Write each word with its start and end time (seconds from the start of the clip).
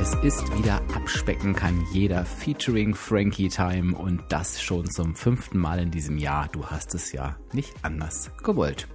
Es 0.00 0.14
ist 0.22 0.56
wieder 0.56 0.80
Abspecken 0.94 1.54
kann 1.54 1.84
jeder 1.92 2.24
featuring 2.24 2.94
Frankie 2.94 3.50
Time 3.50 3.94
und 3.94 4.22
das 4.30 4.62
schon 4.62 4.88
zum 4.90 5.14
fünften 5.14 5.58
Mal 5.58 5.78
in 5.78 5.90
diesem 5.90 6.16
Jahr. 6.16 6.48
Du 6.50 6.64
hast 6.64 6.94
es 6.94 7.12
ja 7.12 7.36
nicht 7.52 7.74
anders 7.82 8.30
gewollt. 8.42 8.88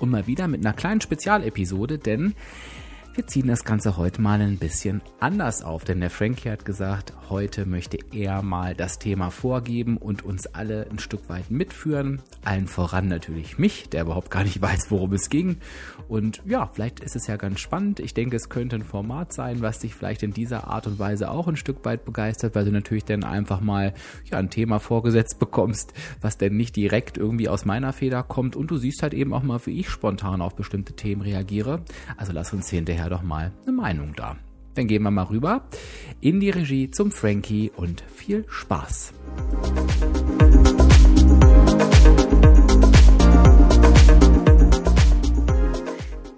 Und 0.00 0.10
mal 0.10 0.26
wieder 0.26 0.46
mit 0.46 0.60
einer 0.60 0.74
kleinen 0.74 1.00
Spezialepisode, 1.00 1.98
denn 1.98 2.34
wir 3.14 3.28
ziehen 3.28 3.46
das 3.46 3.62
Ganze 3.62 3.96
heute 3.96 4.20
mal 4.20 4.40
ein 4.40 4.58
bisschen 4.58 5.00
anders 5.20 5.62
auf, 5.62 5.84
denn 5.84 6.00
der 6.00 6.10
Frankie 6.10 6.50
hat 6.50 6.64
gesagt, 6.64 7.12
heute 7.30 7.64
möchte 7.64 7.96
er 8.12 8.42
mal 8.42 8.74
das 8.74 8.98
Thema 8.98 9.30
vorgeben 9.30 9.98
und 9.98 10.24
uns 10.24 10.48
alle 10.48 10.88
ein 10.90 10.98
Stück 10.98 11.28
weit 11.28 11.48
mitführen. 11.48 12.20
Allen 12.44 12.66
voran 12.66 13.06
natürlich 13.06 13.56
mich, 13.56 13.88
der 13.88 14.02
überhaupt 14.02 14.32
gar 14.32 14.42
nicht 14.42 14.60
weiß, 14.62 14.90
worum 14.90 15.12
es 15.12 15.30
ging. 15.30 15.58
Und 16.08 16.42
ja, 16.44 16.68
vielleicht 16.72 16.98
ist 17.00 17.14
es 17.14 17.28
ja 17.28 17.36
ganz 17.36 17.60
spannend. 17.60 18.00
Ich 18.00 18.14
denke, 18.14 18.34
es 18.34 18.48
könnte 18.48 18.74
ein 18.74 18.82
Format 18.82 19.32
sein, 19.32 19.62
was 19.62 19.78
dich 19.78 19.94
vielleicht 19.94 20.24
in 20.24 20.32
dieser 20.32 20.66
Art 20.66 20.88
und 20.88 20.98
Weise 20.98 21.30
auch 21.30 21.46
ein 21.46 21.56
Stück 21.56 21.84
weit 21.84 22.04
begeistert, 22.04 22.56
weil 22.56 22.64
du 22.64 22.72
natürlich 22.72 23.04
dann 23.04 23.22
einfach 23.22 23.60
mal 23.60 23.94
ja, 24.28 24.38
ein 24.38 24.50
Thema 24.50 24.80
vorgesetzt 24.80 25.38
bekommst, 25.38 25.92
was 26.20 26.36
denn 26.36 26.56
nicht 26.56 26.74
direkt 26.74 27.16
irgendwie 27.16 27.48
aus 27.48 27.64
meiner 27.64 27.92
Feder 27.92 28.24
kommt. 28.24 28.56
Und 28.56 28.72
du 28.72 28.76
siehst 28.76 29.04
halt 29.04 29.14
eben 29.14 29.32
auch 29.32 29.44
mal, 29.44 29.64
wie 29.66 29.78
ich 29.78 29.88
spontan 29.88 30.42
auf 30.42 30.56
bestimmte 30.56 30.94
Themen 30.94 31.22
reagiere. 31.22 31.82
Also 32.16 32.32
lass 32.32 32.52
uns 32.52 32.68
hinterher 32.68 33.03
ja 33.04 33.10
doch 33.10 33.22
mal 33.22 33.52
eine 33.62 33.72
Meinung 33.72 34.14
da. 34.16 34.36
Dann 34.74 34.86
gehen 34.88 35.02
wir 35.02 35.10
mal 35.10 35.24
rüber 35.24 35.68
in 36.20 36.40
die 36.40 36.50
Regie 36.50 36.90
zum 36.90 37.12
Frankie 37.12 37.70
und 37.76 38.00
viel 38.00 38.44
Spaß. 38.48 39.12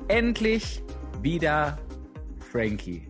Endlich 0.09 0.83
wieder 1.23 1.79
Frankie. 2.51 3.09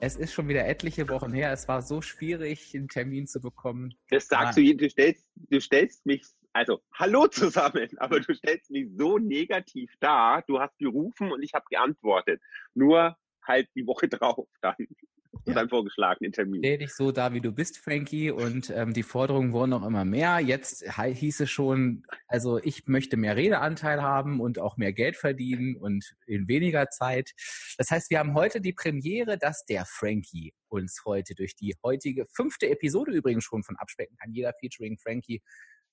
Es 0.00 0.16
ist 0.16 0.32
schon 0.32 0.48
wieder 0.48 0.66
etliche 0.66 1.08
Wochen 1.08 1.32
her. 1.32 1.52
Es 1.52 1.68
war 1.68 1.82
so 1.82 2.00
schwierig, 2.00 2.74
einen 2.74 2.88
Termin 2.88 3.26
zu 3.26 3.40
bekommen. 3.40 3.94
Das 4.10 4.28
sagst 4.28 4.58
ah. 4.58 4.60
du, 4.60 4.76
du 4.76 4.88
stellst, 4.88 5.26
du 5.36 5.60
stellst 5.60 6.06
mich 6.06 6.24
also 6.52 6.80
hallo 6.94 7.26
zusammen, 7.28 7.88
aber 7.98 8.20
du 8.20 8.34
stellst 8.34 8.70
mich 8.70 8.88
so 8.96 9.18
negativ 9.18 9.92
dar. 10.00 10.42
Du 10.46 10.60
hast 10.60 10.76
gerufen 10.78 11.32
und 11.32 11.42
ich 11.42 11.54
habe 11.54 11.64
geantwortet. 11.70 12.40
Nur 12.74 13.16
halt 13.46 13.68
die 13.74 13.86
Woche 13.86 14.08
drauf 14.08 14.48
dann. 14.60 14.74
Ja. 15.46 15.54
Beim 15.54 15.68
vorgeschlagenen 15.68 16.32
Termin. 16.32 16.60
Stell 16.60 16.78
dich 16.78 16.92
so 16.92 17.12
da, 17.12 17.32
wie 17.32 17.40
du 17.40 17.52
bist, 17.52 17.78
Frankie, 17.78 18.30
und 18.30 18.68
ähm, 18.70 18.92
die 18.92 19.04
Forderungen 19.04 19.52
wurden 19.52 19.70
noch 19.70 19.86
immer 19.86 20.04
mehr. 20.04 20.40
Jetzt 20.40 20.84
hieß 20.92 21.40
es 21.40 21.50
schon, 21.50 22.02
also 22.26 22.58
ich 22.58 22.86
möchte 22.88 23.16
mehr 23.16 23.36
Redeanteil 23.36 24.02
haben 24.02 24.40
und 24.40 24.58
auch 24.58 24.76
mehr 24.76 24.92
Geld 24.92 25.16
verdienen 25.16 25.76
und 25.76 26.14
in 26.26 26.48
weniger 26.48 26.90
Zeit. 26.90 27.30
Das 27.78 27.90
heißt, 27.90 28.10
wir 28.10 28.18
haben 28.18 28.34
heute 28.34 28.60
die 28.60 28.72
Premiere, 28.72 29.38
dass 29.38 29.64
der 29.64 29.86
Frankie 29.86 30.52
uns 30.68 31.02
heute 31.06 31.34
durch 31.34 31.54
die 31.54 31.74
heutige 31.82 32.26
fünfte 32.26 32.68
Episode 32.68 33.12
übrigens 33.12 33.44
schon 33.44 33.62
von 33.62 33.76
Abspecken 33.76 34.16
kann. 34.16 34.32
Jeder 34.32 34.52
featuring 34.60 34.98
Frankie 34.98 35.42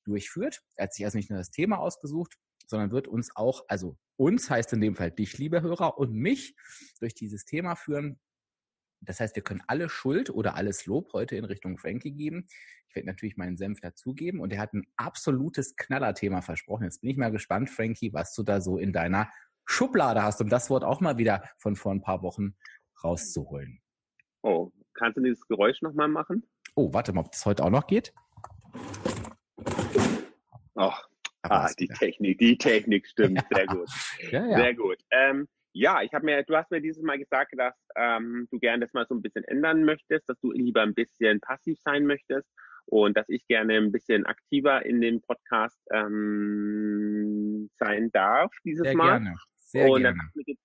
durchführt. 0.07 0.61
Er 0.75 0.85
hat 0.85 0.93
sich 0.93 1.05
also 1.05 1.17
nicht 1.17 1.29
nur 1.29 1.39
das 1.39 1.51
Thema 1.51 1.77
ausgesucht, 1.79 2.35
sondern 2.65 2.91
wird 2.91 3.07
uns 3.07 3.35
auch, 3.35 3.65
also 3.67 3.97
uns 4.17 4.49
heißt 4.49 4.73
in 4.73 4.81
dem 4.81 4.95
Fall 4.95 5.11
dich, 5.11 5.37
liebe 5.37 5.61
Hörer, 5.61 5.97
und 5.97 6.13
mich 6.13 6.55
durch 6.99 7.13
dieses 7.13 7.45
Thema 7.45 7.75
führen. 7.75 8.19
Das 9.01 9.19
heißt, 9.19 9.35
wir 9.35 9.43
können 9.43 9.61
alle 9.67 9.89
Schuld 9.89 10.29
oder 10.29 10.55
alles 10.55 10.85
Lob 10.85 11.13
heute 11.13 11.35
in 11.35 11.45
Richtung 11.45 11.77
Frankie 11.77 12.11
geben. 12.11 12.47
Ich 12.89 12.95
werde 12.95 13.07
natürlich 13.07 13.37
meinen 13.37 13.57
Senf 13.57 13.79
dazugeben 13.79 14.39
und 14.39 14.51
er 14.51 14.59
hat 14.59 14.73
ein 14.73 14.87
absolutes 14.95 15.75
Knallerthema 15.75 16.41
versprochen. 16.41 16.85
Jetzt 16.85 17.01
bin 17.01 17.11
ich 17.11 17.17
mal 17.17 17.31
gespannt, 17.31 17.69
Frankie, 17.69 18.13
was 18.13 18.33
du 18.33 18.43
da 18.43 18.59
so 18.59 18.77
in 18.77 18.93
deiner 18.93 19.29
Schublade 19.65 20.23
hast, 20.23 20.41
um 20.41 20.49
das 20.49 20.69
Wort 20.69 20.83
auch 20.83 21.01
mal 21.01 21.17
wieder 21.17 21.43
von 21.57 21.75
vor 21.75 21.91
ein 21.91 22.01
paar 22.01 22.23
Wochen 22.23 22.55
rauszuholen. 23.03 23.81
Oh, 24.41 24.71
kannst 24.93 25.17
du 25.17 25.21
dieses 25.21 25.45
Geräusch 25.47 25.81
nochmal 25.81 26.07
machen? 26.07 26.47
Oh, 26.75 26.93
warte 26.93 27.13
mal, 27.13 27.21
ob 27.21 27.31
das 27.31 27.45
heute 27.45 27.63
auch 27.63 27.69
noch 27.69 27.85
geht. 27.85 28.13
Oh, 30.77 30.93
ah, 31.41 31.69
die 31.79 31.87
Technik, 31.87 32.37
die 32.37 32.57
Technik 32.57 33.07
stimmt, 33.07 33.43
sehr 33.51 33.65
gut. 33.65 33.89
Ja, 34.31 34.45
ja. 34.45 34.57
Sehr 34.57 34.75
gut. 34.75 34.97
Ähm, 35.11 35.47
ja, 35.73 36.01
ich 36.01 36.13
habe 36.13 36.25
mir, 36.25 36.43
du 36.43 36.55
hast 36.55 36.71
mir 36.71 36.81
dieses 36.81 37.03
Mal 37.03 37.17
gesagt, 37.17 37.53
dass 37.57 37.75
ähm, 37.95 38.47
du 38.51 38.59
gerne 38.59 38.85
das 38.85 38.93
mal 38.93 39.05
so 39.07 39.15
ein 39.15 39.21
bisschen 39.21 39.43
ändern 39.45 39.83
möchtest, 39.83 40.29
dass 40.29 40.39
du 40.39 40.51
lieber 40.51 40.81
ein 40.81 40.93
bisschen 40.93 41.39
passiv 41.39 41.79
sein 41.83 42.05
möchtest 42.05 42.47
und 42.85 43.17
dass 43.17 43.27
ich 43.29 43.45
gerne 43.47 43.75
ein 43.75 43.91
bisschen 43.91 44.25
aktiver 44.25 44.85
in 44.85 45.01
den 45.01 45.21
Podcast 45.21 45.79
ähm, 45.91 47.69
sein 47.77 48.11
darf 48.11 48.51
dieses 48.63 48.83
Sehr 48.83 48.95
Mal. 48.95 49.19
Gerne. 49.19 49.35
Sehr 49.55 49.89
und 49.89 50.01
gerne. 50.01 50.17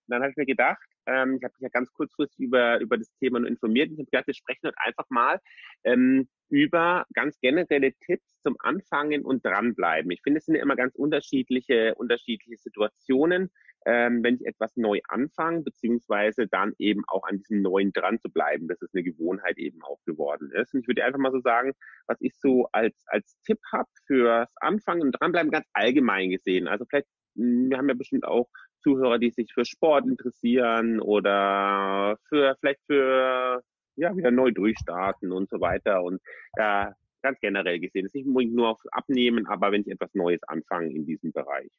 dann 0.09 0.23
habe 0.23 0.31
ich 0.31 0.37
mir 0.37 0.47
gedacht, 0.47 0.83
ähm, 1.07 1.37
ich 1.37 1.45
habe 1.45 1.55
mich 1.59 1.63
ja 1.63 1.69
ganz 1.69 1.93
kurzfristig 1.93 2.39
über, 2.47 2.81
über 2.81 2.99
das 2.99 3.13
Thema 3.19 3.41
nur 3.41 3.49
informiert. 3.49 3.91
Ich 3.91 3.99
habe 3.99 4.05
gedacht, 4.05 4.27
wir 4.27 4.35
sprechen 4.35 4.67
heute 4.67 4.79
einfach 4.79 5.07
mal 5.11 5.41
ähm, 5.85 6.29
über 6.49 7.07
ganz 7.15 7.39
generelle 7.41 7.93
Tipps 7.95 8.41
zum 8.43 8.57
Anfangen 8.61 9.25
und 9.25 9.45
dranbleiben. 9.45 10.11
Ich 10.11 10.23
finde, 10.23 10.39
es 10.39 10.45
sind 10.45 10.55
immer 10.55 10.77
ganz 10.77 10.95
unterschiedliche, 10.95 11.95
unterschiedliche 11.97 12.59
Situationen, 12.59 13.51
ähm, 13.87 14.23
wenn 14.23 14.37
ich 14.37 14.47
etwas 14.47 14.77
neu 14.77 15.01
anfange, 15.09 15.63
beziehungsweise 15.63 16.47
dann 16.47 16.75
eben 16.79 17.03
auch 17.09 17.25
an 17.25 17.39
diesem 17.39 17.63
Neuen 17.63 17.93
dran 17.93 18.21
zu 18.21 18.31
bleiben, 18.31 18.69
dass 18.69 18.81
es 18.83 18.95
eine 18.95 19.03
Gewohnheit 19.03 19.59
eben 19.59 19.83
auch 19.83 19.99
geworden 20.05 20.53
ist. 20.53 20.75
Und 20.75 20.81
ich 20.81 20.89
würde 20.89 21.05
einfach 21.05 21.19
mal 21.19 21.33
so 21.33 21.41
sagen, 21.41 21.73
was 22.07 22.19
ich 22.21 22.37
so 22.39 22.69
als, 22.73 22.95
als 23.07 23.37
Tipp 23.45 23.59
habe 23.73 23.89
fürs 24.07 24.49
Anfangen 24.61 25.03
und 25.03 25.13
dranbleiben, 25.13 25.51
ganz 25.51 25.67
allgemein 25.73 26.31
gesehen. 26.31 26.69
Also 26.69 26.85
vielleicht, 26.85 27.09
hm, 27.35 27.71
wir 27.71 27.79
haben 27.79 27.89
ja 27.89 27.95
bestimmt 27.95 28.25
auch 28.25 28.49
Zuhörer, 28.83 29.19
die 29.19 29.31
sich 29.31 29.53
für 29.53 29.65
Sport 29.65 30.07
interessieren 30.07 31.01
oder 31.01 32.19
für 32.29 32.57
vielleicht 32.61 32.81
für 32.87 33.63
ja 33.97 34.17
wieder 34.17 34.31
neu 34.31 34.51
durchstarten 34.51 35.33
und 35.33 35.49
so 35.51 35.61
weiter 35.61 36.03
und 36.03 36.21
äh, 36.57 36.87
ganz 37.23 37.39
generell 37.41 37.79
gesehen. 37.79 38.05
Das 38.05 38.11
ist 38.11 38.15
nicht 38.15 38.27
unbedingt 38.27 38.55
nur 38.55 38.71
auf 38.71 38.81
Abnehmen, 38.91 39.47
aber 39.47 39.73
wenn 39.73 39.83
ich 39.83 39.89
etwas 39.89 40.13
Neues 40.15 40.43
anfange 40.45 40.93
in 40.93 41.07
diesem 41.07 41.33
Bereich. 41.33 41.71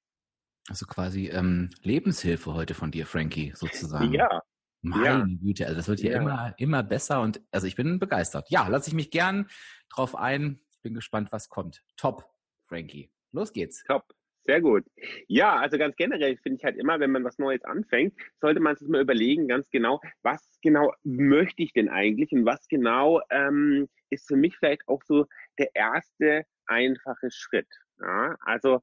Also 0.69 0.85
quasi 0.85 1.27
ähm, 1.27 1.69
Lebenshilfe 1.81 2.53
heute 2.53 2.73
von 2.73 2.91
dir, 2.91 3.05
Frankie, 3.05 3.51
sozusagen. 3.55 4.13
Ja. 4.13 4.41
Meine 4.81 5.05
ja. 5.05 5.25
Güte, 5.41 5.65
also 5.65 5.77
das 5.77 5.87
wird 5.87 5.99
hier 5.99 6.11
ja. 6.11 6.21
immer, 6.21 6.53
immer 6.57 6.83
besser 6.83 7.21
und 7.21 7.41
also 7.51 7.67
ich 7.67 7.75
bin 7.75 7.99
begeistert. 7.99 8.49
Ja, 8.49 8.67
lasse 8.67 8.89
ich 8.89 8.93
mich 8.93 9.11
gern 9.11 9.47
drauf 9.89 10.15
ein. 10.15 10.59
Ich 10.71 10.81
bin 10.81 10.93
gespannt, 10.93 11.31
was 11.31 11.49
kommt. 11.49 11.83
Top, 11.95 12.29
Frankie. 12.65 13.09
Los 13.31 13.53
geht's. 13.53 13.83
Top. 13.85 14.13
Sehr 14.45 14.59
gut. 14.61 14.83
Ja, 15.27 15.55
also 15.55 15.77
ganz 15.77 15.95
generell 15.95 16.35
finde 16.37 16.57
ich 16.57 16.65
halt 16.65 16.75
immer, 16.77 16.99
wenn 16.99 17.11
man 17.11 17.23
was 17.23 17.37
Neues 17.39 17.63
anfängt, 17.63 18.13
sollte 18.41 18.59
man 18.59 18.75
sich 18.75 18.89
mal 18.89 19.01
überlegen, 19.01 19.47
ganz 19.47 19.69
genau, 19.69 20.01
was 20.21 20.59
genau 20.61 20.93
möchte 21.03 21.63
ich 21.63 21.71
denn 21.71 21.87
eigentlich 21.87 22.31
und 22.33 22.45
was 22.45 22.67
genau 22.67 23.21
ähm, 23.29 23.87
ist 24.09 24.27
für 24.27 24.35
mich 24.35 24.57
vielleicht 24.57 24.87
auch 24.89 25.01
so 25.03 25.27
der 25.57 25.69
erste 25.73 26.45
einfache 26.65 27.31
Schritt. 27.31 27.67
Ja, 28.01 28.35
also 28.41 28.81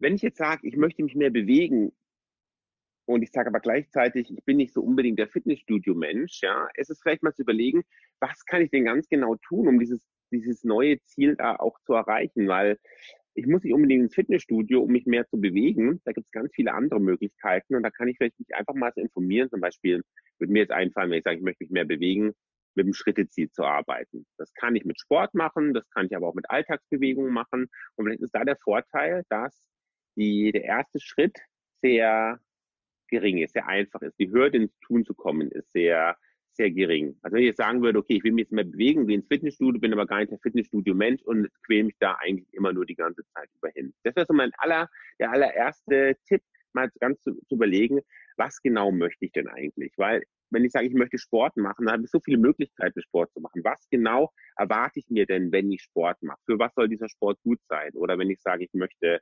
wenn 0.00 0.16
ich 0.16 0.22
jetzt 0.22 0.38
sage, 0.38 0.66
ich 0.66 0.76
möchte 0.76 1.04
mich 1.04 1.14
mehr 1.14 1.30
bewegen 1.30 1.92
und 3.06 3.22
ich 3.22 3.30
sage 3.30 3.48
aber 3.48 3.60
gleichzeitig, 3.60 4.32
ich 4.36 4.44
bin 4.44 4.56
nicht 4.56 4.72
so 4.72 4.82
unbedingt 4.82 5.18
der 5.18 5.28
Fitnessstudio-Mensch, 5.28 6.40
ja, 6.42 6.68
ist 6.74 6.90
es 6.90 7.00
vielleicht 7.00 7.22
mal 7.22 7.34
zu 7.34 7.42
überlegen, 7.42 7.84
was 8.18 8.44
kann 8.46 8.62
ich 8.62 8.70
denn 8.70 8.84
ganz 8.84 9.08
genau 9.08 9.36
tun, 9.36 9.68
um 9.68 9.78
dieses 9.78 10.08
dieses 10.32 10.64
neue 10.64 10.98
Ziel 11.02 11.36
da 11.36 11.56
auch 11.56 11.78
zu 11.80 11.92
erreichen, 11.92 12.48
weil 12.48 12.78
ich 13.34 13.46
muss 13.46 13.62
nicht 13.62 13.72
unbedingt 13.72 14.04
ins 14.04 14.14
Fitnessstudio, 14.14 14.82
um 14.82 14.90
mich 14.90 15.06
mehr 15.06 15.26
zu 15.26 15.40
bewegen. 15.40 16.00
Da 16.04 16.12
gibt 16.12 16.26
es 16.26 16.32
ganz 16.32 16.52
viele 16.54 16.74
andere 16.74 17.00
Möglichkeiten 17.00 17.74
und 17.74 17.82
da 17.82 17.90
kann 17.90 18.08
ich 18.08 18.16
vielleicht 18.18 18.38
mich 18.38 18.54
einfach 18.54 18.74
mal 18.74 18.92
so 18.94 19.00
informieren. 19.00 19.48
Zum 19.48 19.60
Beispiel 19.60 20.02
würde 20.38 20.52
mir 20.52 20.60
jetzt 20.60 20.72
einfallen, 20.72 21.10
wenn 21.10 21.18
ich 21.18 21.24
sage, 21.24 21.36
ich 21.36 21.42
möchte 21.42 21.64
mich 21.64 21.70
mehr 21.70 21.84
bewegen, 21.84 22.34
mit 22.74 22.86
dem 22.86 22.94
Schritteziel 22.94 23.50
zu 23.50 23.64
arbeiten. 23.64 24.26
Das 24.38 24.52
kann 24.54 24.76
ich 24.76 24.84
mit 24.84 25.00
Sport 25.00 25.34
machen, 25.34 25.74
das 25.74 25.88
kann 25.90 26.06
ich 26.06 26.16
aber 26.16 26.28
auch 26.28 26.34
mit 26.34 26.50
Alltagsbewegungen 26.50 27.32
machen. 27.32 27.68
Und 27.96 28.04
vielleicht 28.04 28.22
ist 28.22 28.34
da 28.34 28.44
der 28.44 28.56
Vorteil, 28.56 29.24
dass 29.28 29.62
die, 30.16 30.52
der 30.52 30.64
erste 30.64 31.00
Schritt 31.00 31.38
sehr 31.80 32.38
gering 33.08 33.38
ist, 33.38 33.52
sehr 33.52 33.66
einfach 33.66 34.02
ist. 34.02 34.18
Die 34.18 34.30
Hürde 34.30 34.58
ins 34.58 34.78
Tun 34.80 35.04
zu 35.04 35.14
kommen 35.14 35.50
ist 35.50 35.70
sehr 35.72 36.16
sehr 36.54 36.70
gering. 36.70 37.16
Also 37.22 37.34
wenn 37.34 37.42
ich 37.42 37.48
jetzt 37.48 37.58
sagen 37.58 37.82
würde, 37.82 37.98
okay, 37.98 38.16
ich 38.16 38.24
will 38.24 38.32
mich 38.32 38.44
jetzt 38.44 38.52
mehr 38.52 38.64
bewegen, 38.64 39.06
gehe 39.06 39.16
ins 39.16 39.26
Fitnessstudio, 39.26 39.80
bin 39.80 39.92
aber 39.92 40.06
gar 40.06 40.18
nicht 40.18 40.32
der 40.32 40.38
Fitnessstudio-Mensch 40.38 41.22
und 41.22 41.48
quäle 41.64 41.84
mich 41.84 41.96
da 41.98 42.16
eigentlich 42.20 42.52
immer 42.52 42.72
nur 42.72 42.86
die 42.86 42.94
ganze 42.94 43.24
Zeit 43.34 43.48
über 43.56 43.70
hin. 43.70 43.94
Das 44.02 44.14
wäre 44.16 44.26
so 44.26 44.34
mein 44.34 44.52
aller, 44.58 44.88
der 45.18 45.30
allererste 45.30 46.16
Tipp, 46.26 46.42
mal 46.72 46.90
ganz 47.00 47.20
zu, 47.22 47.34
zu 47.48 47.54
überlegen, 47.54 48.00
was 48.36 48.60
genau 48.62 48.92
möchte 48.92 49.24
ich 49.26 49.32
denn 49.32 49.48
eigentlich? 49.48 49.92
Weil 49.96 50.22
wenn 50.52 50.64
ich 50.64 50.72
sage, 50.72 50.86
ich 50.86 50.94
möchte 50.94 51.18
Sport 51.18 51.56
machen, 51.56 51.86
dann 51.86 51.94
habe 51.94 52.04
ich 52.04 52.10
so 52.10 52.20
viele 52.20 52.38
Möglichkeiten, 52.38 53.02
Sport 53.02 53.32
zu 53.32 53.40
machen. 53.40 53.62
Was 53.64 53.88
genau 53.90 54.30
erwarte 54.56 54.98
ich 54.98 55.08
mir 55.08 55.26
denn, 55.26 55.50
wenn 55.52 55.70
ich 55.72 55.82
Sport 55.82 56.22
mache? 56.22 56.40
Für 56.46 56.58
was 56.58 56.74
soll 56.74 56.88
dieser 56.88 57.08
Sport 57.08 57.38
gut 57.42 57.60
sein? 57.68 57.92
Oder 57.94 58.18
wenn 58.18 58.30
ich 58.30 58.40
sage, 58.40 58.64
ich 58.64 58.72
möchte, 58.74 59.20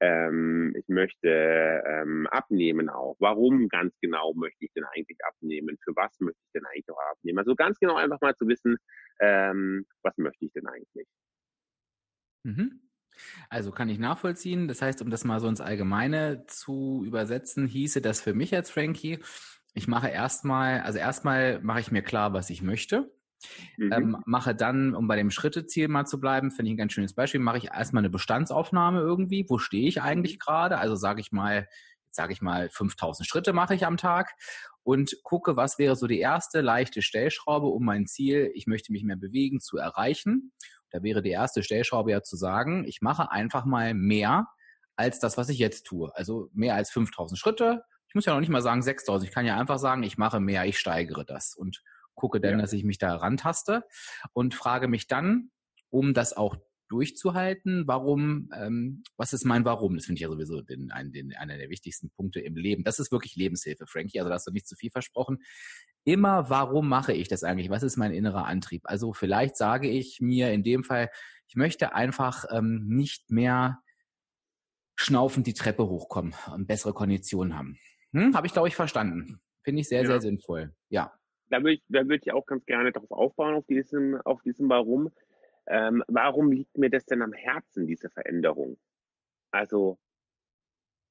ähm, 0.00 0.74
ich 0.76 0.88
möchte 0.88 1.28
ähm, 1.28 2.26
abnehmen 2.28 2.88
auch. 2.88 3.16
Warum 3.18 3.68
ganz 3.68 3.94
genau 4.00 4.34
möchte 4.34 4.64
ich 4.64 4.72
denn 4.74 4.84
eigentlich 4.84 5.18
abnehmen? 5.26 5.78
Für 5.82 5.96
was 5.96 6.18
möchte 6.20 6.40
ich 6.44 6.52
denn 6.52 6.66
eigentlich 6.66 6.90
auch 6.90 7.10
abnehmen? 7.10 7.38
Also 7.38 7.54
ganz 7.54 7.78
genau 7.78 7.96
einfach 7.96 8.20
mal 8.20 8.34
zu 8.36 8.46
wissen, 8.48 8.76
ähm, 9.20 9.86
was 10.02 10.16
möchte 10.18 10.44
ich 10.44 10.52
denn 10.52 10.66
eigentlich? 10.66 11.06
Mhm. 12.44 12.86
Also 13.48 13.72
kann 13.72 13.88
ich 13.88 13.98
nachvollziehen. 13.98 14.68
Das 14.68 14.82
heißt, 14.82 15.02
um 15.02 15.10
das 15.10 15.24
mal 15.24 15.40
so 15.40 15.48
ins 15.48 15.60
Allgemeine 15.60 16.44
zu 16.46 17.02
übersetzen, 17.04 17.66
hieße 17.66 18.00
das 18.00 18.20
für 18.20 18.34
mich 18.34 18.54
als 18.54 18.70
Frankie, 18.70 19.18
ich 19.76 19.88
mache 19.88 20.08
erstmal, 20.08 20.80
also 20.80 20.98
erstmal 20.98 21.60
mache 21.60 21.80
ich 21.80 21.92
mir 21.92 22.00
klar, 22.00 22.32
was 22.32 22.48
ich 22.48 22.62
möchte. 22.62 23.12
Mhm. 23.76 23.92
Ähm, 23.92 24.16
mache 24.24 24.54
dann, 24.54 24.94
um 24.94 25.06
bei 25.06 25.16
dem 25.16 25.30
Schritteziel 25.30 25.88
mal 25.88 26.06
zu 26.06 26.18
bleiben, 26.18 26.50
finde 26.50 26.70
ich 26.70 26.74
ein 26.74 26.78
ganz 26.78 26.94
schönes 26.94 27.12
Beispiel, 27.12 27.40
mache 27.40 27.58
ich 27.58 27.66
erstmal 27.66 28.00
eine 28.00 28.08
Bestandsaufnahme 28.08 29.00
irgendwie. 29.00 29.44
Wo 29.48 29.58
stehe 29.58 29.86
ich 29.86 30.00
eigentlich 30.00 30.36
mhm. 30.36 30.38
gerade? 30.38 30.78
Also 30.78 30.96
sage 30.96 31.20
ich 31.20 31.30
mal, 31.30 31.68
sage 32.10 32.32
ich 32.32 32.40
mal, 32.40 32.70
5000 32.70 33.28
Schritte 33.28 33.52
mache 33.52 33.74
ich 33.74 33.84
am 33.84 33.98
Tag 33.98 34.32
und 34.82 35.18
gucke, 35.22 35.56
was 35.56 35.78
wäre 35.78 35.94
so 35.94 36.06
die 36.06 36.20
erste 36.20 36.62
leichte 36.62 37.02
Stellschraube, 37.02 37.66
um 37.66 37.84
mein 37.84 38.06
Ziel, 38.06 38.50
ich 38.54 38.66
möchte 38.66 38.92
mich 38.92 39.04
mehr 39.04 39.16
bewegen, 39.16 39.60
zu 39.60 39.76
erreichen. 39.76 40.52
Da 40.88 41.02
wäre 41.02 41.20
die 41.20 41.30
erste 41.30 41.62
Stellschraube 41.62 42.12
ja 42.12 42.22
zu 42.22 42.36
sagen, 42.36 42.86
ich 42.86 43.02
mache 43.02 43.30
einfach 43.30 43.66
mal 43.66 43.92
mehr 43.92 44.48
als 44.96 45.20
das, 45.20 45.36
was 45.36 45.50
ich 45.50 45.58
jetzt 45.58 45.84
tue. 45.84 46.10
Also 46.16 46.48
mehr 46.54 46.76
als 46.76 46.90
5000 46.90 47.38
Schritte. 47.38 47.84
Ich 48.08 48.14
muss 48.14 48.24
ja 48.24 48.32
noch 48.32 48.40
nicht 48.40 48.48
mal 48.48 48.62
sagen 48.62 48.82
6000. 48.82 49.28
Ich 49.28 49.34
kann 49.34 49.46
ja 49.46 49.58
einfach 49.58 49.78
sagen, 49.78 50.02
ich 50.02 50.18
mache 50.18 50.40
mehr, 50.40 50.64
ich 50.66 50.78
steigere 50.78 51.24
das 51.24 51.54
und 51.54 51.82
gucke 52.14 52.40
dann, 52.40 52.52
ja. 52.52 52.58
dass 52.58 52.72
ich 52.72 52.84
mich 52.84 52.98
da 52.98 53.14
rantaste 53.16 53.84
und 54.32 54.54
frage 54.54 54.88
mich 54.88 55.06
dann, 55.06 55.50
um 55.90 56.14
das 56.14 56.34
auch 56.34 56.56
durchzuhalten, 56.88 57.86
warum, 57.86 58.48
ähm, 58.54 59.02
was 59.16 59.32
ist 59.32 59.44
mein 59.44 59.64
Warum? 59.64 59.96
Das 59.96 60.06
finde 60.06 60.18
ich 60.18 60.22
ja 60.22 60.28
sowieso 60.28 60.62
den, 60.62 60.92
einen, 60.92 61.12
den, 61.12 61.34
einer 61.34 61.58
der 61.58 61.68
wichtigsten 61.68 62.10
Punkte 62.10 62.40
im 62.40 62.56
Leben. 62.56 62.84
Das 62.84 63.00
ist 63.00 63.10
wirklich 63.10 63.34
Lebenshilfe, 63.34 63.86
Frankie, 63.86 64.20
also 64.20 64.28
da 64.28 64.36
hast 64.36 64.46
du 64.46 64.52
nicht 64.52 64.68
zu 64.68 64.76
viel 64.76 64.90
versprochen 64.90 65.38
immer, 66.06 66.48
warum 66.48 66.88
mache 66.88 67.12
ich 67.12 67.28
das 67.28 67.42
eigentlich? 67.42 67.68
Was 67.68 67.82
ist 67.82 67.96
mein 67.96 68.12
innerer 68.12 68.46
Antrieb? 68.46 68.82
Also 68.84 69.12
vielleicht 69.12 69.56
sage 69.56 69.88
ich 69.88 70.20
mir 70.20 70.52
in 70.52 70.62
dem 70.62 70.84
Fall, 70.84 71.10
ich 71.48 71.56
möchte 71.56 71.94
einfach 71.94 72.44
ähm, 72.50 72.86
nicht 72.86 73.30
mehr 73.30 73.82
schnaufend 74.94 75.46
die 75.46 75.54
Treppe 75.54 75.88
hochkommen 75.88 76.32
und 76.54 76.68
bessere 76.68 76.94
Konditionen 76.94 77.58
haben. 77.58 77.78
Hm? 78.16 78.34
Habe 78.34 78.46
ich, 78.46 78.54
glaube 78.54 78.68
ich, 78.68 78.74
verstanden. 78.74 79.40
Finde 79.62 79.82
ich 79.82 79.88
sehr, 79.88 80.00
ja. 80.00 80.06
sehr 80.06 80.20
sinnvoll. 80.22 80.72
Ja. 80.88 81.12
Da 81.50 81.58
würde 81.58 81.74
ich, 81.74 81.84
da 81.88 82.00
würde 82.00 82.20
ich 82.24 82.32
auch 82.32 82.46
ganz 82.46 82.64
gerne 82.64 82.90
darauf 82.90 83.10
aufbauen, 83.10 83.54
auf 83.54 83.66
diesem, 83.66 84.18
auf 84.22 84.40
diesem 84.42 84.70
Warum. 84.70 85.10
Ähm, 85.66 86.02
warum 86.08 86.50
liegt 86.50 86.78
mir 86.78 86.88
das 86.88 87.04
denn 87.04 87.20
am 87.20 87.34
Herzen, 87.34 87.86
diese 87.86 88.08
Veränderung? 88.08 88.78
Also, 89.50 89.98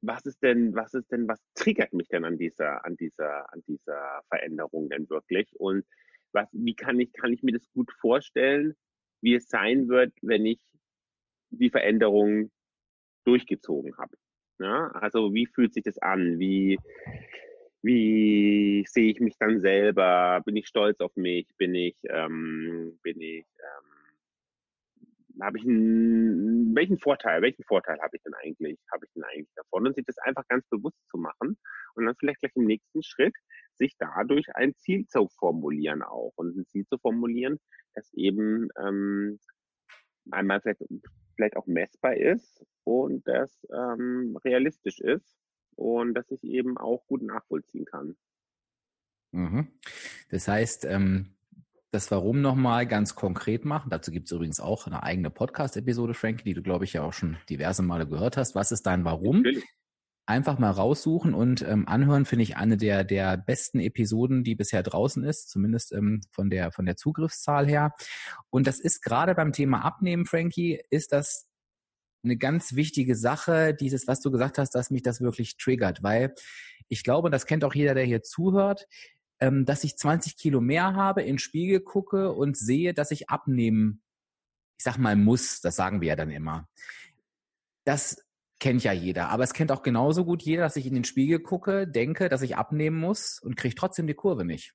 was 0.01 0.25
ist 0.25 0.41
denn, 0.41 0.73
was 0.73 0.95
ist 0.95 1.11
denn, 1.11 1.27
was 1.27 1.39
triggert 1.53 1.93
mich 1.93 2.07
denn 2.07 2.25
an 2.25 2.39
dieser, 2.39 2.83
an 2.83 2.97
dieser, 2.97 3.53
an 3.53 3.63
dieser 3.67 4.23
Veränderung 4.29 4.89
denn 4.89 5.07
wirklich? 5.07 5.47
Und 5.59 5.85
was, 6.31 6.49
wie 6.53 6.75
kann 6.75 6.99
ich, 6.99 7.13
kann 7.13 7.31
ich 7.31 7.43
mir 7.43 7.53
das 7.53 7.69
gut 7.71 7.91
vorstellen, 7.99 8.73
wie 9.21 9.35
es 9.35 9.47
sein 9.47 9.89
wird, 9.89 10.11
wenn 10.23 10.45
ich 10.47 10.59
die 11.51 11.69
Veränderung 11.69 12.51
durchgezogen 13.25 13.95
habe? 13.97 14.17
Ja, 14.59 14.87
also 14.93 15.33
wie 15.33 15.47
fühlt 15.47 15.73
sich 15.73 15.83
das 15.83 15.97
an? 15.97 16.39
Wie, 16.39 16.77
wie 17.81 18.85
sehe 18.87 19.11
ich 19.11 19.19
mich 19.19 19.35
dann 19.37 19.59
selber? 19.59 20.41
Bin 20.45 20.55
ich 20.55 20.67
stolz 20.67 20.99
auf 21.01 21.15
mich? 21.15 21.47
Bin 21.57 21.75
ich, 21.75 21.97
ähm, 22.09 22.97
bin 23.03 23.19
ich, 23.21 23.45
ähm, 23.59 25.41
habe 25.41 25.57
ich 25.57 25.65
einen, 25.65 26.73
welchen 26.73 26.97
Vorteil, 26.97 27.41
welchen 27.41 27.63
Vorteil 27.65 27.99
habe 28.01 28.15
ich 28.15 28.23
denn 28.23 28.33
eigentlich, 28.33 28.79
habe 28.93 29.05
ich 29.05 29.11
denn 29.13 29.23
eigentlich 29.23 29.53
davon? 29.55 29.87
Und 29.87 29.95
sich 29.95 30.05
das 30.05 30.17
einfach 30.19 30.47
ganz 30.47 30.65
bewusst 30.69 30.97
zu 31.09 31.17
machen 31.17 31.57
und 31.95 32.05
dann 32.05 32.15
vielleicht 32.17 32.39
gleich 32.39 32.55
im 32.55 32.65
nächsten 32.65 33.03
Schritt 33.03 33.35
sich 33.73 33.95
dadurch 33.99 34.55
ein 34.55 34.73
Ziel 34.75 35.05
zu 35.07 35.27
formulieren 35.37 36.01
auch 36.01 36.31
und 36.35 36.55
ein 36.55 36.65
Ziel 36.67 36.85
zu 36.87 36.97
formulieren, 36.97 37.59
das 37.93 38.13
eben 38.13 38.69
ähm, 38.79 39.37
einmal 40.31 40.61
vielleicht, 40.61 40.81
vielleicht 41.35 41.57
auch 41.57 41.67
messbar 41.67 42.15
ist 42.15 42.65
und 42.83 43.27
das 43.27 43.67
ähm, 43.71 44.37
realistisch 44.43 44.99
ist 44.99 45.37
und 45.75 46.13
das 46.13 46.29
ich 46.31 46.43
eben 46.43 46.77
auch 46.77 47.05
gut 47.07 47.21
nachvollziehen 47.21 47.85
kann. 47.85 48.15
Mhm. 49.31 49.67
Das 50.29 50.47
heißt, 50.47 50.85
ähm, 50.85 51.35
das 51.91 52.11
Warum 52.11 52.41
nochmal 52.41 52.87
ganz 52.87 53.15
konkret 53.15 53.63
machen. 53.63 53.89
Dazu 53.89 54.11
gibt 54.11 54.25
es 54.25 54.31
übrigens 54.31 54.59
auch 54.59 54.85
eine 54.87 55.03
eigene 55.03 55.29
Podcast-Episode, 55.29 56.13
Frankie, 56.13 56.43
die 56.43 56.53
du, 56.53 56.61
glaube 56.61 56.83
ich, 56.83 56.93
ja 56.93 57.03
auch 57.03 57.13
schon 57.13 57.37
diverse 57.49 57.83
Male 57.83 58.07
gehört 58.07 58.37
hast. 58.37 58.53
Was 58.53 58.71
ist 58.71 58.85
dein 58.85 59.05
Warum? 59.05 59.37
Natürlich. 59.37 59.63
Einfach 60.27 60.57
mal 60.57 60.71
raussuchen 60.71 61.33
und 61.33 61.61
ähm, 61.61 61.87
anhören, 61.87 62.25
finde 62.25 62.43
ich 62.43 62.57
eine 62.57 62.77
der, 62.77 63.03
der 63.03 63.37
besten 63.37 63.79
Episoden, 63.79 64.43
die 64.43 64.55
bisher 64.55 64.81
draußen 64.81 65.23
ist, 65.23 65.49
zumindest 65.49 65.91
ähm, 65.91 66.21
von, 66.31 66.49
der, 66.49 66.71
von 66.71 66.85
der 66.85 66.97
Zugriffszahl 66.97 67.67
her. 67.67 67.93
Und 68.49 68.65
das 68.65 68.79
ist 68.79 69.01
gerade 69.01 69.35
beim 69.35 69.51
Thema 69.51 69.85
Abnehmen, 69.85 70.25
Frankie, 70.25 70.81
ist 70.89 71.11
das 71.11 71.47
eine 72.23 72.37
ganz 72.37 72.73
wichtige 72.73 73.15
Sache, 73.15 73.75
dieses, 73.75 74.07
was 74.07 74.19
du 74.21 74.31
gesagt 74.31 74.57
hast, 74.57 74.71
dass 74.71 74.89
mich 74.89 75.03
das 75.03 75.21
wirklich 75.21 75.57
triggert, 75.57 76.01
weil 76.01 76.33
ich 76.87 77.03
glaube, 77.03 77.29
das 77.29 77.45
kennt 77.45 77.63
auch 77.63 77.75
jeder, 77.75 77.93
der 77.93 78.03
hier 78.03 78.23
zuhört 78.23 78.87
ähm, 79.39 79.65
dass 79.65 79.83
ich 79.83 79.97
20 79.97 80.37
Kilo 80.37 80.61
mehr 80.61 80.93
habe, 80.95 81.21
in 81.23 81.39
Spiegel 81.39 81.81
gucke 81.81 82.31
und 82.31 82.57
sehe, 82.57 82.93
dass 82.93 83.11
ich 83.11 83.29
abnehmen, 83.29 84.01
ich 84.77 84.83
sag 84.83 84.97
mal, 84.97 85.15
muss. 85.15 85.61
Das 85.61 85.75
sagen 85.75 86.01
wir 86.01 86.09
ja 86.09 86.15
dann 86.15 86.31
immer. 86.31 86.67
Das 87.85 88.24
kennt 88.59 88.83
ja 88.83 88.93
jeder. 88.93 89.29
Aber 89.29 89.43
es 89.43 89.53
kennt 89.53 89.71
auch 89.71 89.83
genauso 89.83 90.25
gut 90.25 90.41
jeder, 90.41 90.63
dass 90.63 90.75
ich 90.75 90.85
in 90.85 90.93
den 90.93 91.03
Spiegel 91.03 91.39
gucke, 91.39 91.87
denke, 91.87 92.29
dass 92.29 92.41
ich 92.41 92.55
abnehmen 92.55 92.97
muss 92.97 93.39
und 93.39 93.55
kriege 93.55 93.75
trotzdem 93.75 94.07
die 94.07 94.13
Kurve 94.13 94.45
nicht. 94.45 94.73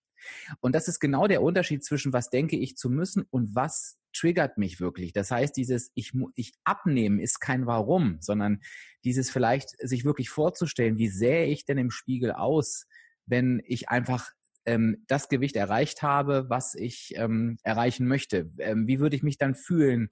Und 0.60 0.74
das 0.74 0.88
ist 0.88 1.00
genau 1.00 1.26
der 1.26 1.42
Unterschied 1.42 1.84
zwischen 1.84 2.12
was 2.12 2.28
denke 2.28 2.56
ich 2.56 2.76
zu 2.76 2.90
müssen 2.90 3.24
und 3.30 3.54
was 3.54 3.98
triggert 4.12 4.58
mich 4.58 4.80
wirklich. 4.80 5.12
Das 5.12 5.30
heißt, 5.30 5.56
dieses 5.56 5.90
ich, 5.94 6.12
ich 6.34 6.52
abnehmen 6.64 7.18
ist 7.18 7.40
kein 7.40 7.66
Warum, 7.66 8.18
sondern 8.20 8.60
dieses 9.04 9.30
vielleicht 9.30 9.70
sich 9.78 10.04
wirklich 10.04 10.28
vorzustellen, 10.30 10.98
wie 10.98 11.08
sähe 11.08 11.46
ich 11.46 11.64
denn 11.64 11.78
im 11.78 11.90
Spiegel 11.90 12.32
aus, 12.32 12.86
wenn 13.26 13.62
ich 13.64 13.88
einfach 13.88 14.30
ähm, 14.66 15.04
das 15.08 15.28
Gewicht 15.28 15.56
erreicht 15.56 16.02
habe, 16.02 16.48
was 16.48 16.74
ich 16.74 17.14
ähm, 17.16 17.58
erreichen 17.62 18.06
möchte. 18.06 18.50
Ähm, 18.58 18.86
wie 18.86 19.00
würde 19.00 19.16
ich 19.16 19.22
mich 19.22 19.38
dann 19.38 19.54
fühlen? 19.54 20.10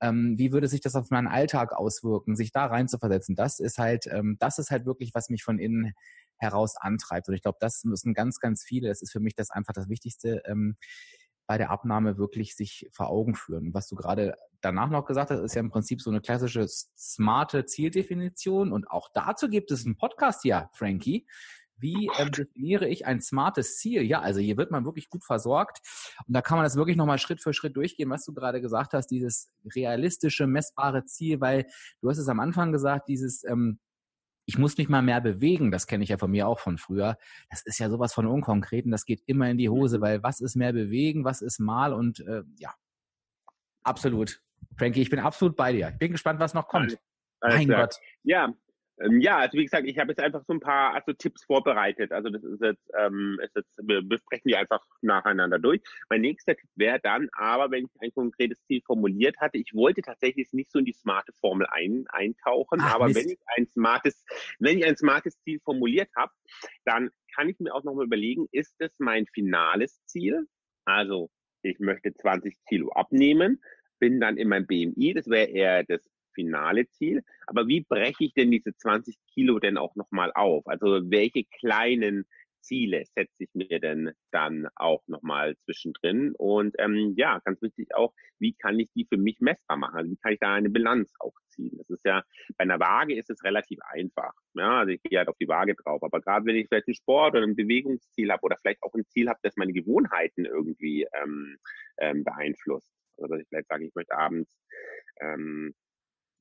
Ähm, 0.00 0.38
wie 0.38 0.52
würde 0.52 0.68
sich 0.68 0.80
das 0.80 0.94
auf 0.94 1.10
meinen 1.10 1.28
Alltag 1.28 1.72
auswirken? 1.72 2.36
Sich 2.36 2.52
da 2.52 2.66
rein 2.66 2.88
zu 2.88 2.98
versetzen, 2.98 3.34
das 3.34 3.60
ist 3.60 3.78
halt, 3.78 4.06
ähm, 4.06 4.36
das 4.38 4.58
ist 4.58 4.70
halt 4.70 4.86
wirklich, 4.86 5.12
was 5.14 5.28
mich 5.30 5.42
von 5.42 5.58
innen 5.58 5.92
heraus 6.38 6.76
antreibt. 6.76 7.28
Und 7.28 7.34
ich 7.34 7.42
glaube, 7.42 7.58
das 7.60 7.84
müssen 7.84 8.14
ganz, 8.14 8.38
ganz 8.38 8.62
viele. 8.62 8.88
Das 8.88 9.02
ist 9.02 9.12
für 9.12 9.20
mich 9.20 9.34
das 9.34 9.50
einfach 9.50 9.72
das 9.72 9.88
Wichtigste 9.88 10.42
ähm, 10.46 10.76
bei 11.48 11.58
der 11.58 11.70
Abnahme 11.70 12.18
wirklich 12.18 12.54
sich 12.54 12.88
vor 12.92 13.08
Augen 13.08 13.34
führen. 13.34 13.72
Was 13.72 13.88
du 13.88 13.96
gerade 13.96 14.36
danach 14.60 14.90
noch 14.90 15.06
gesagt 15.06 15.30
hast, 15.30 15.40
ist 15.40 15.54
ja 15.54 15.60
im 15.60 15.70
Prinzip 15.70 16.02
so 16.02 16.10
eine 16.10 16.20
klassische 16.20 16.66
smarte 16.68 17.64
Zieldefinition. 17.64 18.70
Und 18.70 18.90
auch 18.90 19.08
dazu 19.14 19.48
gibt 19.48 19.70
es 19.70 19.86
einen 19.86 19.96
Podcast 19.96 20.42
hier, 20.42 20.68
Frankie. 20.74 21.26
Wie 21.78 22.10
ähm, 22.18 22.30
definiere 22.30 22.88
ich 22.88 23.06
ein 23.06 23.20
smartes 23.20 23.78
Ziel? 23.78 24.02
Ja, 24.02 24.20
also 24.20 24.40
hier 24.40 24.56
wird 24.56 24.70
man 24.70 24.84
wirklich 24.84 25.08
gut 25.08 25.24
versorgt. 25.24 25.78
Und 26.26 26.34
da 26.34 26.42
kann 26.42 26.58
man 26.58 26.64
das 26.64 26.76
wirklich 26.76 26.96
nochmal 26.96 27.18
Schritt 27.18 27.40
für 27.40 27.52
Schritt 27.52 27.76
durchgehen, 27.76 28.10
was 28.10 28.24
du 28.24 28.34
gerade 28.34 28.60
gesagt 28.60 28.92
hast, 28.92 29.08
dieses 29.08 29.50
realistische, 29.74 30.46
messbare 30.46 31.04
Ziel, 31.04 31.40
weil 31.40 31.66
du 32.00 32.10
hast 32.10 32.18
es 32.18 32.28
am 32.28 32.40
Anfang 32.40 32.72
gesagt, 32.72 33.08
dieses, 33.08 33.44
ähm, 33.44 33.78
ich 34.46 34.56
muss 34.56 34.78
mich 34.78 34.88
mal 34.88 35.02
mehr 35.02 35.20
bewegen, 35.20 35.70
das 35.70 35.86
kenne 35.86 36.02
ich 36.02 36.10
ja 36.10 36.16
von 36.16 36.30
mir 36.30 36.48
auch 36.48 36.58
von 36.58 36.78
früher. 36.78 37.18
Das 37.50 37.62
ist 37.62 37.78
ja 37.78 37.90
sowas 37.90 38.14
von 38.14 38.26
unkonkreten, 38.26 38.90
das 38.90 39.04
geht 39.04 39.22
immer 39.26 39.50
in 39.50 39.58
die 39.58 39.68
Hose, 39.68 39.98
mhm. 39.98 40.02
weil 40.02 40.22
was 40.22 40.40
ist 40.40 40.56
mehr 40.56 40.72
bewegen, 40.72 41.24
was 41.24 41.42
ist 41.42 41.58
mal 41.60 41.92
und 41.92 42.20
äh, 42.20 42.42
ja, 42.58 42.74
absolut. 43.82 44.42
Frankie, 44.76 45.02
ich 45.02 45.10
bin 45.10 45.20
absolut 45.20 45.54
bei 45.54 45.72
dir. 45.72 45.90
Ich 45.90 45.98
bin 45.98 46.12
gespannt, 46.12 46.40
was 46.40 46.54
noch 46.54 46.66
kommt. 46.66 46.98
Alles 47.40 47.58
mein 47.58 47.68
Gott. 47.68 47.96
Ja, 48.22 48.52
ähm, 49.00 49.20
ja, 49.20 49.38
also 49.38 49.58
wie 49.58 49.64
gesagt, 49.64 49.86
ich 49.86 49.98
habe 49.98 50.10
jetzt 50.10 50.20
einfach 50.20 50.42
so 50.44 50.52
ein 50.52 50.60
paar 50.60 50.94
also 50.94 51.12
Tipps 51.12 51.44
vorbereitet. 51.44 52.12
Also 52.12 52.30
das 52.30 52.42
ist 52.42 52.60
jetzt, 52.60 52.90
ähm, 52.98 53.38
ist 53.42 53.54
jetzt 53.54 53.78
wir 53.82 54.02
besprechen 54.02 54.48
die 54.48 54.56
einfach 54.56 54.84
nacheinander 55.02 55.58
durch. 55.58 55.80
Mein 56.08 56.22
nächster 56.22 56.56
Tipp 56.56 56.70
wäre 56.74 57.00
dann, 57.00 57.28
aber 57.32 57.70
wenn 57.70 57.84
ich 57.84 57.90
ein 58.00 58.12
konkretes 58.12 58.62
Ziel 58.64 58.82
formuliert 58.84 59.36
hatte, 59.38 59.58
ich 59.58 59.72
wollte 59.74 60.02
tatsächlich 60.02 60.52
nicht 60.52 60.72
so 60.72 60.78
in 60.78 60.84
die 60.84 60.92
smarte 60.92 61.32
Formel 61.40 61.66
ein, 61.70 62.06
eintauchen, 62.08 62.80
Ach, 62.82 62.94
aber 62.94 63.06
Mist. 63.06 63.16
wenn 63.20 63.30
ich 63.30 63.38
ein 63.56 63.66
smartes, 63.66 64.24
wenn 64.58 64.78
ich 64.78 64.84
ein 64.84 64.96
smartes 64.96 65.40
Ziel 65.42 65.60
formuliert 65.60 66.08
habe, 66.16 66.32
dann 66.84 67.10
kann 67.34 67.48
ich 67.48 67.58
mir 67.60 67.74
auch 67.74 67.84
nochmal 67.84 68.06
überlegen, 68.06 68.48
ist 68.50 68.74
es 68.78 68.98
mein 68.98 69.26
finales 69.26 70.04
Ziel? 70.06 70.46
Also 70.84 71.30
ich 71.62 71.78
möchte 71.78 72.12
20 72.14 72.56
Kilo 72.68 72.90
abnehmen, 72.92 73.62
bin 74.00 74.20
dann 74.20 74.36
in 74.36 74.48
meinem 74.48 74.66
BMI, 74.66 75.14
das 75.14 75.28
wäre 75.28 75.48
eher 75.48 75.84
das 75.84 76.00
finale 76.38 76.88
Ziel. 76.90 77.24
Aber 77.46 77.66
wie 77.66 77.80
breche 77.80 78.24
ich 78.24 78.34
denn 78.34 78.52
diese 78.52 78.76
20 78.76 79.16
Kilo 79.34 79.58
denn 79.58 79.76
auch 79.76 79.96
nochmal 79.96 80.30
auf? 80.34 80.66
Also 80.68 81.10
welche 81.10 81.44
kleinen 81.44 82.26
Ziele 82.60 83.04
setze 83.14 83.44
ich 83.44 83.50
mir 83.54 83.80
denn 83.80 84.12
dann 84.30 84.68
auch 84.76 85.02
nochmal 85.08 85.56
zwischendrin? 85.64 86.34
Und 86.36 86.76
ähm, 86.78 87.14
ja, 87.16 87.40
ganz 87.44 87.60
wichtig 87.62 87.94
auch, 87.94 88.12
wie 88.38 88.52
kann 88.54 88.78
ich 88.78 88.88
die 88.94 89.06
für 89.06 89.16
mich 89.16 89.40
messbar 89.40 89.76
machen? 89.76 89.96
Also 89.96 90.10
wie 90.10 90.16
kann 90.16 90.32
ich 90.32 90.38
da 90.38 90.54
eine 90.54 90.70
Bilanz 90.70 91.12
auch 91.18 91.34
ziehen? 91.48 91.76
Das 91.78 91.90
ist 91.90 92.04
ja, 92.04 92.22
bei 92.56 92.62
einer 92.62 92.78
Waage 92.78 93.16
ist 93.16 93.30
es 93.30 93.42
relativ 93.42 93.80
einfach. 93.88 94.32
Ja, 94.54 94.80
also 94.80 94.92
ich 94.92 95.02
gehe 95.02 95.18
halt 95.18 95.28
auf 95.28 95.38
die 95.40 95.48
Waage 95.48 95.74
drauf. 95.74 96.02
Aber 96.02 96.20
gerade 96.20 96.46
wenn 96.46 96.56
ich 96.56 96.68
vielleicht 96.68 96.86
einen 96.86 96.94
Sport 96.94 97.34
oder 97.34 97.44
ein 97.44 97.56
Bewegungsziel 97.56 98.30
habe 98.30 98.42
oder 98.42 98.56
vielleicht 98.60 98.82
auch 98.82 98.94
ein 98.94 99.06
Ziel 99.08 99.28
habe, 99.28 99.40
das 99.42 99.56
meine 99.56 99.72
Gewohnheiten 99.72 100.44
irgendwie 100.44 101.06
ähm, 101.20 101.56
ähm, 101.98 102.22
beeinflusst. 102.22 102.92
Also 103.16 103.34
dass 103.34 103.42
ich 103.42 103.48
vielleicht 103.48 103.68
sage, 103.68 103.86
ich 103.86 103.94
möchte 103.94 104.16
abends 104.16 104.56
ähm, 105.20 105.74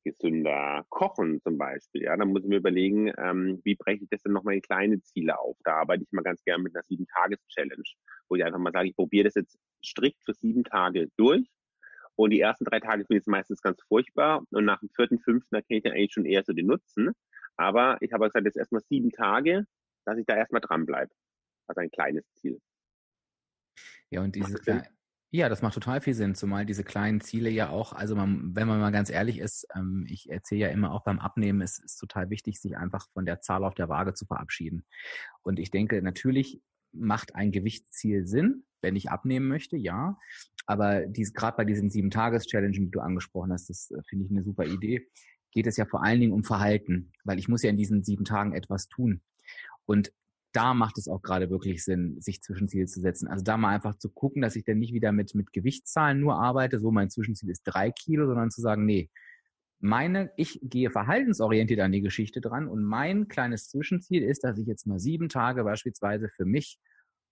gesünder 0.04 0.86
kochen 0.90 1.42
zum 1.42 1.58
Beispiel. 1.58 2.04
Ja, 2.04 2.16
dann 2.16 2.30
muss 2.30 2.44
ich 2.44 2.50
mir 2.50 2.58
überlegen, 2.58 3.12
ähm, 3.18 3.62
wie 3.64 3.76
breche 3.76 4.04
ich 4.04 4.10
das 4.10 4.22
denn 4.24 4.34
nochmal 4.34 4.56
in 4.56 4.62
kleine 4.62 5.02
Ziele 5.02 5.40
auf. 5.40 5.58
Da 5.64 5.76
arbeite 5.76 6.04
ich 6.04 6.12
mal 6.12 6.24
ganz 6.24 6.44
gerne 6.44 6.64
mit 6.64 6.76
einer 6.76 6.84
Sieben-Tages-Challenge, 6.84 7.84
wo 8.30 8.36
ich 8.36 8.44
einfach 8.44 8.60
mal 8.60 8.72
sage, 8.72 8.90
ich 8.90 8.96
probiere 8.96 9.26
das 9.26 9.36
jetzt 9.36 9.58
strikt 9.84 10.24
für 10.24 10.34
sieben 10.34 10.64
Tage 10.64 11.10
durch. 11.18 11.48
Und 12.16 12.32
die 12.32 12.42
ersten 12.42 12.66
drei 12.66 12.80
Tage 12.80 13.06
finde 13.06 13.18
ich 13.18 13.24
es 13.24 13.28
meistens 13.28 13.62
ganz 13.62 13.82
furchtbar. 13.88 14.44
Und 14.52 14.66
nach 14.66 14.80
dem 14.80 14.90
vierten, 14.90 15.20
fünften 15.20 15.56
erkenne 15.56 15.78
ich 15.78 15.84
dann 15.84 15.94
eigentlich 15.94 16.14
schon 16.14 16.26
eher 16.26 16.44
so 16.44 16.54
den 16.54 16.66
Nutzen. 16.66 17.12
Aber 17.58 17.98
ich 18.02 18.12
habe 18.12 18.26
gesagt, 18.26 18.46
jetzt 18.46 18.58
erstmal 18.58 18.82
sieben 18.90 19.12
Tage, 19.12 19.66
dass 20.06 20.18
ich 20.18 20.26
da 20.26 20.36
erstmal 20.36 20.62
dranbleibe. 20.62 21.12
Also 21.68 21.82
ein 21.82 21.92
kleines 21.92 22.24
Ziel. 22.36 22.60
Ja, 24.10 24.22
und 24.22 24.36
diese, 24.36 24.84
ja, 25.30 25.50
das 25.50 25.62
macht 25.62 25.74
total 25.74 26.00
viel 26.00 26.14
Sinn, 26.14 26.36
zumal 26.36 26.66
diese 26.66 26.84
kleinen 26.84 27.20
Ziele 27.20 27.50
ja 27.50 27.70
auch, 27.70 27.92
also 27.92 28.16
man, 28.16 28.56
wenn 28.56 28.68
man 28.68 28.80
mal 28.80 28.92
ganz 28.92 29.10
ehrlich 29.10 29.40
ist, 29.40 29.68
ähm, 29.76 30.06
ich 30.08 30.30
erzähle 30.30 30.62
ja 30.62 30.68
immer 30.70 30.92
auch 30.92 31.04
beim 31.04 31.20
Abnehmen, 31.20 31.62
es 31.62 31.80
ist 31.80 31.98
total 31.98 32.30
wichtig, 32.30 32.62
sich 32.62 32.78
einfach 32.78 33.10
von 33.12 33.26
der 33.26 33.42
Zahl 33.42 33.66
auf 33.66 33.74
der 33.76 33.90
Waage 33.90 34.14
zu 34.14 34.26
verabschieden. 34.26 34.86
Und 35.44 35.60
ich 35.60 35.70
denke, 35.70 36.02
natürlich 36.02 36.62
macht 36.94 37.36
ein 37.36 37.52
Gewichtsziel 37.52 38.26
Sinn, 38.26 38.64
wenn 38.82 38.96
ich 38.96 39.10
abnehmen 39.10 39.48
möchte, 39.48 39.76
ja. 39.76 40.18
Aber 40.66 41.06
dies, 41.06 41.34
gerade 41.34 41.58
bei 41.58 41.66
diesen 41.66 41.90
sieben 41.90 42.10
Tages-Challenges, 42.10 42.80
die 42.80 42.92
du 42.92 43.00
angesprochen 43.02 43.52
hast, 43.52 43.70
das 43.70 43.92
äh, 43.92 44.02
finde 44.08 44.26
ich 44.26 44.32
eine 44.32 44.44
super 44.44 44.66
Idee, 44.66 45.08
geht 45.52 45.68
es 45.68 45.76
ja 45.76 45.86
vor 45.86 46.04
allen 46.04 46.22
Dingen 46.22 46.34
um 46.34 46.44
Verhalten, 46.44 47.12
weil 47.24 47.40
ich 47.40 47.50
muss 47.50 47.64
ja 47.64 47.70
in 47.70 47.78
diesen 47.78 48.04
sieben 48.04 48.26
Tagen 48.26 48.54
etwas 48.54 48.88
tun. 48.88 49.22
Und 49.86 50.12
da 50.54 50.74
macht 50.74 50.98
es 50.98 51.08
auch 51.08 51.22
gerade 51.22 51.50
wirklich 51.50 51.84
Sinn, 51.84 52.20
sich 52.20 52.42
Zwischenziele 52.42 52.86
zu 52.86 53.00
setzen. 53.02 53.28
Also 53.28 53.44
da 53.44 53.58
mal 53.58 53.76
einfach 53.76 53.98
zu 53.98 54.10
gucken, 54.10 54.42
dass 54.42 54.56
ich 54.56 54.64
dann 54.64 54.80
nicht 54.80 54.94
wieder 54.94 55.12
mit, 55.12 55.36
mit 55.36 55.54
Gewichtszahlen 55.54 56.20
nur 56.20 56.40
arbeite, 56.40 56.80
so 56.80 56.92
mein 56.92 57.10
Zwischenziel 57.10 57.50
ist 57.50 57.64
drei 57.64 57.92
Kilo, 57.92 58.26
sondern 58.26 58.50
zu 58.50 58.62
sagen, 58.62 58.86
nee, 58.86 59.10
meine, 59.80 60.32
ich 60.38 60.60
gehe 60.64 60.90
verhaltensorientiert 60.90 61.80
an 61.82 61.92
die 61.92 62.02
Geschichte 62.02 62.42
dran 62.42 62.68
und 62.68 62.84
mein 62.84 63.28
kleines 63.28 63.68
Zwischenziel 63.68 64.24
ist, 64.24 64.44
dass 64.44 64.58
ich 64.58 64.66
jetzt 64.66 64.88
mal 64.88 65.00
sieben 65.00 65.30
Tage 65.30 65.64
beispielsweise 65.64 66.30
für 66.30 66.46
mich 66.46 66.80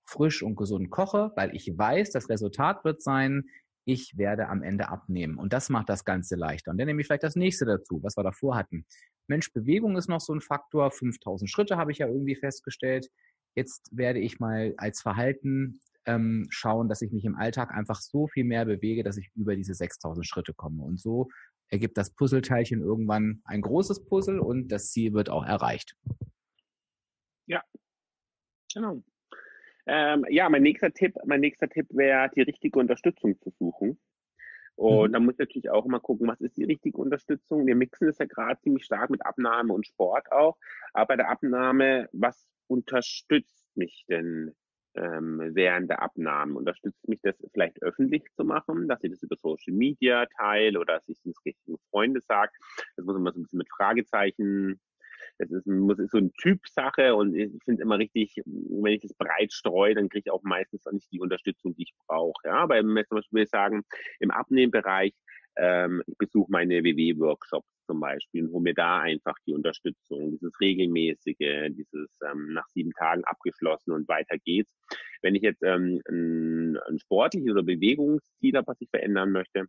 frisch 0.07 0.43
und 0.43 0.55
gesund 0.55 0.91
koche, 0.91 1.31
weil 1.36 1.55
ich 1.55 1.75
weiß, 1.75 2.12
das 2.12 2.29
Resultat 2.29 2.86
wird 2.86 3.01
sein, 3.01 3.45
ich 3.86 4.18
werde 4.18 4.50
am 4.50 4.63
Ende 4.63 4.89
abnehmen. 4.89 5.38
Und 5.38 5.54
das 5.54 5.70
macht 5.70 5.89
das 5.89 6.04
Ganze 6.04 6.36
leichter. 6.36 6.72
Und 6.72 6.77
dann 6.77 6.88
nehme 6.88 7.01
ich 7.01 7.08
vielleicht 7.08 7.24
das 7.24 7.36
nächste 7.36 7.65
dazu, 7.65 8.01
was 8.04 8.18
wir 8.18 8.24
davor 8.24 8.56
hatten. 8.56 8.86
Mensch, 9.27 9.54
Bewegung 9.54 9.96
ist 9.96 10.10
noch 10.10 10.22
so 10.22 10.34
ein 10.34 10.42
Faktor. 10.42 10.92
5000 10.92 11.50
Schritte 11.50 11.77
habe 11.77 11.92
ich 11.92 12.00
ja 12.00 12.08
irgendwie 12.08 12.36
festgestellt. 12.36 13.10
Jetzt 13.56 13.96
werde 13.96 14.20
ich 14.20 14.39
mal 14.39 14.74
als 14.77 15.01
Verhalten 15.01 15.80
ähm, 16.06 16.48
schauen, 16.50 16.89
dass 16.89 17.01
ich 17.01 17.12
mich 17.12 17.25
im 17.25 17.36
Alltag 17.36 17.72
einfach 17.72 18.01
so 18.01 18.27
viel 18.27 18.44
mehr 18.44 18.65
bewege, 18.65 19.04
dass 19.04 19.18
ich 19.18 19.32
über 19.36 19.56
diese 19.56 19.74
6000 19.74 20.25
Schritte 20.25 20.54
komme. 20.54 20.84
Und 20.84 21.00
so 21.00 21.30
ergibt 21.70 21.98
das 21.98 22.12
Puzzleteilchen 22.12 22.82
irgendwann 22.82 23.42
ein 23.46 23.62
großes 23.62 24.06
Puzzle 24.06 24.39
und 24.39 24.68
das 24.70 24.92
Ziel 24.92 25.13
wird 25.13 25.30
auch 25.30 25.46
erreicht. 25.46 25.96
Ja, 27.48 27.62
genau. 28.74 29.04
Ähm, 29.88 30.25
ja, 30.30 30.50
mein 30.50 30.63
nächster 30.63 30.92
Tipp, 30.92 31.15
mein 31.25 31.42
nächster 31.42 31.70
Tipp 31.70 31.88
wäre, 31.92 32.30
die 32.36 32.42
richtige 32.42 32.80
Unterstützung 32.80 33.39
zu 33.39 33.51
suchen. 33.51 34.00
Und 34.75 35.10
mhm. 35.10 35.13
da 35.13 35.20
muss 35.20 35.36
ich 35.36 35.39
natürlich 35.39 35.70
auch 35.70 35.86
immer 35.86 36.00
gucken, 36.00 36.27
was 36.27 36.42
ist 36.42 36.58
die 36.58 36.65
richtige 36.65 36.98
Unterstützung. 36.98 37.65
Wir 37.65 37.75
mixen 37.75 38.10
es 38.10 38.18
ja 38.18 38.25
gerade 38.25 38.60
ziemlich 38.60 38.86
stark 38.86 39.10
mit 39.10 39.25
Abnahme 39.25 39.74
und 39.74 39.88
Sport 39.88 40.32
auch. 40.32 40.58
Aber 40.94 41.08
bei 41.08 41.15
der 41.15 41.30
Abnahme, 41.30 42.10
was 42.12 42.46
unterstützt 42.68 43.70
mich 43.75 44.06
denn 44.10 44.54
ähm, 44.96 45.51
während 45.54 45.89
der 45.89 46.01
Abnahme? 46.01 46.56
Unterstützt 46.56 47.08
mich 47.08 47.22
das 47.22 47.36
vielleicht 47.54 47.82
öffentlich 47.82 48.24
zu 48.34 48.44
machen, 48.44 48.88
dass 48.88 49.04
ich 49.04 49.12
das 49.12 49.24
über 49.24 49.38
Social 49.38 49.74
Media 49.74 50.25
teile 50.38 50.80
oder 50.80 50.96
dass 50.96 51.08
ich 51.08 51.20
es 51.25 51.46
richtigen 51.46 51.77
Freunde 51.89 52.20
sage? 52.22 52.51
Das 52.98 53.06
muss 53.06 53.18
man 53.18 53.34
so 53.34 53.39
ein 53.39 53.44
bisschen 53.44 53.60
mit 53.60 53.70
Fragezeichen 53.70 54.82
das 55.38 55.51
ist, 55.51 55.68
muss, 55.68 56.00
ist 56.00 56.12
so 56.12 56.18
eine 56.18 56.32
Typsache 56.34 57.15
und 57.15 57.36
ich 57.36 57.51
finde 57.63 57.84
immer 57.84 57.98
richtig, 57.98 58.42
wenn 58.46 58.94
ich 58.94 59.01
das 59.01 59.13
breit 59.13 59.51
streue, 59.51 59.96
dann 59.96 60.10
kriege 60.10 60.24
ich 60.25 60.32
auch 60.32 60.44
meistens 60.44 60.86
auch 60.88 60.92
nicht 60.92 61.12
die 61.12 61.20
Unterstützung, 61.20 61.75
die 61.75 61.84
ich 61.84 61.94
brauche. 62.08 62.34
Ja, 62.46 62.56
aber 62.56 62.80
zum 62.82 63.18
Beispiel 63.18 63.48
sagen, 63.48 63.84
im 64.20 64.32
Abnehmbereich, 64.32 65.13
ähm, 65.58 66.04
ich 66.08 66.18
besuche 66.18 66.51
meine 66.51 66.84
WW-Workshops 66.84 67.68
zum 67.86 68.00
Beispiel 68.00 68.46
und 68.46 68.51
hole 68.51 68.63
mir 68.63 68.74
da 68.74 69.00
einfach 69.00 69.36
die 69.46 69.54
Unterstützung, 69.54 70.32
dieses 70.32 70.60
regelmäßige, 70.60 71.70
dieses 71.70 72.20
ähm, 72.30 72.54
nach 72.54 72.68
sieben 72.70 72.92
Tagen 72.92 73.24
abgeschlossen 73.25 73.92
und 73.92 74.08
weiter 74.08 74.38
geht's. 74.38 74.74
Wenn 75.22 75.36
ich 75.36 75.44
jetzt 75.44 75.63
ähm, 75.63 76.01
ein, 76.10 76.77
ein 76.89 77.00
sportliches 77.00 77.51
oder 77.51 77.63
Bewegungsziel 77.63 78.56
habe, 78.56 78.68
was 78.68 78.82
ich 78.82 78.89
verändern 78.89 79.32
möchte, 79.32 79.65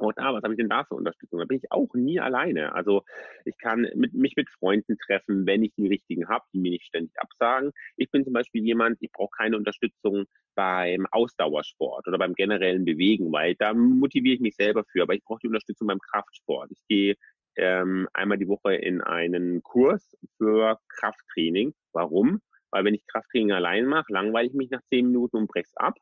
und 0.00 0.18
ah, 0.18 0.32
was 0.32 0.42
habe 0.42 0.54
ich 0.54 0.58
denn 0.58 0.70
da 0.70 0.84
für 0.84 0.94
Unterstützung? 0.94 1.40
Da 1.40 1.44
bin 1.44 1.58
ich 1.58 1.70
auch 1.70 1.92
nie 1.92 2.20
alleine. 2.20 2.74
Also 2.74 3.02
ich 3.44 3.56
kann 3.58 3.86
mit, 3.94 4.14
mich 4.14 4.34
mit 4.34 4.48
Freunden 4.48 4.96
treffen, 4.98 5.46
wenn 5.46 5.62
ich 5.62 5.74
die 5.74 5.88
richtigen 5.88 6.26
habe, 6.28 6.44
die 6.54 6.58
mir 6.58 6.70
nicht 6.70 6.86
ständig 6.86 7.12
absagen. 7.20 7.72
Ich 7.96 8.10
bin 8.10 8.24
zum 8.24 8.32
Beispiel 8.32 8.64
jemand, 8.64 8.96
ich 9.00 9.12
brauche 9.12 9.36
keine 9.36 9.58
Unterstützung 9.58 10.24
beim 10.54 11.06
Ausdauersport 11.10 12.08
oder 12.08 12.16
beim 12.16 12.34
generellen 12.34 12.86
Bewegen, 12.86 13.30
weil 13.30 13.54
da 13.56 13.74
motiviere 13.74 14.36
ich 14.36 14.40
mich 14.40 14.56
selber 14.56 14.84
für. 14.84 15.02
Aber 15.02 15.14
ich 15.14 15.22
brauche 15.22 15.40
die 15.42 15.48
Unterstützung 15.48 15.86
beim 15.86 16.00
Kraftsport. 16.00 16.70
Ich 16.70 16.82
gehe 16.88 17.16
ähm, 17.56 18.08
einmal 18.14 18.38
die 18.38 18.48
Woche 18.48 18.74
in 18.74 19.02
einen 19.02 19.62
Kurs 19.62 20.16
für 20.38 20.78
Krafttraining. 20.88 21.74
Warum? 21.92 22.40
Weil 22.70 22.84
wenn 22.84 22.94
ich 22.94 23.06
Krafttraining 23.06 23.52
allein 23.52 23.84
mache, 23.84 24.10
langweile 24.12 24.48
ich 24.48 24.54
mich 24.54 24.70
nach 24.70 24.82
zehn 24.88 25.08
Minuten 25.08 25.36
und 25.36 25.48
brech's 25.48 25.76
ab. 25.76 25.98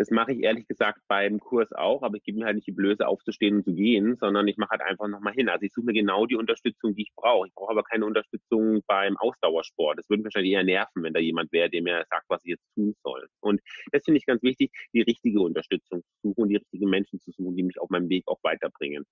Das 0.00 0.10
mache 0.10 0.32
ich 0.32 0.42
ehrlich 0.42 0.66
gesagt 0.66 1.02
beim 1.08 1.40
Kurs 1.40 1.72
auch, 1.72 2.02
aber 2.02 2.16
ich 2.16 2.22
gebe 2.22 2.38
mir 2.38 2.46
halt 2.46 2.54
nicht 2.54 2.66
die 2.66 2.72
Blöße 2.72 3.06
aufzustehen 3.06 3.56
und 3.56 3.64
zu 3.64 3.74
gehen, 3.74 4.16
sondern 4.16 4.48
ich 4.48 4.56
mache 4.56 4.70
halt 4.70 4.80
einfach 4.80 5.08
nochmal 5.08 5.34
hin. 5.34 5.50
Also 5.50 5.66
ich 5.66 5.74
suche 5.74 5.84
mir 5.84 5.92
genau 5.92 6.24
die 6.24 6.36
Unterstützung, 6.36 6.94
die 6.94 7.02
ich 7.02 7.12
brauche. 7.14 7.48
Ich 7.48 7.54
brauche 7.54 7.72
aber 7.72 7.82
keine 7.82 8.06
Unterstützung 8.06 8.80
beim 8.86 9.18
Ausdauersport. 9.18 9.98
Das 9.98 10.08
würde 10.08 10.22
mich 10.22 10.32
wahrscheinlich 10.32 10.54
eher 10.54 10.64
nerven, 10.64 11.02
wenn 11.02 11.12
da 11.12 11.20
jemand 11.20 11.52
wäre, 11.52 11.68
der 11.68 11.82
mir 11.82 12.06
sagt, 12.08 12.24
was 12.30 12.42
ich 12.44 12.52
jetzt 12.52 12.64
tun 12.74 12.94
soll. 13.04 13.28
Und 13.40 13.60
das 13.92 14.02
finde 14.02 14.16
ich 14.16 14.24
ganz 14.24 14.42
wichtig, 14.42 14.72
die 14.94 15.02
richtige 15.02 15.42
Unterstützung 15.42 16.00
zu 16.00 16.28
suchen 16.30 16.44
und 16.44 16.48
die 16.48 16.56
richtigen 16.56 16.88
Menschen 16.88 17.20
zu 17.20 17.30
suchen, 17.32 17.54
die 17.54 17.62
mich 17.62 17.78
auf 17.78 17.90
meinem 17.90 18.08
Weg 18.08 18.26
auch 18.26 18.38
weiterbringen. 18.42 19.04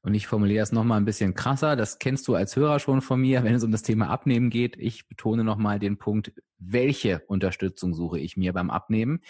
Und 0.00 0.14
ich 0.14 0.26
formuliere 0.26 0.62
es 0.62 0.72
nochmal 0.72 0.98
ein 0.98 1.04
bisschen 1.04 1.34
krasser. 1.34 1.76
Das 1.76 1.98
kennst 1.98 2.28
du 2.28 2.34
als 2.34 2.56
Hörer 2.56 2.78
schon 2.78 3.00
von 3.00 3.20
mir, 3.20 3.44
wenn 3.44 3.54
es 3.54 3.64
um 3.64 3.72
das 3.72 3.82
Thema 3.82 4.08
Abnehmen 4.08 4.50
geht. 4.50 4.76
Ich 4.76 5.08
betone 5.08 5.44
nochmal 5.44 5.78
den 5.78 5.98
Punkt, 5.98 6.32
welche 6.58 7.20
Unterstützung 7.26 7.94
suche 7.94 8.18
ich 8.18 8.36
mir 8.36 8.52
beim 8.52 8.70
Abnehmen 8.70 9.20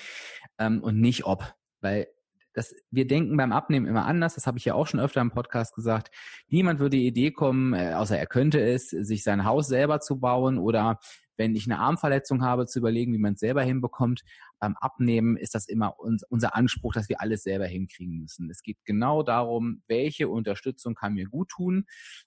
ähm, 0.58 0.82
und 0.82 1.00
nicht 1.00 1.24
ob. 1.24 1.54
Weil 1.80 2.08
das, 2.52 2.74
wir 2.90 3.06
denken 3.06 3.36
beim 3.36 3.52
Abnehmen 3.52 3.86
immer 3.86 4.06
anders. 4.06 4.34
Das 4.34 4.46
habe 4.46 4.58
ich 4.58 4.64
ja 4.64 4.74
auch 4.74 4.86
schon 4.86 5.00
öfter 5.00 5.20
im 5.20 5.30
Podcast 5.30 5.74
gesagt. 5.74 6.10
Niemand 6.48 6.80
würde 6.80 6.96
die 6.96 7.06
Idee 7.06 7.30
kommen, 7.30 7.72
äh, 7.72 7.94
außer 7.94 8.18
er 8.18 8.26
könnte 8.26 8.60
es, 8.60 8.90
sich 8.90 9.22
sein 9.22 9.44
Haus 9.44 9.68
selber 9.68 10.00
zu 10.00 10.18
bauen 10.18 10.58
oder 10.58 10.98
wenn 11.38 11.54
ich 11.54 11.66
eine 11.66 11.78
Armverletzung 11.78 12.42
habe, 12.42 12.66
zu 12.66 12.80
überlegen, 12.80 13.14
wie 13.14 13.18
man 13.18 13.34
es 13.34 13.40
selber 13.40 13.62
hinbekommt. 13.62 14.22
Beim 14.58 14.76
Abnehmen 14.76 15.36
ist 15.36 15.54
das 15.54 15.66
immer 15.66 15.98
uns, 15.98 16.24
unser 16.28 16.54
Anspruch, 16.54 16.92
dass 16.92 17.08
wir 17.08 17.20
alles 17.20 17.44
selber 17.44 17.66
hinkriegen 17.66 18.18
müssen. 18.18 18.50
Es 18.50 18.62
geht 18.62 18.76
genau 18.84 19.22
darum, 19.22 19.82
welche 19.86 20.28
Unterstützung 20.28 20.94
kann 20.94 21.14
mir 21.14 21.26
gut 21.26 21.48
tun. 21.48 21.86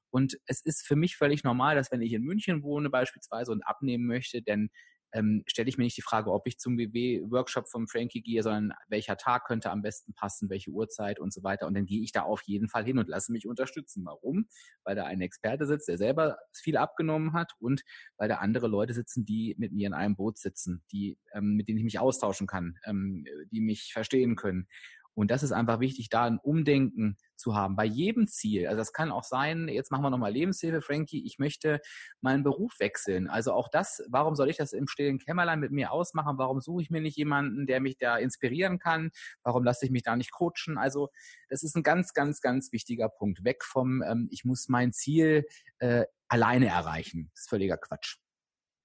Und 0.09 0.39
es 0.45 0.61
ist 0.61 0.87
für 0.87 0.95
mich 0.95 1.17
völlig 1.17 1.43
normal, 1.43 1.75
dass 1.75 1.91
wenn 1.91 2.01
ich 2.01 2.13
in 2.13 2.23
München 2.23 2.63
wohne 2.63 2.89
beispielsweise 2.89 3.51
und 3.51 3.61
abnehmen 3.61 4.07
möchte, 4.07 4.41
denn 4.41 4.69
ähm, 5.13 5.43
stelle 5.47 5.69
ich 5.69 5.77
mir 5.77 5.83
nicht 5.83 5.97
die 5.97 6.01
Frage, 6.01 6.31
ob 6.31 6.47
ich 6.47 6.57
zum 6.57 6.75
BW-Workshop 6.75 7.67
vom 7.67 7.87
Frankie 7.87 8.21
gehe, 8.21 8.43
sondern 8.43 8.73
welcher 8.87 9.17
Tag 9.17 9.45
könnte 9.45 9.69
am 9.71 9.81
besten 9.81 10.13
passen, 10.13 10.49
welche 10.49 10.71
Uhrzeit 10.71 11.19
und 11.19 11.33
so 11.33 11.43
weiter. 11.43 11.67
Und 11.67 11.73
dann 11.73 11.85
gehe 11.85 12.01
ich 12.01 12.11
da 12.11 12.23
auf 12.23 12.41
jeden 12.43 12.69
Fall 12.69 12.85
hin 12.85 12.97
und 12.97 13.07
lasse 13.07 13.31
mich 13.31 13.47
unterstützen. 13.47 14.05
Warum? 14.05 14.47
Weil 14.83 14.95
da 14.95 15.05
ein 15.05 15.21
Experte 15.21 15.65
sitzt, 15.65 15.87
der 15.87 15.97
selber 15.97 16.37
viel 16.53 16.77
abgenommen 16.77 17.33
hat 17.33 17.53
und 17.59 17.83
weil 18.17 18.29
da 18.29 18.35
andere 18.35 18.67
Leute 18.67 18.93
sitzen, 18.93 19.25
die 19.25 19.55
mit 19.57 19.73
mir 19.73 19.87
in 19.87 19.93
einem 19.93 20.15
Boot 20.15 20.37
sitzen, 20.37 20.83
die, 20.91 21.17
ähm, 21.33 21.55
mit 21.55 21.67
denen 21.67 21.77
ich 21.77 21.83
mich 21.83 21.99
austauschen 21.99 22.47
kann, 22.47 22.77
ähm, 22.85 23.25
die 23.51 23.61
mich 23.61 23.91
verstehen 23.93 24.35
können. 24.35 24.67
Und 25.13 25.29
das 25.29 25.43
ist 25.43 25.51
einfach 25.51 25.79
wichtig, 25.79 26.09
da 26.09 26.25
ein 26.25 26.39
Umdenken 26.39 27.17
zu 27.35 27.55
haben 27.55 27.75
bei 27.75 27.85
jedem 27.85 28.27
Ziel. 28.27 28.67
Also 28.67 28.77
das 28.77 28.93
kann 28.93 29.11
auch 29.11 29.23
sein, 29.23 29.67
jetzt 29.67 29.91
machen 29.91 30.03
wir 30.03 30.09
nochmal 30.09 30.31
Lebenshilfe, 30.31 30.81
Frankie, 30.81 31.25
ich 31.25 31.37
möchte 31.39 31.81
meinen 32.21 32.43
Beruf 32.43 32.79
wechseln. 32.79 33.27
Also 33.27 33.53
auch 33.53 33.67
das, 33.69 34.03
warum 34.09 34.35
soll 34.35 34.49
ich 34.49 34.57
das 34.57 34.73
im 34.73 34.87
stillen 34.87 35.19
Kämmerlein 35.19 35.59
mit 35.59 35.71
mir 35.71 35.91
ausmachen? 35.91 36.37
Warum 36.37 36.61
suche 36.61 36.83
ich 36.83 36.89
mir 36.89 37.01
nicht 37.01 37.17
jemanden, 37.17 37.67
der 37.67 37.81
mich 37.81 37.97
da 37.97 38.17
inspirieren 38.17 38.79
kann? 38.79 39.11
Warum 39.43 39.63
lasse 39.63 39.85
ich 39.85 39.91
mich 39.91 40.03
da 40.03 40.15
nicht 40.15 40.31
coachen? 40.31 40.77
Also 40.77 41.09
das 41.49 41.63
ist 41.63 41.75
ein 41.75 41.83
ganz, 41.83 42.13
ganz, 42.13 42.41
ganz 42.41 42.71
wichtiger 42.71 43.09
Punkt. 43.09 43.43
Weg 43.43 43.65
vom, 43.65 44.01
ähm, 44.03 44.27
ich 44.31 44.45
muss 44.45 44.69
mein 44.69 44.93
Ziel 44.93 45.45
äh, 45.79 46.05
alleine 46.27 46.67
erreichen. 46.67 47.29
Das 47.33 47.41
ist 47.41 47.49
völliger 47.49 47.77
Quatsch. 47.77 48.17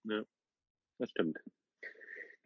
Ja. 0.04 0.22
Das 0.98 1.10
stimmt. 1.10 1.38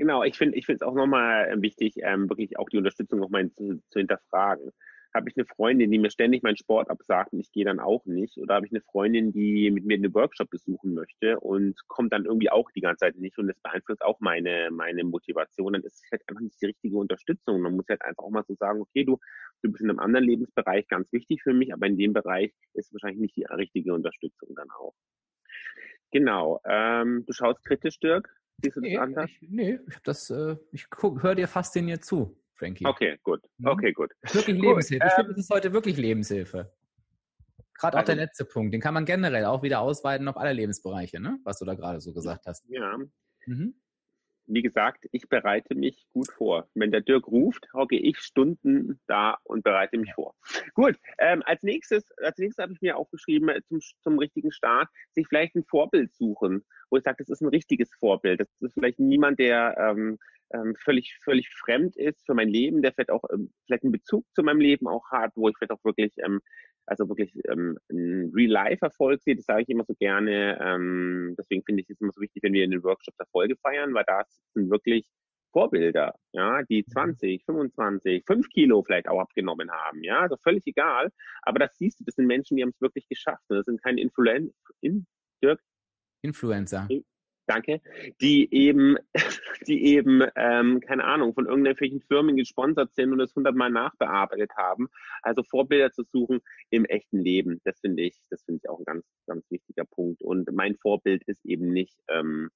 Genau, 0.00 0.22
ich 0.22 0.38
finde 0.38 0.56
ich 0.56 0.64
finde 0.64 0.76
es 0.76 0.88
auch 0.88 0.94
nochmal 0.94 1.46
äh, 1.50 1.60
wichtig, 1.60 1.96
ähm, 1.98 2.30
wirklich 2.30 2.58
auch 2.58 2.70
die 2.70 2.78
Unterstützung 2.78 3.18
nochmal 3.18 3.50
zu, 3.52 3.82
zu 3.90 3.98
hinterfragen 3.98 4.72
habe 5.14 5.28
ich 5.28 5.36
eine 5.36 5.44
Freundin, 5.44 5.90
die 5.90 5.98
mir 5.98 6.10
ständig 6.10 6.42
meinen 6.42 6.56
Sport 6.56 6.88
absagt 6.88 7.32
und 7.32 7.40
ich 7.40 7.50
gehe 7.50 7.64
dann 7.64 7.80
auch 7.80 8.04
nicht. 8.06 8.38
Oder 8.38 8.54
habe 8.54 8.66
ich 8.66 8.72
eine 8.72 8.80
Freundin, 8.80 9.32
die 9.32 9.70
mit 9.70 9.84
mir 9.84 9.96
einen 9.96 10.14
Workshop 10.14 10.50
besuchen 10.50 10.94
möchte 10.94 11.40
und 11.40 11.76
kommt 11.88 12.12
dann 12.12 12.26
irgendwie 12.26 12.50
auch 12.50 12.70
die 12.70 12.80
ganze 12.80 13.06
Zeit 13.06 13.16
nicht 13.16 13.36
und 13.38 13.48
das 13.48 13.58
beeinflusst 13.60 14.02
auch 14.02 14.20
meine, 14.20 14.70
meine 14.70 15.04
Motivation. 15.04 15.72
Dann 15.72 15.82
ist 15.82 16.04
es 16.04 16.10
halt 16.12 16.22
einfach 16.28 16.42
nicht 16.42 16.60
die 16.62 16.66
richtige 16.66 16.96
Unterstützung. 16.96 17.60
Man 17.60 17.74
muss 17.74 17.88
halt 17.88 18.02
einfach 18.02 18.22
auch 18.22 18.30
mal 18.30 18.44
so 18.46 18.54
sagen, 18.54 18.80
okay, 18.80 19.04
du, 19.04 19.18
du 19.62 19.72
bist 19.72 19.82
in 19.82 19.90
einem 19.90 19.98
anderen 19.98 20.26
Lebensbereich 20.26 20.86
ganz 20.88 21.12
wichtig 21.12 21.42
für 21.42 21.52
mich, 21.52 21.74
aber 21.74 21.86
in 21.86 21.98
dem 21.98 22.12
Bereich 22.12 22.52
ist 22.74 22.92
wahrscheinlich 22.92 23.20
nicht 23.20 23.36
die 23.36 23.44
richtige 23.44 23.92
Unterstützung 23.94 24.54
dann 24.54 24.70
auch. 24.70 24.94
Genau. 26.12 26.60
Ähm, 26.64 27.24
du 27.26 27.32
schaust 27.32 27.64
kritisch, 27.64 27.98
Dirk? 27.98 28.39
Siehst 28.62 28.76
du 28.76 28.80
das 28.80 28.90
nee, 28.90 28.98
anders? 28.98 29.30
Ich, 29.40 29.50
nee, 29.50 29.78
ich, 29.88 29.98
das, 30.04 30.30
äh, 30.30 30.56
ich 30.72 30.86
höre 31.00 31.34
dir 31.34 31.48
fast 31.48 31.74
den 31.74 31.86
hier 31.86 32.00
zu. 32.00 32.36
Frankie. 32.60 32.86
Okay, 32.86 33.18
gut. 33.22 33.40
Mhm. 33.58 33.66
Okay, 33.68 33.92
gut. 33.92 34.12
Wirklich 34.32 34.56
gut, 34.56 34.66
Lebenshilfe. 34.66 35.06
Ich 35.06 35.12
finde, 35.14 35.32
es 35.32 35.38
ist 35.38 35.50
heute 35.50 35.72
wirklich 35.72 35.96
Lebenshilfe. 35.96 36.70
Gerade 37.74 37.98
auch 37.98 38.04
der 38.04 38.12
also 38.12 38.22
letzte 38.22 38.44
Punkt, 38.44 38.74
den 38.74 38.82
kann 38.82 38.92
man 38.92 39.06
generell 39.06 39.46
auch 39.46 39.62
wieder 39.62 39.80
ausweiten 39.80 40.28
auf 40.28 40.36
alle 40.36 40.52
Lebensbereiche, 40.52 41.18
ne? 41.18 41.38
was 41.44 41.58
du 41.58 41.64
da 41.64 41.74
gerade 41.74 42.00
so 42.00 42.12
gesagt 42.12 42.44
hast. 42.46 42.68
Ja. 42.68 42.98
Mhm. 43.46 43.74
Wie 44.52 44.62
gesagt, 44.62 45.06
ich 45.12 45.28
bereite 45.28 45.74
mich 45.74 46.06
gut 46.12 46.30
vor. 46.32 46.68
Wenn 46.74 46.90
der 46.90 47.00
Dirk 47.00 47.28
ruft, 47.28 47.66
hocke 47.72 47.96
ich 47.96 48.18
Stunden 48.18 49.00
da 49.06 49.38
und 49.44 49.62
bereite 49.62 49.96
mich 49.96 50.12
vor. 50.12 50.34
Gut, 50.74 50.96
ähm, 51.18 51.42
als 51.46 51.62
nächstes, 51.62 52.04
als 52.18 52.36
nächstes 52.36 52.62
habe 52.62 52.72
ich 52.72 52.80
mir 52.82 52.96
aufgeschrieben, 52.96 53.48
äh, 53.48 53.62
zum, 53.68 53.80
zum 54.02 54.18
richtigen 54.18 54.52
Start, 54.52 54.88
sich 55.12 55.26
vielleicht 55.28 55.54
ein 55.54 55.64
Vorbild 55.64 56.12
suchen, 56.12 56.64
wo 56.90 56.96
ich 56.96 57.04
sage, 57.04 57.16
das 57.18 57.28
ist 57.28 57.40
ein 57.40 57.48
richtiges 57.48 57.90
Vorbild. 57.98 58.40
Das 58.40 58.48
ist 58.60 58.74
vielleicht 58.74 58.98
niemand, 58.98 59.38
der 59.38 59.76
ähm, 59.78 60.18
ähm, 60.52 60.74
völlig, 60.76 61.16
völlig 61.22 61.48
fremd 61.50 61.96
ist 61.96 62.24
für 62.26 62.34
mein 62.34 62.48
Leben, 62.48 62.82
der 62.82 62.92
vielleicht 62.92 63.10
auch 63.10 63.24
ähm, 63.32 63.52
vielleicht 63.66 63.84
einen 63.84 63.92
Bezug 63.92 64.26
zu 64.34 64.42
meinem 64.42 64.60
Leben 64.60 64.88
auch 64.88 65.10
hat, 65.10 65.32
wo 65.36 65.48
ich 65.48 65.56
vielleicht 65.56 65.72
auch 65.72 65.84
wirklich, 65.84 66.12
ähm, 66.18 66.40
also 66.86 67.08
wirklich 67.08 67.32
ähm, 67.48 67.78
einen 67.88 68.32
Real-Life-Erfolg 68.34 69.22
sehe, 69.22 69.36
das 69.36 69.44
sage 69.44 69.62
ich 69.62 69.68
immer 69.68 69.84
so 69.84 69.94
gerne. 69.94 70.58
Ähm, 70.60 71.34
deswegen 71.38 71.62
finde 71.64 71.82
ich 71.82 71.90
es 71.90 72.00
immer 72.00 72.12
so 72.12 72.20
wichtig, 72.20 72.42
wenn 72.42 72.52
wir 72.52 72.64
in 72.64 72.72
den 72.72 72.82
Workshops 72.82 73.18
Erfolge 73.18 73.56
feiern, 73.56 73.94
weil 73.94 74.04
da 74.06 74.22
sind 74.54 74.70
wirklich 74.70 75.06
Vorbilder, 75.52 76.14
ja, 76.32 76.62
die 76.62 76.84
20, 76.84 77.44
25, 77.44 78.24
5 78.24 78.48
Kilo 78.50 78.82
vielleicht 78.84 79.08
auch 79.08 79.20
abgenommen 79.20 79.70
haben, 79.70 80.02
ja, 80.02 80.20
also 80.20 80.36
völlig 80.36 80.64
egal. 80.66 81.10
Aber 81.42 81.58
das 81.58 81.76
siehst 81.76 82.00
du, 82.00 82.04
das 82.04 82.14
sind 82.14 82.26
Menschen, 82.26 82.56
die 82.56 82.62
haben 82.62 82.70
es 82.70 82.80
wirklich 82.80 83.08
geschafft. 83.08 83.42
Das 83.48 83.66
sind 83.66 83.82
keine 83.82 84.00
Influen 84.00 84.52
in, 84.80 85.06
Dirk? 85.42 85.60
Influencer 86.22 86.88
danke, 87.50 87.80
die 88.20 88.48
eben, 88.52 88.96
die 89.66 89.84
eben, 89.84 90.22
ähm, 90.36 90.80
keine 90.80 91.04
Ahnung, 91.04 91.34
von 91.34 91.46
irgendwelchen 91.46 92.00
Firmen 92.00 92.36
gesponsert 92.36 92.94
sind 92.94 93.12
und 93.12 93.18
das 93.18 93.34
hundertmal 93.34 93.70
nachbearbeitet 93.70 94.52
haben. 94.56 94.88
Also 95.22 95.42
Vorbilder 95.42 95.90
zu 95.90 96.04
suchen 96.04 96.40
im 96.70 96.84
echten 96.84 97.18
Leben, 97.18 97.60
das 97.64 97.80
finde 97.80 98.04
ich, 98.04 98.16
das 98.30 98.44
finde 98.44 98.60
ich 98.62 98.70
auch 98.70 98.78
ein 98.78 98.84
ganz, 98.84 99.04
ganz 99.26 99.50
wichtiger 99.50 99.84
Punkt. 99.84 100.22
Und 100.22 100.50
mein 100.52 100.76
Vorbild 100.76 101.24
ist 101.24 101.44
eben 101.44 101.72
nicht, 101.72 101.96
ähm, 102.08 102.50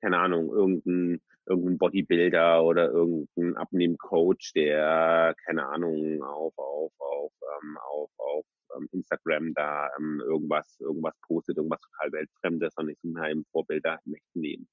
keine 0.00 0.18
Ahnung, 0.18 0.50
irgendein, 0.50 1.20
irgendein 1.46 1.78
Bodybuilder 1.78 2.64
oder 2.64 2.90
irgendein 2.90 3.56
Abnehmcoach, 3.56 4.52
der, 4.54 5.34
keine 5.44 5.66
Ahnung, 5.66 6.22
auf, 6.22 6.56
auf, 6.56 6.92
auf, 6.98 7.32
ähm, 7.62 7.78
auf, 7.78 8.10
auf 8.16 8.44
ähm, 8.76 8.88
Instagram 8.92 9.52
da 9.54 9.90
ähm, 9.98 10.22
irgendwas, 10.24 10.78
irgendwas 10.80 11.14
postet, 11.26 11.56
irgendwas 11.56 11.80
total 11.80 12.12
Weltfremdes, 12.12 12.74
sondern 12.74 12.92
ich 12.92 13.00
suche 13.00 13.12
mir 13.12 13.30
eben 13.30 13.44
Vorbilder 13.52 13.98
im 14.04 14.14
echten 14.14 14.40
Leben. 14.40 14.68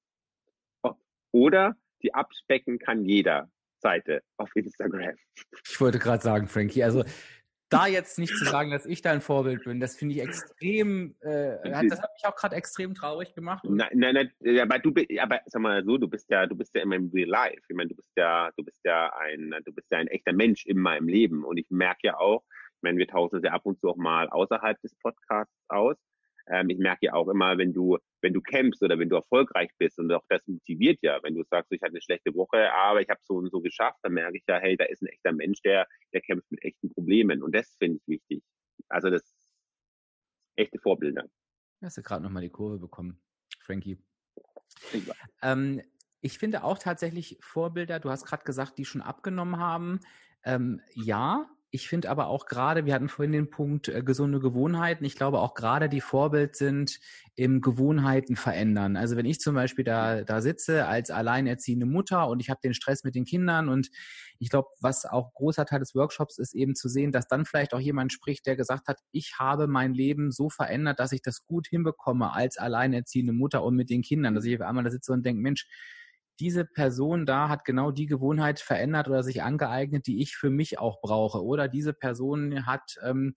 Oh. 0.83 0.93
Oder 1.31 1.75
die 2.03 2.13
abspecken 2.13 2.79
kann 2.79 3.05
jeder 3.05 3.49
Seite 3.79 4.21
auf 4.37 4.49
Instagram. 4.55 5.15
Ich 5.65 5.79
wollte 5.79 5.99
gerade 5.99 6.23
sagen, 6.23 6.47
Frankie, 6.47 6.83
also 6.83 7.03
da 7.69 7.87
jetzt 7.87 8.19
nicht 8.19 8.35
zu 8.35 8.45
sagen, 8.45 8.71
dass 8.71 8.85
ich 8.85 9.01
dein 9.01 9.21
Vorbild 9.21 9.63
bin, 9.63 9.79
das 9.79 9.95
finde 9.95 10.15
ich 10.15 10.21
extrem, 10.21 11.15
äh, 11.21 11.87
das 11.87 12.01
hat 12.01 12.11
mich 12.13 12.25
auch 12.25 12.35
gerade 12.35 12.55
extrem 12.55 12.93
traurig 12.93 13.33
gemacht. 13.33 13.63
Nein, 13.67 13.89
nein, 13.93 14.31
nein, 14.39 14.59
aber 14.59 14.79
du 14.79 14.91
bist, 14.91 15.07
aber 15.19 15.41
sag 15.45 15.61
mal 15.61 15.83
so, 15.83 15.97
du 15.97 16.07
bist 16.07 16.29
ja, 16.29 16.45
du 16.45 16.55
bist 16.55 16.73
ja 16.75 16.81
immer 16.81 16.95
im 16.95 17.09
Real 17.13 17.29
Life. 17.29 17.61
Ich 17.67 17.75
meine, 17.75 17.89
du 17.89 17.95
bist 17.95 18.11
ja, 18.15 18.49
du 18.55 18.63
bist 18.63 18.79
ja 18.83 19.13
ein, 19.17 19.53
du 19.65 19.73
bist 19.73 19.87
ja 19.91 19.97
ein 19.97 20.07
echter 20.07 20.33
Mensch 20.33 20.65
in 20.65 20.79
meinem 20.79 21.07
Leben. 21.07 21.43
Und 21.43 21.57
ich 21.57 21.69
merke 21.69 22.07
ja 22.07 22.17
auch, 22.17 22.43
meine, 22.81 22.97
wir 22.97 23.07
tauschen 23.07 23.43
ja 23.43 23.51
ab 23.51 23.65
und 23.65 23.79
zu 23.79 23.89
auch 23.89 23.97
mal 23.97 24.29
außerhalb 24.29 24.79
des 24.81 24.95
Podcasts 24.95 25.53
aus. 25.67 25.95
Ähm, 26.49 26.69
ich 26.69 26.77
merke 26.77 27.07
ja 27.07 27.13
auch 27.13 27.27
immer, 27.27 27.57
wenn 27.57 27.73
du, 27.73 27.97
wenn 28.21 28.33
du 28.33 28.41
campst 28.41 28.81
oder 28.81 28.97
wenn 28.97 29.09
du 29.09 29.15
erfolgreich 29.15 29.69
bist 29.77 29.99
und 29.99 30.11
auch 30.11 30.23
das 30.29 30.45
motiviert 30.47 30.99
ja, 31.01 31.19
wenn 31.23 31.35
du 31.35 31.43
sagst, 31.43 31.71
ich 31.71 31.81
hatte 31.81 31.91
eine 31.91 32.01
schlechte 32.01 32.33
Woche, 32.33 32.71
aber 32.73 33.01
ich 33.01 33.09
habe 33.09 33.19
so 33.23 33.35
und 33.35 33.51
so 33.51 33.61
geschafft, 33.61 33.99
dann 34.03 34.13
merke 34.13 34.37
ich 34.37 34.43
ja, 34.47 34.57
hey, 34.57 34.77
da 34.77 34.85
ist 34.85 35.01
ein 35.01 35.07
echter 35.07 35.33
Mensch, 35.33 35.61
der, 35.61 35.87
der 36.13 36.21
kämpft 36.21 36.49
mit 36.49 36.63
echten 36.63 36.89
Problemen. 36.89 37.43
Und 37.43 37.53
das 37.53 37.75
finde 37.77 37.97
ich 37.97 38.07
wichtig. 38.07 38.43
Also 38.89 39.09
das 39.09 39.23
echte 40.55 40.79
Vorbilder. 40.79 41.25
Hast 41.81 41.97
du 41.97 42.01
gerade 42.01 42.23
nochmal 42.23 42.41
die 42.41 42.49
Kurve 42.49 42.79
bekommen, 42.79 43.21
Frankie. 43.59 43.97
Ähm, 45.41 45.81
ich 46.21 46.39
finde 46.39 46.63
auch 46.63 46.79
tatsächlich 46.79 47.37
Vorbilder, 47.41 47.99
du 47.99 48.09
hast 48.09 48.25
gerade 48.25 48.43
gesagt, 48.43 48.77
die 48.77 48.85
schon 48.85 49.01
abgenommen 49.01 49.59
haben. 49.59 49.99
Ähm, 50.43 50.81
ja, 50.93 51.49
ich 51.69 51.89
finde 51.89 52.09
aber 52.09 52.27
auch 52.27 52.45
gerade, 52.45 52.85
wir 52.85 52.93
hatten 52.93 53.09
vorhin 53.09 53.33
den 53.33 53.49
Punkt 53.49 53.89
äh, 53.89 54.01
gesunde 54.01 54.39
Gewohnheiten. 54.39 55.03
Ich 55.03 55.15
glaube 55.15 55.39
auch 55.39 55.53
gerade 55.53 55.89
die 55.89 56.01
Vorbild 56.01 56.55
sind 56.55 56.99
im 57.35 57.59
Gewohnheiten 57.61 58.35
verändern. 58.35 58.95
Also 58.95 59.17
wenn 59.17 59.25
ich 59.25 59.39
zum 59.39 59.53
Beispiel 59.53 59.83
da, 59.83 60.23
da 60.23 60.41
sitze 60.41 60.87
als 60.87 61.11
alleinerziehende 61.11 61.85
Mutter 61.85 62.29
und 62.29 62.39
ich 62.39 62.49
habe 62.49 62.61
den 62.63 62.73
Stress 62.73 63.03
mit 63.03 63.15
den 63.15 63.25
Kindern 63.25 63.67
und 63.67 63.89
ich 64.39 64.49
glaube, 64.49 64.69
was 64.79 65.05
auch 65.05 65.33
großer 65.33 65.65
Teil 65.65 65.79
des 65.79 65.93
Workshops 65.93 66.37
ist, 66.37 66.55
eben 66.55 66.73
zu 66.73 66.87
sehen, 66.87 67.11
dass 67.11 67.27
dann 67.27 67.45
vielleicht 67.45 67.73
auch 67.73 67.79
jemand 67.79 68.13
spricht, 68.13 68.45
der 68.45 68.55
gesagt 68.55 68.87
hat, 68.87 69.01
ich 69.11 69.35
habe 69.37 69.67
mein 69.67 69.93
Leben 69.93 70.31
so 70.31 70.49
verändert, 70.49 70.99
dass 70.99 71.11
ich 71.11 71.21
das 71.21 71.45
gut 71.45 71.67
hinbekomme 71.67 72.31
als 72.31 72.57
alleinerziehende 72.57 73.33
Mutter 73.33 73.63
und 73.63 73.75
mit 73.75 73.89
den 73.89 74.03
Kindern, 74.03 74.35
dass 74.35 74.45
ich 74.45 74.55
auf 74.55 74.67
einmal 74.67 74.85
da 74.85 74.89
sitze 74.89 75.11
und 75.11 75.25
denke, 75.25 75.41
Mensch, 75.41 75.67
diese 76.39 76.65
Person 76.65 77.25
da 77.25 77.49
hat 77.49 77.65
genau 77.65 77.91
die 77.91 78.05
Gewohnheit 78.05 78.59
verändert 78.59 79.07
oder 79.07 79.23
sich 79.23 79.43
angeeignet, 79.43 80.07
die 80.07 80.21
ich 80.21 80.35
für 80.35 80.49
mich 80.49 80.79
auch 80.79 81.01
brauche. 81.01 81.43
Oder 81.43 81.67
diese 81.67 81.93
Person 81.93 82.65
hat 82.65 82.97
ähm, 83.03 83.35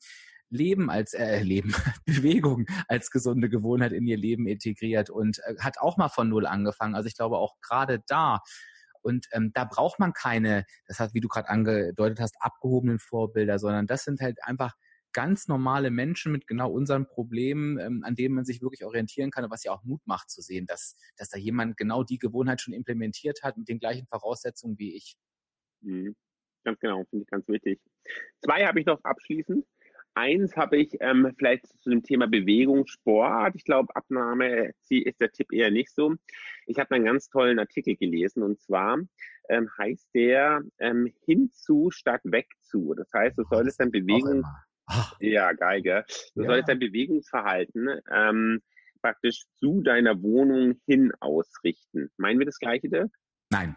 Leben 0.51 0.91
als 0.91 1.15
äh, 1.15 1.43
Leben, 1.43 1.75
Bewegung 2.07 2.67
als 2.89 3.11
gesunde 3.11 3.49
Gewohnheit 3.49 3.93
in 3.93 4.07
ihr 4.07 4.17
Leben 4.17 4.47
integriert 4.47 5.11
und 5.11 5.39
äh, 5.45 5.57
hat 5.61 5.79
auch 5.79 5.97
mal 5.97 6.09
von 6.09 6.29
null 6.29 6.47
angefangen. 6.47 6.95
Also 6.95 7.07
ich 7.07 7.17
glaube 7.17 7.39
auch 7.39 7.55
gerade 7.61 8.03
da 8.07 8.41
und 9.03 9.27
ähm, 9.33 9.53
da 9.55 9.65
braucht 9.65 9.99
man 9.99 10.13
keine, 10.13 10.67
das 10.87 10.99
hat, 10.99 11.15
wie 11.15 11.21
du 11.21 11.29
gerade 11.29 11.49
angedeutet 11.49 12.21
hast, 12.21 12.37
abgehobenen 12.41 12.99
Vorbilder, 12.99 13.59
sondern 13.59 13.87
das 13.87 14.05
sind 14.05 14.21
halt 14.21 14.39
einfach 14.45 14.75
ganz 15.13 15.49
normale 15.49 15.91
Menschen 15.91 16.33
mit 16.33 16.47
genau 16.47 16.71
unseren 16.71 17.07
Problemen, 17.07 17.79
ähm, 17.79 18.05
an 18.05 18.15
denen 18.15 18.35
man 18.35 18.45
sich 18.45 18.63
wirklich 18.63 18.85
orientieren 18.85 19.31
kann 19.31 19.45
und 19.45 19.51
was 19.51 19.65
ja 19.65 19.73
auch 19.73 19.85
Mut 19.85 20.01
macht 20.05 20.31
zu 20.31 20.41
sehen, 20.43 20.67
dass, 20.67 20.97
dass 21.17 21.29
da 21.29 21.39
jemand 21.39 21.77
genau 21.77 22.05
die 22.05 22.19
Gewohnheit 22.19 22.61
schon 22.61 22.75
implementiert 22.75 23.43
hat 23.43 23.57
mit 23.57 23.69
den 23.69 23.79
gleichen 23.79 24.07
Voraussetzungen 24.07 24.79
wie 24.79 24.97
ich. 24.97 25.17
Mhm. 25.81 26.15
Ganz 26.65 26.79
genau, 26.79 27.05
finde 27.09 27.25
ich 27.25 27.31
ganz 27.31 27.49
wichtig. 27.49 27.81
Zwei 28.45 28.67
habe 28.67 28.81
ich 28.81 28.87
noch 28.87 29.03
abschließend. 29.03 29.65
Eins 30.15 30.57
habe 30.57 30.77
ich 30.77 30.97
ähm, 31.01 31.33
vielleicht 31.39 31.67
zu 31.81 31.89
dem 31.89 32.03
Thema 32.03 32.27
Bewegung, 32.27 32.87
Sport. 32.87 33.55
Ich 33.55 33.65
glaube, 33.65 33.95
Abnahme 33.95 34.73
ist 34.89 35.21
der 35.21 35.31
Tipp 35.31 35.53
eher 35.53 35.71
nicht 35.71 35.95
so. 35.95 36.17
Ich 36.67 36.79
habe 36.79 36.95
einen 36.95 37.05
ganz 37.05 37.29
tollen 37.29 37.59
Artikel 37.59 37.97
gelesen 37.97 38.43
und 38.43 38.61
zwar 38.61 38.99
ähm, 39.49 39.71
heißt 39.79 40.09
der 40.15 40.63
ähm, 40.79 41.13
hinzu 41.25 41.91
statt 41.91 42.21
wegzu. 42.25 42.95
Das 42.95 43.11
heißt, 43.15 43.39
du 43.39 43.45
solltest 43.45 43.81
dann 43.81 43.93
Bewegung 43.93 44.45
Ach. 44.91 45.15
Ja, 45.21 45.53
geil, 45.53 45.83
gell? 45.83 46.05
Du 46.35 46.43
ja. 46.43 46.49
solltest 46.49 46.69
dein 46.69 46.81
Bewegungsverhalten 46.81 48.01
ähm, 48.13 48.61
praktisch 49.01 49.45
zu 49.57 49.83
deiner 49.83 50.21
Wohnung 50.23 50.81
hin 50.87 51.13
ausrichten. 51.21 52.11
Meinen 52.17 52.39
wir 52.41 52.47
das 52.47 52.59
Gleiche, 52.59 52.89
Dirk? 52.89 53.11
Nein. 53.51 53.77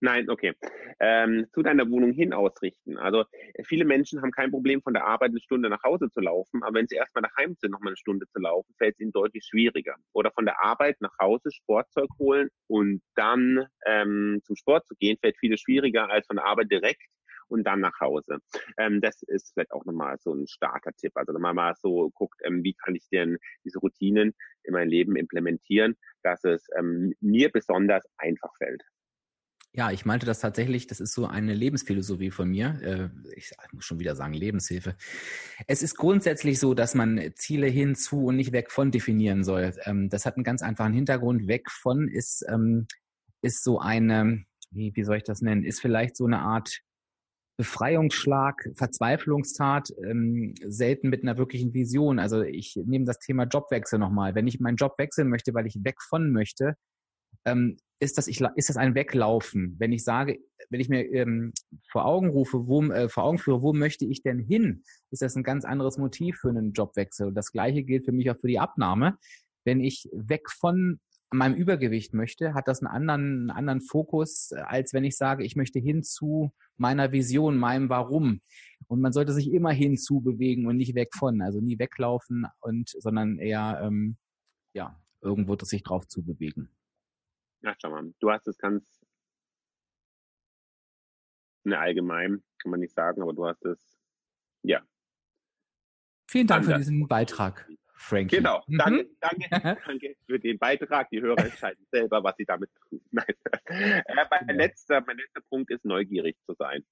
Nein, 0.00 0.28
okay. 0.28 0.52
Ähm, 1.00 1.46
zu 1.54 1.62
deiner 1.62 1.88
Wohnung 1.90 2.12
hin 2.12 2.34
ausrichten. 2.34 2.98
Also 2.98 3.24
viele 3.64 3.86
Menschen 3.86 4.20
haben 4.20 4.32
kein 4.32 4.50
Problem, 4.50 4.82
von 4.82 4.92
der 4.92 5.06
Arbeit 5.06 5.30
eine 5.30 5.40
Stunde 5.40 5.70
nach 5.70 5.82
Hause 5.82 6.10
zu 6.10 6.20
laufen, 6.20 6.62
aber 6.62 6.74
wenn 6.74 6.86
sie 6.86 6.96
erstmal 6.96 7.22
daheim 7.22 7.56
sind, 7.58 7.70
nochmal 7.70 7.92
eine 7.92 7.96
Stunde 7.96 8.26
zu 8.28 8.38
laufen, 8.38 8.74
fällt 8.76 8.96
es 8.96 9.00
ihnen 9.00 9.12
deutlich 9.12 9.46
schwieriger. 9.46 9.94
Oder 10.12 10.30
von 10.32 10.44
der 10.44 10.62
Arbeit 10.62 11.00
nach 11.00 11.16
Hause 11.18 11.50
Sportzeug 11.52 12.10
holen 12.18 12.50
und 12.66 13.00
dann 13.14 13.66
ähm, 13.86 14.42
zum 14.44 14.56
Sport 14.56 14.86
zu 14.86 14.94
gehen, 14.94 15.16
fällt 15.22 15.38
viel 15.38 15.56
schwieriger 15.56 16.10
als 16.10 16.26
von 16.26 16.36
der 16.36 16.44
Arbeit 16.44 16.70
direkt 16.70 17.02
und 17.48 17.64
dann 17.64 17.80
nach 17.80 17.98
Hause. 18.00 18.38
Ähm, 18.78 19.00
das 19.00 19.22
ist 19.22 19.52
vielleicht 19.52 19.72
auch 19.72 19.84
nochmal 19.84 20.16
so 20.18 20.32
ein 20.32 20.46
starker 20.46 20.92
Tipp. 20.92 21.12
Also 21.14 21.32
nochmal 21.32 21.54
mal 21.54 21.74
so 21.76 22.10
guckt, 22.10 22.40
ähm, 22.44 22.62
wie 22.64 22.74
kann 22.74 22.94
ich 22.94 23.08
denn 23.10 23.38
diese 23.64 23.78
Routinen 23.78 24.34
in 24.62 24.72
mein 24.72 24.88
Leben 24.88 25.16
implementieren, 25.16 25.96
dass 26.22 26.44
es 26.44 26.66
ähm, 26.76 27.14
mir 27.20 27.50
besonders 27.50 28.04
einfach 28.18 28.54
fällt. 28.56 28.82
Ja, 29.76 29.90
ich 29.90 30.04
meinte 30.04 30.24
das 30.24 30.38
tatsächlich, 30.38 30.86
das 30.86 31.00
ist 31.00 31.14
so 31.14 31.26
eine 31.26 31.52
Lebensphilosophie 31.52 32.30
von 32.30 32.48
mir. 32.48 32.78
Äh, 32.80 33.08
ich 33.34 33.50
muss 33.72 33.84
schon 33.84 33.98
wieder 33.98 34.14
sagen, 34.14 34.32
Lebenshilfe. 34.32 34.94
Es 35.66 35.82
ist 35.82 35.96
grundsätzlich 35.96 36.60
so, 36.60 36.74
dass 36.74 36.94
man 36.94 37.20
Ziele 37.34 37.66
hinzu 37.66 38.26
und 38.26 38.36
nicht 38.36 38.52
weg 38.52 38.70
von 38.70 38.92
definieren 38.92 39.42
soll. 39.42 39.74
Ähm, 39.84 40.08
das 40.10 40.26
hat 40.26 40.36
einen 40.36 40.44
ganz 40.44 40.62
einfachen 40.62 40.92
Hintergrund. 40.92 41.48
Weg 41.48 41.72
von 41.72 42.06
ist, 42.06 42.44
ähm, 42.48 42.86
ist 43.42 43.64
so 43.64 43.80
eine, 43.80 44.44
wie, 44.70 44.94
wie 44.94 45.02
soll 45.02 45.16
ich 45.16 45.24
das 45.24 45.42
nennen, 45.42 45.64
ist 45.64 45.80
vielleicht 45.80 46.16
so 46.16 46.26
eine 46.26 46.38
Art 46.38 46.78
Befreiungsschlag, 47.56 48.68
Verzweiflungstat, 48.74 49.92
ähm, 50.04 50.54
selten 50.66 51.08
mit 51.08 51.22
einer 51.22 51.38
wirklichen 51.38 51.72
Vision. 51.72 52.18
Also 52.18 52.42
ich 52.42 52.76
nehme 52.84 53.04
das 53.04 53.18
Thema 53.18 53.44
Jobwechsel 53.44 53.98
nochmal. 53.98 54.34
Wenn 54.34 54.46
ich 54.46 54.60
meinen 54.60 54.76
Job 54.76 54.94
wechseln 54.98 55.28
möchte, 55.28 55.54
weil 55.54 55.66
ich 55.66 55.84
weg 55.84 56.02
von 56.02 56.32
möchte, 56.32 56.76
ähm, 57.44 57.76
ist 58.00 58.18
das, 58.18 58.26
ich, 58.26 58.40
ist 58.56 58.68
das 58.68 58.76
ein 58.76 58.94
Weglaufen. 58.94 59.76
Wenn 59.78 59.92
ich 59.92 60.04
sage, 60.04 60.38
wenn 60.68 60.80
ich 60.80 60.88
mir 60.88 61.04
ähm, 61.12 61.52
vor 61.90 62.06
Augen 62.06 62.28
rufe, 62.28 62.66
wo, 62.66 62.82
äh, 62.84 63.08
vor 63.08 63.24
Augen 63.24 63.38
führe, 63.38 63.62
wo 63.62 63.72
möchte 63.72 64.04
ich 64.04 64.22
denn 64.22 64.38
hin, 64.40 64.82
ist 65.10 65.22
das 65.22 65.36
ein 65.36 65.44
ganz 65.44 65.64
anderes 65.64 65.98
Motiv 65.98 66.38
für 66.38 66.48
einen 66.48 66.72
Jobwechsel. 66.72 67.28
Und 67.28 67.34
das 67.34 67.52
Gleiche 67.52 67.84
gilt 67.84 68.04
für 68.04 68.12
mich 68.12 68.30
auch 68.30 68.38
für 68.38 68.48
die 68.48 68.58
Abnahme. 68.58 69.16
Wenn 69.64 69.80
ich 69.80 70.08
weg 70.12 70.50
von 70.50 71.00
meinem 71.36 71.54
Übergewicht 71.54 72.14
möchte, 72.14 72.54
hat 72.54 72.68
das 72.68 72.82
einen 72.82 72.94
anderen, 72.94 73.22
einen 73.22 73.50
anderen 73.50 73.80
Fokus, 73.80 74.52
als 74.52 74.92
wenn 74.92 75.04
ich 75.04 75.16
sage, 75.16 75.44
ich 75.44 75.56
möchte 75.56 75.78
hin 75.78 76.02
zu 76.02 76.52
meiner 76.76 77.12
Vision, 77.12 77.56
meinem 77.56 77.88
Warum. 77.88 78.40
Und 78.86 79.00
man 79.00 79.12
sollte 79.12 79.32
sich 79.32 79.52
immer 79.52 79.70
hinzu 79.70 80.20
bewegen 80.20 80.66
und 80.66 80.76
nicht 80.76 80.94
weg 80.94 81.14
von, 81.14 81.40
also 81.42 81.60
nie 81.60 81.78
weglaufen 81.78 82.46
und, 82.60 82.90
sondern 82.90 83.38
eher, 83.38 83.80
ähm, 83.82 84.16
ja, 84.74 85.00
irgendwo 85.20 85.56
sich 85.56 85.82
drauf 85.82 86.06
zu 86.06 86.22
bewegen. 86.24 86.68
Ach, 87.64 87.74
schau 87.80 87.90
mal, 87.90 88.12
du 88.20 88.30
hast 88.30 88.46
es 88.46 88.58
ganz 88.58 89.04
ne, 91.64 91.78
allgemein, 91.78 92.42
kann 92.58 92.70
man 92.70 92.80
nicht 92.80 92.94
sagen, 92.94 93.22
aber 93.22 93.32
du 93.32 93.46
hast 93.46 93.64
es, 93.64 93.98
ja. 94.62 94.82
Vielen 96.28 96.46
Dank 96.46 96.64
für 96.64 96.74
diesen 96.74 97.06
Beitrag, 97.06 97.68
Frankie. 97.96 98.36
Genau, 98.36 98.62
mhm. 98.66 98.78
danke, 98.78 99.08
danke, 99.20 99.78
danke 99.86 100.16
für 100.26 100.38
den 100.38 100.58
Beitrag. 100.58 101.08
Die 101.10 101.20
Hörer 101.20 101.44
entscheiden 101.44 101.86
selber, 101.90 102.22
was 102.22 102.36
sie 102.36 102.44
damit 102.44 102.70
tun. 102.88 103.00
äh, 103.12 104.02
mein, 104.30 104.48
ja. 104.48 104.54
letzter, 104.54 105.02
mein 105.06 105.16
letzter 105.16 105.40
Punkt 105.48 105.70
ist, 105.70 105.84
neugierig 105.84 106.36
zu 106.44 106.54
sein. 106.54 106.84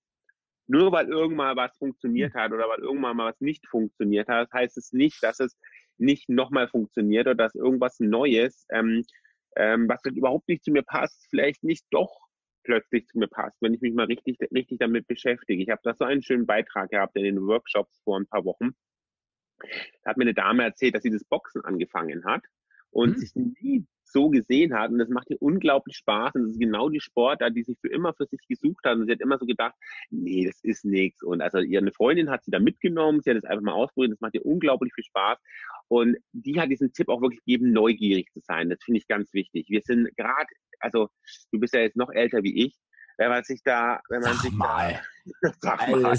Nur 0.68 0.92
weil 0.92 1.08
irgendwann 1.08 1.56
was 1.56 1.76
funktioniert 1.76 2.34
hat 2.34 2.52
oder 2.52 2.68
weil 2.68 2.78
irgendwann 2.78 3.16
mal 3.16 3.30
was 3.30 3.40
nicht 3.40 3.66
funktioniert 3.66 4.28
hat, 4.28 4.52
heißt 4.52 4.78
es 4.78 4.92
nicht, 4.92 5.22
dass 5.22 5.40
es 5.40 5.58
nicht 5.98 6.28
nochmal 6.28 6.68
funktioniert 6.68 7.26
oder 7.26 7.34
dass 7.34 7.54
irgendwas 7.54 7.98
Neues 7.98 8.66
ähm, 8.70 9.04
ähm, 9.56 9.88
was 9.88 10.00
dann 10.02 10.14
überhaupt 10.14 10.48
nicht 10.48 10.64
zu 10.64 10.70
mir 10.70 10.82
passt, 10.82 11.26
vielleicht 11.30 11.62
nicht 11.62 11.86
doch 11.90 12.28
plötzlich 12.64 13.06
zu 13.08 13.18
mir 13.18 13.28
passt, 13.28 13.60
wenn 13.60 13.74
ich 13.74 13.80
mich 13.80 13.92
mal 13.92 14.06
richtig, 14.06 14.38
richtig 14.52 14.78
damit 14.78 15.06
beschäftige. 15.06 15.62
Ich 15.62 15.70
habe 15.70 15.80
da 15.82 15.94
so 15.94 16.04
einen 16.04 16.22
schönen 16.22 16.46
Beitrag 16.46 16.90
gehabt 16.90 17.16
in 17.16 17.24
den 17.24 17.46
Workshops 17.46 18.00
vor 18.04 18.18
ein 18.18 18.26
paar 18.26 18.44
Wochen. 18.44 18.70
Da 20.02 20.10
hat 20.10 20.16
mir 20.16 20.24
eine 20.24 20.34
Dame 20.34 20.64
erzählt, 20.64 20.94
dass 20.94 21.02
sie 21.02 21.10
das 21.10 21.24
Boxen 21.24 21.64
angefangen 21.64 22.24
hat 22.24 22.42
und 22.90 23.14
hm. 23.14 23.18
sich 23.18 23.34
nie 23.34 23.86
so 24.04 24.28
gesehen 24.28 24.74
hat. 24.74 24.90
Und 24.90 24.98
das 24.98 25.08
macht 25.08 25.30
ihr 25.30 25.40
unglaublich 25.40 25.96
Spaß. 25.96 26.34
Und 26.34 26.42
das 26.42 26.52
ist 26.52 26.60
genau 26.60 26.88
die 26.88 27.00
Sportart, 27.00 27.56
die 27.56 27.62
sie 27.62 27.76
für 27.80 27.88
immer 27.88 28.12
für 28.14 28.26
sich 28.26 28.40
gesucht 28.46 28.84
hat. 28.84 28.96
Und 28.96 29.06
sie 29.06 29.12
hat 29.12 29.20
immer 29.20 29.38
so 29.38 29.46
gedacht, 29.46 29.74
nee, 30.10 30.44
das 30.44 30.62
ist 30.62 30.84
nichts. 30.84 31.22
Und 31.22 31.40
also 31.40 31.58
ihre 31.58 31.90
Freundin 31.92 32.30
hat 32.30 32.44
sie 32.44 32.50
da 32.50 32.60
mitgenommen. 32.60 33.22
Sie 33.22 33.30
hat 33.30 33.38
es 33.38 33.44
einfach 33.44 33.62
mal 33.62 33.72
ausprobiert. 33.72 34.12
Das 34.12 34.20
macht 34.20 34.34
ihr 34.34 34.44
unglaublich 34.44 34.92
viel 34.94 35.04
Spaß. 35.04 35.38
Und 35.88 36.16
die 36.32 36.60
hat 36.60 36.70
diesen 36.70 36.92
Tipp 36.92 37.08
auch 37.08 37.22
wirklich 37.22 37.44
gegeben, 37.44 37.72
neugierig 37.72 38.30
zu 38.32 38.40
sein. 38.40 38.68
Das 38.68 38.82
finde 38.84 38.98
ich 38.98 39.08
ganz 39.08 39.32
wichtig. 39.32 39.66
Wir 39.68 39.80
sind 39.82 40.14
gerade, 40.16 40.48
also 40.80 41.08
du 41.50 41.58
bist 41.58 41.74
ja 41.74 41.80
jetzt 41.80 41.96
noch 41.96 42.10
älter 42.10 42.42
wie 42.42 42.66
ich 42.66 42.76
wenn 43.18 43.30
man 43.30 43.44
sich 43.44 43.62
da, 43.62 44.00
wenn 44.08 44.20
man 44.20 44.34
sag 44.34 44.42
sich 44.42 44.52
mal. 44.52 45.00
da, 45.42 45.52
sag 45.60 45.88
mal. 45.88 46.16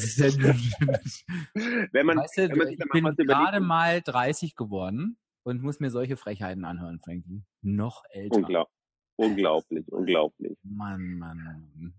wenn 1.91 2.05
man, 2.05 2.17
weißt 2.17 2.37
du, 2.37 2.49
wenn 2.49 2.57
man 2.57 2.67
sich 2.67 2.79
ich 2.79 2.89
bin 2.91 3.27
gerade 3.27 3.59
mal 3.59 4.01
30 4.01 4.55
geworden 4.55 5.17
und 5.43 5.61
muss 5.61 5.79
mir 5.79 5.89
solche 5.89 6.17
Frechheiten 6.17 6.65
anhören, 6.65 6.99
Frankie. 6.99 7.43
Noch 7.61 8.03
älter. 8.09 8.37
Unglaublich, 8.37 8.73
unglaublich, 9.15 9.91
unglaublich. 9.91 10.57
Mann, 10.63 11.17
Mann, 11.17 11.37
Mann. 11.37 11.93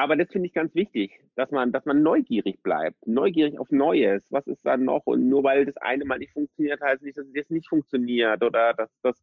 Aber 0.00 0.14
das 0.14 0.30
finde 0.30 0.46
ich 0.46 0.54
ganz 0.54 0.72
wichtig, 0.76 1.20
dass 1.34 1.50
man, 1.50 1.72
dass 1.72 1.84
man 1.84 2.04
neugierig 2.04 2.62
bleibt, 2.62 3.04
neugierig 3.04 3.58
auf 3.58 3.70
Neues. 3.72 4.30
Was 4.30 4.46
ist 4.46 4.64
da 4.64 4.76
noch? 4.76 5.06
Und 5.06 5.28
nur 5.28 5.42
weil 5.42 5.66
das 5.66 5.76
eine 5.78 6.04
mal 6.04 6.20
nicht 6.20 6.32
funktioniert, 6.32 6.80
heißt 6.80 7.02
nicht, 7.02 7.18
dass 7.18 7.26
es 7.26 7.34
jetzt 7.34 7.50
nicht 7.50 7.68
funktioniert 7.68 8.42
oder 8.44 8.74
dass 8.74 8.96
das, 9.02 9.20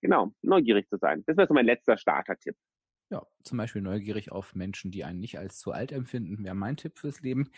genau, 0.00 0.32
neugierig 0.40 0.88
zu 0.88 0.96
sein. 0.96 1.22
Das 1.26 1.36
wäre 1.36 1.46
so 1.46 1.52
mein 1.52 1.66
letzter 1.66 1.98
Starter-Tipp. 1.98 2.56
Ja, 3.10 3.26
zum 3.42 3.58
Beispiel 3.58 3.82
neugierig 3.82 4.32
auf 4.32 4.54
Menschen, 4.54 4.90
die 4.90 5.04
einen 5.04 5.20
nicht 5.20 5.38
als 5.38 5.58
zu 5.58 5.72
alt 5.72 5.92
empfinden, 5.92 6.42
wäre 6.44 6.54
mein 6.54 6.76
Tipp 6.76 6.98
fürs 6.98 7.20
Leben. 7.20 7.50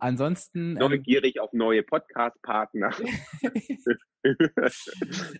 Ansonsten. 0.00 0.76
Ähm 0.80 0.90
neugierig 0.90 1.36
ähm, 1.36 1.42
auf 1.42 1.52
neue 1.52 1.82
Podcast-Partner. 1.82 2.90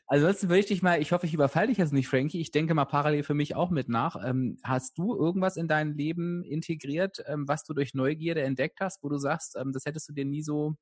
Ansonsten 0.07 0.49
würde 0.49 0.61
ich 0.61 0.67
dich 0.67 0.83
mal, 0.83 1.01
ich 1.01 1.13
hoffe, 1.13 1.27
ich 1.27 1.35
überfalle 1.35 1.69
dich 1.69 1.79
jetzt 1.79 1.93
nicht, 1.93 2.09
Frankie. 2.09 2.41
Ich 2.41 2.51
denke 2.51 2.75
mal 2.75 2.85
parallel 2.85 3.23
für 3.23 3.35
mich 3.35 3.55
auch 3.55 3.71
mit 3.71 3.89
nach. 3.89 4.17
Ähm, 4.25 4.59
hast 4.63 4.99
du 4.99 5.15
irgendwas 5.17 5.57
in 5.57 5.69
dein 5.69 5.95
Leben 5.95 6.43
integriert, 6.45 7.23
ähm, 7.27 7.47
was 7.47 7.65
du 7.65 7.75
durch 7.75 7.95
Neugierde 7.95 8.43
entdeckt 8.43 8.81
hast, 8.81 9.03
wo 9.03 9.09
du 9.09 9.19
sagst, 9.19 9.57
ähm, 9.57 9.73
das 9.73 9.85
hättest 9.85 10.09
du 10.09 10.13
dir 10.13 10.25
nie 10.25 10.43
so 10.43 10.75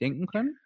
denken 0.00 0.26
können? 0.26 0.58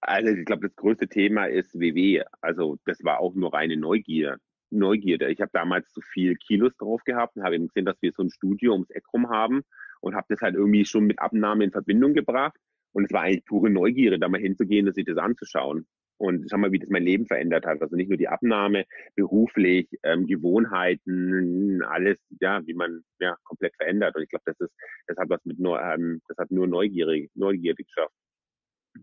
Also 0.00 0.30
ich 0.30 0.44
glaube, 0.44 0.68
das 0.68 0.76
größte 0.76 1.08
Thema 1.08 1.46
ist 1.46 1.78
WW. 1.78 2.24
Also 2.40 2.78
das 2.84 3.02
war 3.02 3.20
auch 3.20 3.34
nur 3.34 3.54
reine 3.54 3.76
Neugier. 3.76 4.38
Neugierde. 4.70 5.30
Ich 5.30 5.40
habe 5.40 5.50
damals 5.52 5.88
zu 5.90 6.00
viel 6.00 6.36
Kilos 6.36 6.76
drauf 6.76 7.02
gehabt 7.04 7.36
und 7.36 7.44
habe 7.44 7.56
eben 7.56 7.68
gesehen, 7.68 7.84
dass 7.84 8.00
wir 8.00 8.12
so 8.12 8.22
ein 8.22 8.30
Studio 8.30 8.72
ums 8.72 8.90
Eck 8.90 9.04
rum 9.12 9.30
haben 9.30 9.62
und 10.00 10.14
habe 10.14 10.26
das 10.28 10.40
halt 10.40 10.54
irgendwie 10.54 10.84
schon 10.84 11.04
mit 11.04 11.18
Abnahme 11.18 11.64
in 11.64 11.70
Verbindung 11.70 12.14
gebracht. 12.14 12.56
Und 12.92 13.06
es 13.06 13.12
war 13.12 13.22
eigentlich 13.22 13.44
pure 13.44 13.70
Neugierde, 13.70 14.18
da 14.18 14.28
mal 14.28 14.40
hinzugehen 14.40 14.86
und 14.86 14.94
sich 14.94 15.04
das 15.04 15.18
anzuschauen. 15.18 15.86
Und 16.16 16.48
schau 16.48 16.58
mal, 16.58 16.70
wie 16.70 16.78
das 16.78 16.88
mein 16.90 17.02
Leben 17.02 17.26
verändert 17.26 17.66
hat. 17.66 17.82
Also 17.82 17.96
nicht 17.96 18.08
nur 18.08 18.18
die 18.18 18.28
Abnahme, 18.28 18.84
beruflich, 19.16 19.88
ähm, 20.04 20.26
Gewohnheiten, 20.26 21.82
alles, 21.82 22.18
ja, 22.40 22.64
wie 22.66 22.74
man 22.74 23.02
ja 23.18 23.36
komplett 23.44 23.74
verändert. 23.76 24.14
Und 24.14 24.22
ich 24.22 24.28
glaube, 24.28 24.44
das 24.46 24.60
ist, 24.60 24.72
das 25.08 25.16
hat 25.16 25.28
was 25.28 25.44
mit 25.44 25.58
nur, 25.58 25.80
ähm, 25.82 26.20
das 26.28 26.38
hat 26.38 26.52
nur 26.52 26.68
neugierig, 26.68 27.30
neugierig 27.34 27.86
geschafft. 27.88 28.14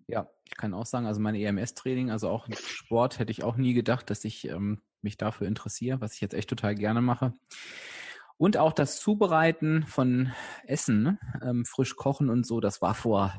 Ja, 0.08 0.30
ich 0.46 0.56
kann 0.56 0.74
auch 0.74 0.86
sagen, 0.86 1.06
also 1.06 1.20
mein 1.20 1.36
EMS-Training, 1.36 2.12
also 2.12 2.30
auch 2.30 2.48
Sport, 2.54 3.20
hätte 3.20 3.32
ich 3.32 3.44
auch 3.44 3.58
nie 3.58 3.74
gedacht, 3.74 4.10
dass 4.10 4.26
ich 4.26 4.48
ähm, 4.48 4.82
mich 5.02 5.18
dafür 5.18 5.48
interessiere, 5.48 6.02
was 6.02 6.14
ich 6.14 6.22
jetzt 6.22 6.34
echt 6.34 6.50
total 6.50 6.76
gerne 6.76 7.02
mache. 7.02 7.34
Und 8.38 8.58
auch 8.58 8.74
das 8.74 9.00
Zubereiten 9.00 9.86
von 9.86 10.32
Essen, 10.66 11.04
ne? 11.04 11.20
ähm, 11.44 11.66
frisch 11.66 11.96
kochen 11.96 12.30
und 12.30 12.46
so, 12.46 12.60
das 12.60 12.82
war 12.82 12.96
vor 12.96 13.34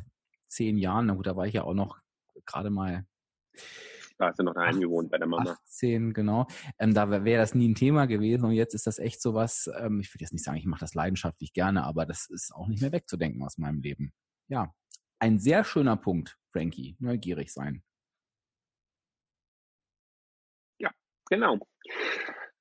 zehn 0.49 0.79
Jahren, 0.79 1.07
na 1.07 1.15
gut, 1.15 1.27
da 1.27 1.37
war 1.37 1.47
ich 1.47 1.55
ja 1.55 1.65
auch 1.65 1.75
noch 1.75 1.99
gerade 2.47 2.71
mal. 2.71 3.05
Da 4.19 4.29
hast 4.29 4.39
du 4.39 4.45
noch 4.45 4.55
daheim 4.55 4.81
gewohnt 4.81 5.11
bei 5.11 5.19
der 5.19 5.27
Mama. 5.27 5.57
18, 5.65 6.13
genau. 6.13 6.47
Ähm, 6.79 6.95
da 6.95 7.11
wäre 7.25 7.41
das 7.41 7.55
nie 7.55 7.69
ein 7.69 7.75
Thema 7.75 8.07
gewesen 8.07 8.45
und 8.45 8.53
jetzt 8.53 8.75
ist 8.75 8.87
das 8.87 8.99
echt 8.99 9.21
so 9.21 9.35
was, 9.35 9.69
ähm, 9.77 10.01
ich 10.01 10.15
würde 10.15 10.23
jetzt 10.23 10.33
nicht 10.33 10.45
sagen, 10.45 10.59
ich 10.59 10.67
mache 10.67 10.81
das 10.81 10.95
leidenschaftlich 10.95 11.53
gerne, 11.53 11.85
aber 11.85 12.07
das 12.07 12.29
ist 12.29 12.55
auch 12.55 12.69
nicht 12.69 12.81
mehr 12.81 12.93
wegzudenken 12.93 13.43
aus 13.43 13.59
meinem 13.59 13.81
Leben. 13.81 14.13
Ja, 14.49 14.73
ein 15.23 15.39
sehr 15.39 15.63
schöner 15.63 15.97
Punkt, 15.97 16.37
Frankie, 16.51 16.97
neugierig 16.99 17.53
sein. 17.53 17.85
Ja, 20.79 20.91
genau. 21.31 21.61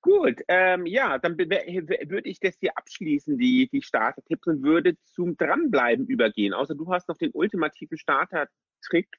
Gut, 0.01 0.41
ähm, 0.47 0.85
ja, 0.85 1.17
dann 1.17 1.39
würde 1.39 2.29
ich 2.29 2.39
das 2.39 2.55
hier 2.59 2.77
abschließen, 2.77 3.37
die, 3.39 3.67
die 3.71 3.81
Starter-Tipps 3.81 4.45
und 4.45 4.61
würde 4.61 4.95
zum 5.05 5.37
Dranbleiben 5.37 6.05
übergehen. 6.05 6.53
Außer 6.53 6.75
du 6.75 6.91
hast 6.91 7.07
noch 7.07 7.17
den 7.17 7.31
ultimativen 7.33 7.97
Starter-Trick 7.97 9.09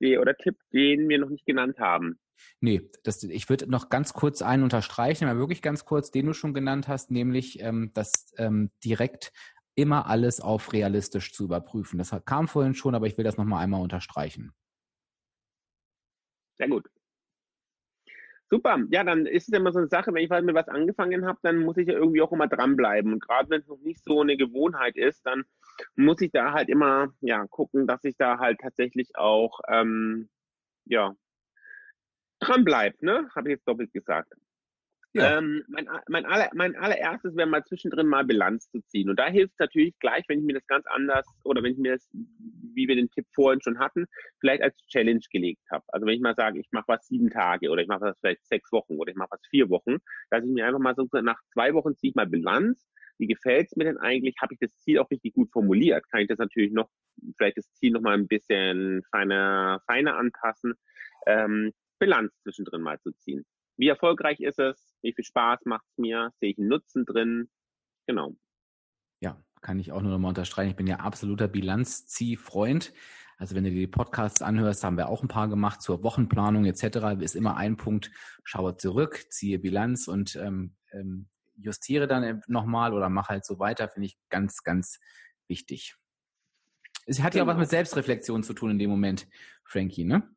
oder 0.00 0.36
Tipp, 0.36 0.58
den 0.72 1.08
wir 1.08 1.18
noch 1.18 1.28
nicht 1.28 1.46
genannt 1.46 1.78
haben. 1.80 2.20
Nee, 2.60 2.88
das, 3.02 3.22
ich 3.24 3.48
würde 3.48 3.68
noch 3.68 3.88
ganz 3.88 4.14
kurz 4.14 4.42
einen 4.42 4.62
unterstreichen, 4.62 5.28
aber 5.28 5.38
wirklich 5.38 5.62
ganz 5.62 5.84
kurz, 5.84 6.10
den 6.12 6.26
du 6.26 6.32
schon 6.34 6.54
genannt 6.54 6.88
hast, 6.88 7.10
nämlich 7.10 7.60
ähm, 7.60 7.90
das 7.94 8.32
ähm, 8.36 8.70
direkt 8.84 9.32
immer 9.74 10.06
alles 10.06 10.40
auf 10.40 10.72
realistisch 10.72 11.32
zu 11.32 11.44
überprüfen. 11.44 11.98
Das 11.98 12.14
kam 12.24 12.48
vorhin 12.48 12.74
schon, 12.74 12.94
aber 12.94 13.06
ich 13.06 13.16
will 13.16 13.24
das 13.24 13.36
nochmal 13.36 13.62
einmal 13.62 13.82
unterstreichen. 13.82 14.52
Sehr 16.58 16.68
gut. 16.68 16.86
Super, 18.52 18.78
ja, 18.90 19.02
dann 19.02 19.24
ist 19.24 19.48
es 19.48 19.54
immer 19.54 19.72
so 19.72 19.78
eine 19.78 19.88
Sache, 19.88 20.12
wenn 20.12 20.22
ich 20.22 20.30
halt 20.30 20.44
mit 20.44 20.54
was 20.54 20.68
angefangen 20.68 21.24
habe, 21.24 21.38
dann 21.42 21.60
muss 21.60 21.78
ich 21.78 21.88
ja 21.88 21.94
irgendwie 21.94 22.20
auch 22.20 22.32
immer 22.32 22.48
dranbleiben. 22.48 23.14
Und 23.14 23.22
gerade 23.22 23.48
wenn 23.48 23.62
es 23.62 23.66
noch 23.66 23.80
nicht 23.80 24.04
so 24.04 24.20
eine 24.20 24.36
Gewohnheit 24.36 24.94
ist, 24.94 25.24
dann 25.24 25.44
muss 25.96 26.20
ich 26.20 26.32
da 26.32 26.52
halt 26.52 26.68
immer 26.68 27.14
ja 27.22 27.46
gucken, 27.46 27.86
dass 27.86 28.04
ich 28.04 28.14
da 28.18 28.38
halt 28.38 28.60
tatsächlich 28.60 29.16
auch 29.16 29.60
ähm, 29.68 30.28
ja 30.84 31.16
dranbleibe, 32.40 33.04
ne? 33.04 33.30
Habe 33.34 33.48
ich 33.48 33.56
jetzt 33.56 33.66
doppelt 33.66 33.90
gesagt. 33.90 34.34
Ja. 35.14 35.38
Ähm, 35.38 35.62
mein, 35.68 35.86
mein, 36.08 36.24
aller, 36.24 36.48
mein 36.54 36.74
allererstes 36.74 37.36
wäre 37.36 37.46
mal 37.46 37.62
zwischendrin 37.64 38.06
mal 38.06 38.24
Bilanz 38.24 38.70
zu 38.70 38.80
ziehen. 38.86 39.10
Und 39.10 39.18
da 39.18 39.26
hilft 39.26 39.58
natürlich 39.58 39.98
gleich, 39.98 40.24
wenn 40.28 40.38
ich 40.38 40.44
mir 40.44 40.54
das 40.54 40.66
ganz 40.66 40.86
anders 40.86 41.26
oder 41.44 41.62
wenn 41.62 41.72
ich 41.72 41.78
mir 41.78 41.92
das, 41.92 42.08
wie 42.12 42.88
wir 42.88 42.96
den 42.96 43.10
Tipp 43.10 43.26
vorhin 43.34 43.60
schon 43.60 43.78
hatten, 43.78 44.06
vielleicht 44.40 44.62
als 44.62 44.76
Challenge 44.86 45.20
gelegt 45.30 45.62
habe. 45.70 45.84
Also 45.88 46.06
wenn 46.06 46.14
ich 46.14 46.22
mal 46.22 46.34
sage, 46.34 46.60
ich 46.60 46.68
mache 46.70 46.88
was 46.88 47.06
sieben 47.06 47.28
Tage 47.28 47.68
oder 47.68 47.82
ich 47.82 47.88
mache 47.88 48.00
was 48.00 48.18
vielleicht 48.20 48.46
sechs 48.46 48.72
Wochen 48.72 48.96
oder 48.96 49.10
ich 49.10 49.16
mache 49.16 49.32
was 49.32 49.46
vier 49.50 49.68
Wochen, 49.68 49.98
dass 50.30 50.44
ich 50.44 50.50
mir 50.50 50.66
einfach 50.66 50.80
mal 50.80 50.94
so 50.94 51.06
nach 51.20 51.40
zwei 51.52 51.74
Wochen 51.74 51.94
ziehe 51.96 52.10
ich 52.10 52.16
mal 52.16 52.26
Bilanz, 52.26 52.88
wie 53.18 53.26
gefällt 53.26 53.66
es 53.66 53.76
mir 53.76 53.84
denn 53.84 53.98
eigentlich? 53.98 54.36
Habe 54.40 54.54
ich 54.54 54.60
das 54.60 54.74
Ziel 54.78 54.98
auch 54.98 55.10
richtig 55.10 55.34
gut 55.34 55.50
formuliert? 55.52 56.08
Kann 56.10 56.22
ich 56.22 56.28
das 56.28 56.38
natürlich 56.38 56.72
noch, 56.72 56.88
vielleicht 57.36 57.58
das 57.58 57.70
Ziel 57.74 57.92
noch 57.92 58.00
mal 58.00 58.14
ein 58.14 58.26
bisschen 58.26 59.02
feiner, 59.10 59.80
feiner 59.86 60.16
anpassen? 60.16 60.74
Ähm, 61.26 61.72
Bilanz 61.98 62.32
zwischendrin 62.42 62.82
mal 62.82 62.98
zu 63.00 63.12
ziehen. 63.12 63.44
Wie 63.76 63.88
erfolgreich 63.88 64.40
ist 64.40 64.58
es? 64.58 64.94
Wie 65.02 65.12
viel 65.12 65.24
Spaß 65.24 65.60
macht 65.64 65.86
es 65.90 65.98
mir? 65.98 66.30
Sehe 66.40 66.50
ich 66.50 66.58
einen 66.58 66.68
Nutzen 66.68 67.04
drin? 67.04 67.50
Genau. 68.06 68.36
Ja, 69.20 69.42
kann 69.60 69.78
ich 69.78 69.92
auch 69.92 70.02
nur 70.02 70.12
noch 70.12 70.18
mal 70.18 70.28
unterstreichen. 70.28 70.70
Ich 70.70 70.76
bin 70.76 70.86
ja 70.86 70.96
absoluter 70.96 71.48
Bilanzziehfreund. 71.48 72.92
Also 73.38 73.56
wenn 73.56 73.64
du 73.64 73.70
dir 73.70 73.80
die 73.80 73.86
Podcasts 73.86 74.42
anhörst, 74.42 74.84
haben 74.84 74.96
wir 74.96 75.08
auch 75.08 75.22
ein 75.22 75.28
paar 75.28 75.48
gemacht 75.48 75.82
zur 75.82 76.02
Wochenplanung 76.02 76.64
etc. 76.64 77.20
Ist 77.20 77.34
immer 77.34 77.56
ein 77.56 77.76
Punkt, 77.76 78.10
schaue 78.44 78.76
zurück, 78.76 79.26
ziehe 79.30 79.58
Bilanz 79.58 80.06
und 80.06 80.36
ähm, 80.36 80.76
ähm, 80.92 81.28
justiere 81.56 82.06
dann 82.06 82.42
nochmal 82.46 82.92
oder 82.92 83.08
mache 83.08 83.30
halt 83.30 83.44
so 83.44 83.58
weiter, 83.58 83.88
finde 83.88 84.06
ich 84.06 84.18
ganz, 84.28 84.62
ganz 84.62 85.00
wichtig. 85.48 85.96
Es 87.06 87.20
hat 87.20 87.34
ja 87.34 87.42
auch 87.42 87.46
was 87.46 87.54
genau. 87.54 87.62
mit 87.62 87.70
Selbstreflexion 87.70 88.42
zu 88.42 88.54
tun 88.54 88.70
in 88.70 88.78
dem 88.78 88.90
Moment, 88.90 89.26
Frankie, 89.64 90.04
ne? 90.04 90.28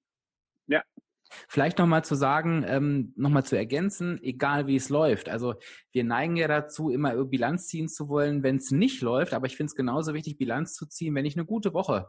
Vielleicht 1.48 1.78
nochmal 1.78 2.04
zu 2.04 2.16
sagen, 2.16 2.64
ähm, 2.68 3.14
nochmal 3.16 3.46
zu 3.46 3.56
ergänzen, 3.56 4.20
egal 4.24 4.68
wie 4.68 4.76
es 4.76 4.90
läuft. 4.90 5.30
Also 5.30 5.56
wir 5.92 6.04
neigen 6.04 6.36
ja 6.36 6.48
dazu, 6.48 6.90
immer 6.90 7.26
Bilanz 7.26 7.68
ziehen 7.68 7.88
zu 7.88 8.10
wollen, 8.10 8.44
wenn 8.44 8.58
es 8.58 8.72
nicht 8.72 9.02
läuft, 9.02 9.34
aber 9.34 9.48
ich 9.48 9.56
finde 9.56 9.70
es 9.70 9.76
genauso 9.76 10.14
wichtig, 10.14 10.38
Bilanz 10.38 10.74
zu 10.74 10.86
ziehen, 10.86 11.16
wenn 11.16 11.26
ich 11.26 11.36
eine 11.36 11.46
gute 11.46 11.74
Woche 11.74 12.08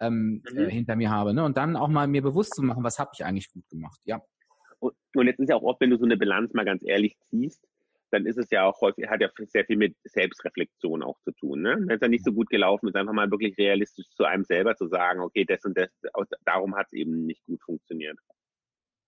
ähm, 0.00 0.42
mhm. 0.50 0.58
äh, 0.58 0.70
hinter 0.70 0.96
mir 0.96 1.10
habe. 1.10 1.34
Ne? 1.34 1.44
Und 1.44 1.56
dann 1.56 1.76
auch 1.76 1.88
mal 1.88 2.06
mir 2.06 2.22
bewusst 2.22 2.54
zu 2.54 2.62
machen, 2.62 2.84
was 2.84 2.98
habe 2.98 3.10
ich 3.14 3.24
eigentlich 3.24 3.52
gut 3.52 3.68
gemacht. 3.68 4.00
Ja. 4.04 4.20
Und, 4.78 4.94
und 5.14 5.26
jetzt 5.26 5.40
ist 5.40 5.48
ja 5.48 5.56
auch 5.56 5.62
oft, 5.62 5.80
wenn 5.80 5.90
du 5.90 5.98
so 5.98 6.04
eine 6.04 6.16
Bilanz 6.16 6.52
mal 6.54 6.64
ganz 6.64 6.82
ehrlich 6.84 7.16
ziehst, 7.30 7.66
dann 8.10 8.26
ist 8.26 8.38
es 8.38 8.50
ja 8.50 8.64
auch 8.64 8.80
häufig, 8.80 9.08
hat 9.08 9.20
ja 9.20 9.28
sehr 9.48 9.64
viel 9.64 9.76
mit 9.76 9.96
Selbstreflexion 10.04 11.02
auch 11.02 11.18
zu 11.20 11.32
tun. 11.32 11.62
Ne? 11.62 11.76
Wenn 11.78 11.96
es 11.96 12.00
ja 12.00 12.08
nicht 12.08 12.24
so 12.24 12.32
gut 12.32 12.48
gelaufen 12.48 12.88
ist, 12.88 12.96
einfach 12.96 13.12
mal 13.12 13.30
wirklich 13.30 13.58
realistisch 13.58 14.06
zu 14.10 14.24
einem 14.24 14.44
selber 14.44 14.76
zu 14.76 14.86
sagen, 14.86 15.20
okay, 15.20 15.44
das 15.44 15.64
und 15.64 15.76
das, 15.76 15.88
darum 16.44 16.76
hat 16.76 16.86
es 16.86 16.92
eben 16.92 17.26
nicht 17.26 17.44
gut 17.46 17.62
funktioniert. 17.62 18.16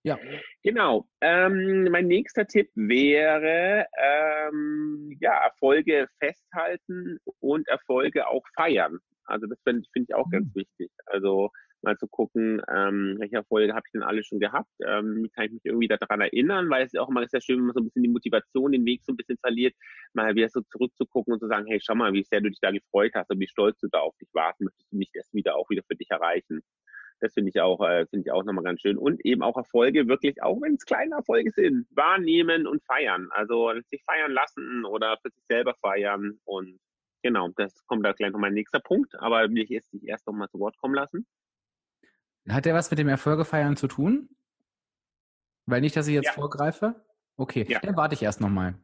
Ja. 0.03 0.17
Genau. 0.63 1.07
Ähm, 1.21 1.89
mein 1.91 2.07
nächster 2.07 2.47
Tipp 2.47 2.69
wäre, 2.75 3.85
ähm, 3.97 5.17
ja, 5.19 5.43
Erfolge 5.43 6.07
festhalten 6.19 7.19
und 7.39 7.67
Erfolge 7.67 8.27
auch 8.27 8.43
feiern. 8.55 8.99
Also 9.25 9.45
das 9.47 9.59
finde 9.63 9.87
find 9.93 10.09
ich 10.09 10.15
auch 10.15 10.27
mhm. 10.27 10.31
ganz 10.31 10.55
wichtig. 10.55 10.91
Also 11.05 11.51
mal 11.81 11.97
zu 11.97 12.07
gucken, 12.07 12.61
ähm, 12.69 13.15
welche 13.19 13.37
Erfolge 13.37 13.73
habe 13.73 13.83
ich 13.85 13.91
denn 13.91 14.03
alle 14.03 14.23
schon 14.23 14.39
gehabt? 14.39 14.69
Ähm, 14.85 15.29
kann 15.33 15.45
ich 15.45 15.51
mich 15.51 15.65
irgendwie 15.65 15.87
daran 15.87 16.21
erinnern, 16.21 16.69
weil 16.69 16.85
es 16.85 16.93
ist 16.93 16.99
auch 16.99 17.09
immer 17.09 17.25
sehr 17.27 17.41
schön, 17.41 17.57
wenn 17.59 17.65
man 17.67 17.73
so 17.73 17.79
ein 17.81 17.85
bisschen 17.85 18.03
die 18.03 18.09
Motivation, 18.09 18.71
den 18.71 18.85
Weg 18.85 19.01
so 19.03 19.13
ein 19.13 19.17
bisschen 19.17 19.37
verliert, 19.37 19.75
mal 20.13 20.35
wieder 20.35 20.49
so 20.49 20.61
zurückzugucken 20.61 21.33
und 21.33 21.39
zu 21.39 21.47
sagen, 21.47 21.67
hey, 21.67 21.79
schau 21.81 21.95
mal, 21.95 22.13
wie 22.13 22.23
sehr 22.23 22.41
du 22.41 22.49
dich 22.49 22.59
da 22.61 22.71
gefreut 22.71 23.13
hast 23.15 23.29
und 23.29 23.39
wie 23.39 23.47
stolz 23.47 23.79
du 23.79 23.87
da 23.89 23.99
auf 23.99 24.15
dich 24.17 24.29
warst, 24.33 24.59
möchtest 24.59 24.91
du 24.91 24.97
nicht 24.97 25.15
das 25.15 25.29
wieder 25.33 25.55
auch 25.55 25.69
wieder 25.69 25.83
für 25.87 25.95
dich 25.95 26.09
erreichen. 26.09 26.61
Das 27.19 27.33
finde 27.33 27.49
ich 27.49 27.59
auch, 27.61 27.81
äh, 27.81 28.05
finde 28.07 28.27
ich 28.27 28.31
auch 28.31 28.43
nochmal 28.43 28.63
ganz 28.63 28.81
schön. 28.81 28.97
Und 28.97 29.23
eben 29.25 29.41
auch 29.41 29.57
Erfolge 29.57 30.07
wirklich, 30.07 30.41
auch 30.41 30.61
wenn 30.61 30.75
es 30.75 30.85
kleine 30.85 31.15
Erfolge 31.15 31.51
sind, 31.51 31.87
wahrnehmen 31.91 32.67
und 32.67 32.83
feiern. 32.83 33.29
Also 33.31 33.71
sich 33.89 34.03
feiern 34.03 34.31
lassen 34.31 34.85
oder 34.85 35.17
für 35.21 35.29
sich 35.29 35.43
selber 35.47 35.75
feiern. 35.81 36.39
Und 36.45 36.79
genau, 37.21 37.49
das 37.55 37.85
kommt 37.85 38.05
da 38.05 38.13
gleich 38.13 38.31
noch 38.31 38.39
mein 38.39 38.53
nächster 38.53 38.79
Punkt. 38.79 39.15
Aber 39.19 39.49
will 39.49 39.63
ich 39.63 39.69
jetzt 39.69 39.93
dich 39.93 40.07
erst 40.07 40.27
noch 40.27 40.33
mal 40.33 40.49
zu 40.49 40.59
Wort 40.59 40.77
kommen 40.77 40.95
lassen. 40.95 41.25
Hat 42.47 42.65
der 42.65 42.73
was 42.73 42.89
mit 42.89 42.99
dem 42.99 43.09
Erfolge 43.09 43.45
feiern 43.45 43.75
zu 43.75 43.87
tun? 43.87 44.29
Weil 45.65 45.81
nicht, 45.81 45.95
dass 45.95 46.07
ich 46.07 46.15
jetzt 46.15 46.27
ja. 46.27 46.33
vorgreife? 46.33 46.95
Okay, 47.37 47.65
ja. 47.69 47.79
dann 47.79 47.95
warte 47.95 48.15
ich 48.15 48.23
erst 48.23 48.41
nochmal. 48.41 48.75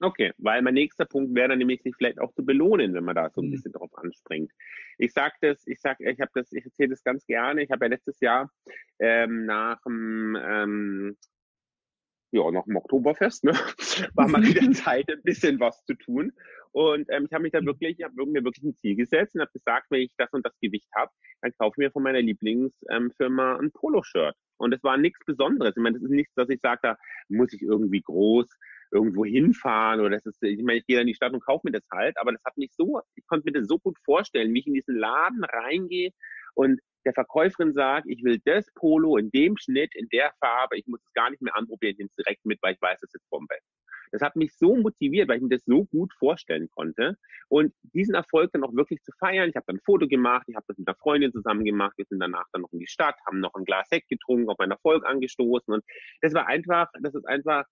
Okay, 0.00 0.32
weil 0.38 0.60
mein 0.62 0.74
nächster 0.74 1.04
Punkt 1.04 1.34
wäre 1.34 1.48
dann 1.48 1.58
nämlich, 1.58 1.82
sich 1.82 1.94
vielleicht 1.96 2.18
auch 2.18 2.32
zu 2.32 2.44
belohnen, 2.44 2.94
wenn 2.94 3.04
man 3.04 3.14
da 3.14 3.30
so 3.30 3.40
ein 3.40 3.46
mhm. 3.46 3.52
bisschen 3.52 3.72
drauf 3.72 3.90
anspringt. 3.96 4.50
Ich 4.98 5.12
sag 5.12 5.34
das, 5.40 5.66
ich 5.66 5.80
sag, 5.80 6.00
ich 6.00 6.20
habe 6.20 6.30
das, 6.34 6.52
ich 6.52 6.64
erzähle 6.64 6.90
das 6.90 7.04
ganz 7.04 7.24
gerne. 7.26 7.62
Ich 7.62 7.70
habe 7.70 7.84
ja 7.84 7.90
letztes 7.90 8.18
Jahr 8.20 8.50
ähm, 8.98 9.46
nach 9.46 9.80
dem 9.82 10.36
ähm, 10.40 11.16
ja, 12.34 12.50
nach 12.50 12.64
dem 12.64 12.76
Oktoberfest, 12.76 13.44
ne, 13.44 13.52
war 14.14 14.26
mal 14.26 14.42
wieder 14.42 14.68
Zeit, 14.72 15.08
ein 15.08 15.22
bisschen 15.22 15.60
was 15.60 15.84
zu 15.84 15.94
tun. 15.94 16.32
Und 16.72 17.06
ähm, 17.10 17.26
ich 17.26 17.32
habe 17.32 17.44
mich 17.44 17.52
da 17.52 17.60
mhm. 17.60 17.66
wirklich, 17.66 17.96
ich 17.98 18.04
habe 18.04 18.26
mir 18.26 18.44
wirklich 18.44 18.64
ein 18.64 18.76
Ziel 18.80 18.96
gesetzt 18.96 19.36
und 19.36 19.40
habe 19.40 19.52
gesagt, 19.52 19.86
wenn 19.90 20.00
ich 20.00 20.12
das 20.18 20.32
und 20.32 20.44
das 20.44 20.58
Gewicht 20.60 20.88
habe, 20.96 21.12
dann 21.40 21.52
kaufe 21.56 21.74
ich 21.74 21.78
mir 21.78 21.92
von 21.92 22.02
meiner 22.02 22.20
Lieblingsfirma 22.20 23.54
ähm, 23.54 23.60
ein 23.60 23.70
Poloshirt. 23.70 24.34
Und 24.56 24.74
es 24.74 24.82
war 24.82 24.96
nichts 24.96 25.24
Besonderes. 25.24 25.76
Ich 25.76 25.82
meine, 25.82 25.94
das 25.94 26.02
ist 26.02 26.10
nichts, 26.10 26.34
dass 26.34 26.48
ich 26.48 26.60
sage, 26.60 26.80
da 26.82 26.98
muss 27.28 27.52
ich 27.52 27.62
irgendwie 27.62 28.02
groß 28.02 28.48
irgendwo 28.94 29.24
hinfahren 29.24 30.00
oder 30.00 30.10
das 30.10 30.24
ist, 30.24 30.42
ich 30.42 30.62
meine, 30.62 30.78
ich 30.78 30.86
gehe 30.86 31.00
in 31.00 31.06
die 31.06 31.14
Stadt 31.14 31.32
und 31.32 31.44
kaufe 31.44 31.66
mir 31.66 31.72
das 31.72 31.86
halt, 31.92 32.16
aber 32.18 32.32
das 32.32 32.42
hat 32.44 32.56
mich 32.56 32.72
so, 32.74 33.00
ich 33.16 33.26
konnte 33.26 33.44
mir 33.44 33.58
das 33.58 33.66
so 33.66 33.78
gut 33.78 33.98
vorstellen, 34.04 34.54
wie 34.54 34.60
ich 34.60 34.66
in 34.66 34.74
diesen 34.74 34.96
Laden 34.96 35.44
reingehe 35.44 36.10
und 36.54 36.80
der 37.04 37.12
Verkäuferin 37.12 37.72
sagt, 37.72 38.06
ich 38.08 38.22
will 38.24 38.40
das 38.44 38.66
Polo 38.74 39.16
in 39.18 39.30
dem 39.30 39.56
Schnitt, 39.58 39.94
in 39.94 40.08
der 40.08 40.32
Farbe, 40.40 40.78
ich 40.78 40.86
muss 40.86 41.02
es 41.04 41.12
gar 41.12 41.30
nicht 41.30 41.42
mehr 41.42 41.56
anprobieren, 41.56 41.92
ich 41.92 41.98
nehme 41.98 42.08
es 42.08 42.24
direkt 42.24 42.46
mit, 42.46 42.58
weil 42.62 42.74
ich 42.74 42.80
weiß, 42.80 43.00
das 43.00 43.12
ist 43.12 43.28
Bombe. 43.28 43.56
Das 44.12 44.22
hat 44.22 44.36
mich 44.36 44.54
so 44.56 44.76
motiviert, 44.76 45.28
weil 45.28 45.38
ich 45.38 45.42
mir 45.42 45.48
das 45.48 45.64
so 45.64 45.86
gut 45.86 46.12
vorstellen 46.14 46.68
konnte. 46.70 47.16
Und 47.48 47.74
diesen 47.82 48.14
Erfolg 48.14 48.52
dann 48.52 48.62
auch 48.62 48.72
wirklich 48.72 49.02
zu 49.02 49.10
feiern. 49.18 49.50
Ich 49.50 49.56
habe 49.56 49.64
dann 49.66 49.76
ein 49.76 49.84
Foto 49.84 50.06
gemacht, 50.06 50.44
ich 50.46 50.54
habe 50.54 50.64
das 50.68 50.78
mit 50.78 50.86
einer 50.86 50.96
Freundin 50.96 51.32
zusammen 51.32 51.64
gemacht. 51.64 51.94
Wir 51.96 52.04
sind 52.08 52.20
danach 52.20 52.44
dann 52.52 52.62
noch 52.62 52.72
in 52.72 52.78
die 52.78 52.86
Stadt, 52.86 53.16
haben 53.26 53.40
noch 53.40 53.54
ein 53.54 53.64
Glas 53.64 53.88
Sekt 53.88 54.08
getrunken, 54.08 54.48
auf 54.48 54.58
meinen 54.58 54.70
Erfolg 54.70 55.04
angestoßen. 55.04 55.74
Und 55.74 55.84
das 56.20 56.32
war 56.32 56.46
einfach, 56.46 56.86
das 57.02 57.14
ist 57.14 57.26
einfach 57.26 57.64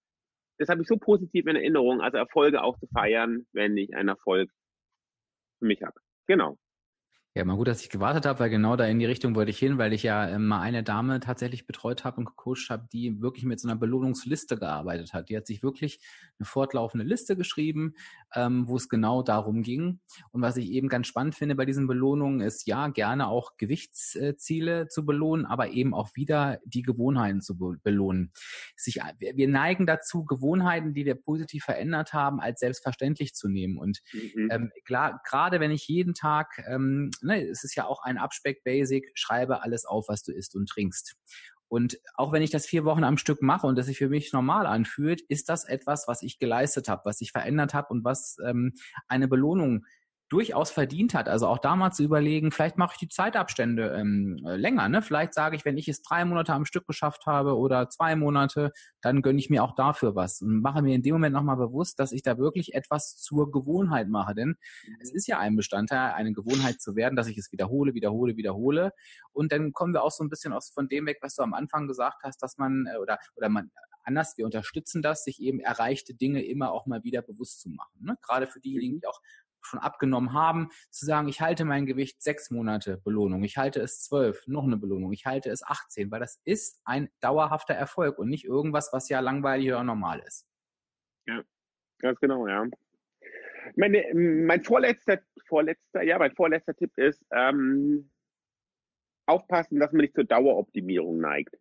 das 0.62 0.68
habe 0.68 0.82
ich 0.82 0.88
so 0.88 0.96
positiv 0.96 1.46
in 1.46 1.56
Erinnerung, 1.56 2.00
also 2.00 2.18
Erfolge 2.18 2.62
auch 2.62 2.78
zu 2.78 2.86
feiern, 2.88 3.46
wenn 3.52 3.76
ich 3.76 3.94
einen 3.94 4.10
Erfolg 4.10 4.50
für 5.58 5.66
mich 5.66 5.82
habe. 5.82 5.98
Genau. 6.26 6.56
Ja, 7.34 7.46
mal 7.46 7.56
gut, 7.56 7.66
dass 7.66 7.80
ich 7.80 7.88
gewartet 7.88 8.26
habe, 8.26 8.40
weil 8.40 8.50
genau 8.50 8.76
da 8.76 8.84
in 8.84 8.98
die 8.98 9.06
Richtung 9.06 9.34
wollte 9.34 9.50
ich 9.50 9.58
hin, 9.58 9.78
weil 9.78 9.94
ich 9.94 10.02
ja 10.02 10.28
ähm, 10.28 10.48
mal 10.48 10.60
eine 10.60 10.82
Dame 10.82 11.18
tatsächlich 11.18 11.66
betreut 11.66 12.04
habe 12.04 12.18
und 12.18 12.26
gecoacht 12.26 12.68
habe, 12.68 12.86
die 12.92 13.22
wirklich 13.22 13.46
mit 13.46 13.58
so 13.58 13.68
einer 13.68 13.78
Belohnungsliste 13.78 14.58
gearbeitet 14.58 15.14
hat. 15.14 15.30
Die 15.30 15.36
hat 15.38 15.46
sich 15.46 15.62
wirklich 15.62 15.98
eine 16.38 16.44
fortlaufende 16.44 17.06
Liste 17.06 17.34
geschrieben, 17.34 17.94
ähm, 18.34 18.68
wo 18.68 18.76
es 18.76 18.90
genau 18.90 19.22
darum 19.22 19.62
ging. 19.62 20.00
Und 20.32 20.42
was 20.42 20.58
ich 20.58 20.72
eben 20.72 20.88
ganz 20.88 21.06
spannend 21.06 21.34
finde 21.34 21.54
bei 21.54 21.64
diesen 21.64 21.86
Belohnungen 21.86 22.42
ist, 22.42 22.66
ja, 22.66 22.88
gerne 22.88 23.28
auch 23.28 23.56
Gewichtsziele 23.56 24.88
zu 24.88 25.06
belohnen, 25.06 25.46
aber 25.46 25.70
eben 25.70 25.94
auch 25.94 26.10
wieder 26.14 26.58
die 26.66 26.82
Gewohnheiten 26.82 27.40
zu 27.40 27.56
belohnen. 27.56 28.32
Sich, 28.76 29.00
wir 29.18 29.48
neigen 29.48 29.86
dazu, 29.86 30.26
Gewohnheiten, 30.26 30.92
die 30.92 31.06
wir 31.06 31.14
positiv 31.14 31.64
verändert 31.64 32.12
haben, 32.12 32.40
als 32.40 32.60
selbstverständlich 32.60 33.34
zu 33.34 33.48
nehmen. 33.48 33.78
Und 33.78 34.02
mhm. 34.12 34.50
ähm, 34.50 34.70
klar, 34.84 35.22
gerade 35.26 35.60
wenn 35.60 35.70
ich 35.70 35.88
jeden 35.88 36.12
Tag 36.12 36.62
ähm, 36.68 37.10
ne, 37.22 37.46
es 37.46 37.64
ist 37.64 37.74
ja 37.74 37.86
auch 37.86 38.02
ein 38.02 38.18
Abspeck-Basic, 38.18 39.12
schreibe 39.14 39.62
alles 39.62 39.84
auf, 39.84 40.08
was 40.08 40.22
du 40.22 40.32
isst 40.32 40.54
und 40.54 40.68
trinkst. 40.68 41.16
Und 41.68 41.98
auch 42.16 42.32
wenn 42.32 42.42
ich 42.42 42.50
das 42.50 42.66
vier 42.66 42.84
Wochen 42.84 43.02
am 43.02 43.16
Stück 43.16 43.40
mache 43.40 43.66
und 43.66 43.76
das 43.76 43.86
sich 43.86 43.96
für 43.96 44.10
mich 44.10 44.34
normal 44.34 44.66
anfühlt, 44.66 45.22
ist 45.22 45.48
das 45.48 45.64
etwas, 45.64 46.06
was 46.06 46.22
ich 46.22 46.38
geleistet 46.38 46.86
habe, 46.88 47.00
was 47.06 47.22
ich 47.22 47.32
verändert 47.32 47.72
habe 47.72 47.88
und 47.88 48.04
was 48.04 48.36
ähm, 48.44 48.74
eine 49.08 49.26
Belohnung 49.26 49.86
durchaus 50.32 50.70
verdient 50.70 51.12
hat. 51.12 51.28
Also 51.28 51.46
auch 51.46 51.58
da 51.58 51.76
mal 51.76 51.90
zu 51.90 52.02
überlegen, 52.02 52.52
vielleicht 52.52 52.78
mache 52.78 52.94
ich 52.94 52.98
die 52.98 53.08
Zeitabstände 53.08 53.94
ähm, 53.94 54.38
länger. 54.42 54.88
Ne? 54.88 55.02
Vielleicht 55.02 55.34
sage 55.34 55.56
ich, 55.56 55.66
wenn 55.66 55.76
ich 55.76 55.88
es 55.88 56.00
drei 56.00 56.24
Monate 56.24 56.54
am 56.54 56.64
Stück 56.64 56.86
geschafft 56.86 57.26
habe 57.26 57.58
oder 57.58 57.90
zwei 57.90 58.16
Monate, 58.16 58.72
dann 59.02 59.20
gönne 59.20 59.38
ich 59.38 59.50
mir 59.50 59.62
auch 59.62 59.74
dafür 59.74 60.14
was 60.16 60.40
und 60.40 60.62
mache 60.62 60.80
mir 60.80 60.94
in 60.94 61.02
dem 61.02 61.16
Moment 61.16 61.34
nochmal 61.34 61.58
bewusst, 61.58 61.98
dass 61.98 62.12
ich 62.12 62.22
da 62.22 62.38
wirklich 62.38 62.74
etwas 62.74 63.18
zur 63.18 63.52
Gewohnheit 63.52 64.08
mache. 64.08 64.34
Denn 64.34 64.48
mhm. 64.48 64.96
es 65.02 65.12
ist 65.12 65.26
ja 65.26 65.38
ein 65.38 65.54
Bestandteil, 65.54 66.12
eine 66.14 66.32
Gewohnheit 66.32 66.80
zu 66.80 66.96
werden, 66.96 67.14
dass 67.14 67.26
ich 67.26 67.36
es 67.36 67.52
wiederhole, 67.52 67.92
wiederhole, 67.92 68.38
wiederhole. 68.38 68.92
Und 69.32 69.52
dann 69.52 69.72
kommen 69.72 69.92
wir 69.92 70.02
auch 70.02 70.10
so 70.10 70.24
ein 70.24 70.30
bisschen 70.30 70.54
aus 70.54 70.70
von 70.70 70.88
dem 70.88 71.04
weg, 71.04 71.18
was 71.20 71.34
du 71.34 71.42
am 71.42 71.52
Anfang 71.52 71.88
gesagt 71.88 72.22
hast, 72.22 72.42
dass 72.42 72.56
man 72.56 72.86
äh, 72.90 72.96
oder 72.96 73.18
oder 73.36 73.50
man 73.50 73.70
anders, 74.04 74.36
wir 74.36 74.44
unterstützen 74.44 75.02
das, 75.02 75.24
sich 75.24 75.40
eben 75.40 75.60
erreichte 75.60 76.14
Dinge 76.14 76.44
immer 76.44 76.72
auch 76.72 76.86
mal 76.86 77.04
wieder 77.04 77.22
bewusst 77.22 77.60
zu 77.60 77.70
machen. 77.70 78.00
Ne? 78.00 78.16
Gerade 78.22 78.46
für 78.46 78.60
diejenigen, 78.60 78.96
mhm. 78.96 79.00
die 79.00 79.06
auch 79.06 79.20
schon 79.66 79.80
abgenommen 79.80 80.32
haben, 80.32 80.68
zu 80.90 81.06
sagen, 81.06 81.28
ich 81.28 81.40
halte 81.40 81.64
mein 81.64 81.86
Gewicht 81.86 82.22
sechs 82.22 82.50
Monate 82.50 82.98
Belohnung, 82.98 83.42
ich 83.44 83.56
halte 83.56 83.80
es 83.80 84.02
zwölf, 84.02 84.46
noch 84.46 84.64
eine 84.64 84.76
Belohnung, 84.76 85.12
ich 85.12 85.26
halte 85.26 85.50
es 85.50 85.62
18, 85.62 86.10
weil 86.10 86.20
das 86.20 86.40
ist 86.44 86.80
ein 86.84 87.08
dauerhafter 87.20 87.74
Erfolg 87.74 88.18
und 88.18 88.28
nicht 88.28 88.44
irgendwas, 88.44 88.92
was 88.92 89.08
ja 89.08 89.20
langweilig 89.20 89.68
oder 89.68 89.84
normal 89.84 90.22
ist. 90.26 90.46
Ja, 91.26 91.42
ganz 92.00 92.18
genau, 92.20 92.46
ja. 92.46 92.66
Meine, 93.76 94.04
mein 94.14 94.62
vorletzter, 94.62 95.20
vorletzter, 95.46 96.02
ja, 96.02 96.18
mein 96.18 96.34
vorletzter 96.34 96.74
Tipp 96.74 96.96
ist, 96.96 97.24
ähm, 97.30 98.10
aufpassen, 99.26 99.78
dass 99.78 99.92
man 99.92 100.02
nicht 100.02 100.14
zur 100.14 100.24
Daueroptimierung 100.24 101.18
neigt. 101.18 101.56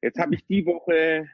Jetzt 0.00 0.18
habe 0.18 0.34
ich 0.34 0.46
die 0.46 0.66
Woche 0.66 1.28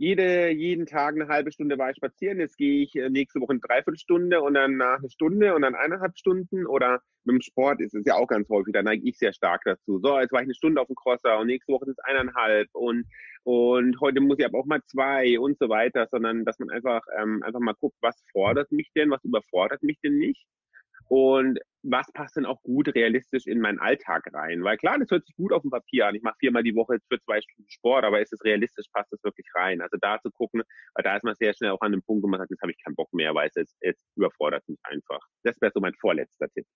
jede, 0.00 0.48
jeden 0.48 0.86
Tag 0.86 1.14
eine 1.14 1.28
halbe 1.28 1.52
Stunde 1.52 1.76
war 1.76 1.90
ich 1.90 1.96
spazieren. 1.96 2.40
Jetzt 2.40 2.56
gehe 2.56 2.82
ich 2.84 2.96
äh, 2.96 3.10
nächste 3.10 3.38
Woche 3.38 3.50
eine 3.50 3.60
Dreiviertelstunde 3.60 4.40
und 4.40 4.54
dann 4.54 4.78
nach 4.78 4.98
eine 4.98 5.10
Stunde 5.10 5.54
und 5.54 5.60
dann 5.60 5.74
eineinhalb 5.74 6.16
Stunden. 6.16 6.66
Oder 6.66 7.02
mit 7.24 7.34
dem 7.34 7.42
Sport 7.42 7.82
ist 7.82 7.94
es 7.94 8.06
ja 8.06 8.14
auch 8.14 8.26
ganz 8.26 8.48
häufig, 8.48 8.72
da 8.72 8.82
neige 8.82 9.06
ich 9.06 9.18
sehr 9.18 9.34
stark 9.34 9.60
dazu. 9.66 10.00
So, 10.02 10.18
jetzt 10.18 10.32
war 10.32 10.40
ich 10.40 10.46
eine 10.46 10.54
Stunde 10.54 10.80
auf 10.80 10.86
dem 10.86 10.96
Crosser 10.96 11.38
und 11.38 11.48
nächste 11.48 11.74
Woche 11.74 11.84
sind 11.84 11.98
es 11.98 12.04
eineinhalb 12.04 12.68
und, 12.72 13.04
und 13.42 14.00
heute 14.00 14.22
muss 14.22 14.38
ich 14.38 14.46
aber 14.46 14.60
auch 14.60 14.64
mal 14.64 14.80
zwei 14.86 15.38
und 15.38 15.58
so 15.58 15.68
weiter, 15.68 16.08
sondern 16.10 16.46
dass 16.46 16.58
man 16.58 16.70
einfach, 16.70 17.02
ähm, 17.20 17.42
einfach 17.42 17.60
mal 17.60 17.74
guckt, 17.78 17.98
was 18.00 18.16
fordert 18.32 18.72
mich 18.72 18.90
denn, 18.96 19.10
was 19.10 19.22
überfordert 19.22 19.82
mich 19.82 20.00
denn 20.00 20.16
nicht 20.16 20.46
und 21.10 21.58
was 21.82 22.06
passt 22.12 22.36
denn 22.36 22.46
auch 22.46 22.62
gut 22.62 22.94
realistisch 22.94 23.48
in 23.48 23.60
meinen 23.60 23.80
Alltag 23.80 24.22
rein? 24.32 24.62
Weil 24.62 24.76
klar, 24.76 24.96
das 24.96 25.10
hört 25.10 25.26
sich 25.26 25.34
gut 25.34 25.52
auf 25.52 25.62
dem 25.62 25.70
Papier 25.72 26.06
an. 26.06 26.14
Ich 26.14 26.22
mache 26.22 26.36
viermal 26.38 26.62
die 26.62 26.76
Woche 26.76 26.98
für 27.08 27.18
zwei 27.22 27.40
Stunden 27.40 27.68
Sport, 27.68 28.04
aber 28.04 28.20
ist 28.20 28.32
es 28.32 28.44
realistisch, 28.44 28.86
passt 28.92 29.10
das 29.12 29.24
wirklich 29.24 29.46
rein? 29.56 29.80
Also 29.80 29.96
da 30.00 30.20
zu 30.20 30.30
gucken, 30.30 30.62
weil 30.94 31.02
da 31.02 31.16
ist 31.16 31.24
man 31.24 31.34
sehr 31.34 31.52
schnell 31.52 31.72
auch 31.72 31.80
an 31.80 31.90
dem 31.90 32.02
Punkt, 32.02 32.22
wo 32.22 32.28
man 32.28 32.38
sagt, 32.38 32.52
jetzt 32.52 32.62
habe 32.62 32.70
ich 32.70 32.78
keinen 32.84 32.94
Bock 32.94 33.12
mehr, 33.12 33.34
weil 33.34 33.50
es 33.52 33.74
jetzt, 33.80 34.06
überfordert 34.14 34.62
mich 34.68 34.78
einfach. 34.84 35.18
Das 35.42 35.60
wäre 35.60 35.72
so 35.74 35.80
mein 35.80 35.94
vorletzter 35.94 36.48
Tipp. 36.50 36.66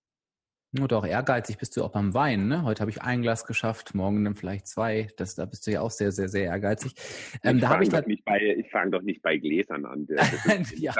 Oder 0.81 0.97
auch 0.97 1.05
ehrgeizig 1.05 1.57
bist 1.57 1.75
du 1.77 1.83
auch 1.83 1.91
beim 1.91 2.13
Wein. 2.13 2.47
Ne? 2.47 2.63
Heute 2.63 2.81
habe 2.81 2.91
ich 2.91 3.01
ein 3.01 3.21
Glas 3.21 3.45
geschafft, 3.45 3.95
morgen 3.95 4.23
dann 4.23 4.35
vielleicht 4.35 4.67
zwei. 4.67 5.07
Das, 5.17 5.35
da 5.35 5.45
bist 5.45 5.67
du 5.67 5.71
ja 5.71 5.81
auch 5.81 5.91
sehr, 5.91 6.11
sehr, 6.11 6.29
sehr 6.29 6.45
ehrgeizig. 6.45 6.93
Ähm, 7.43 7.57
ich 7.57 7.61
da 7.61 7.81
ich 7.81 7.89
doch 7.89 8.05
nicht 8.05 8.25
bei, 8.25 8.39
ich 8.39 8.69
fange 8.69 8.91
doch 8.91 9.01
nicht 9.01 9.21
bei 9.21 9.37
Gläsern 9.37 9.85
an. 9.85 10.07
ja, 10.75 10.93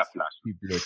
wie 0.44 0.54
blöd. 0.54 0.82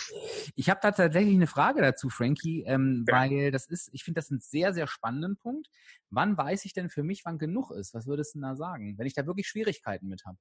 Ich 0.56 0.70
habe 0.70 0.80
da 0.82 0.90
tatsächlich 0.90 1.34
eine 1.34 1.46
Frage 1.46 1.82
dazu, 1.82 2.08
Frankie, 2.08 2.64
ähm, 2.66 3.04
ja. 3.08 3.14
weil 3.14 3.50
das 3.50 3.66
ist, 3.66 3.90
ich 3.92 4.04
finde 4.04 4.18
das 4.18 4.30
einen 4.30 4.40
sehr, 4.40 4.72
sehr 4.72 4.86
spannenden 4.86 5.36
Punkt. 5.36 5.68
Wann 6.10 6.36
weiß 6.36 6.64
ich 6.64 6.72
denn 6.72 6.90
für 6.90 7.02
mich, 7.02 7.24
wann 7.24 7.38
genug 7.38 7.70
ist? 7.70 7.94
Was 7.94 8.06
würdest 8.06 8.34
du 8.34 8.38
denn 8.38 8.48
da 8.48 8.56
sagen, 8.56 8.98
wenn 8.98 9.06
ich 9.06 9.14
da 9.14 9.26
wirklich 9.26 9.48
Schwierigkeiten 9.48 10.08
mit 10.08 10.24
habe? 10.24 10.38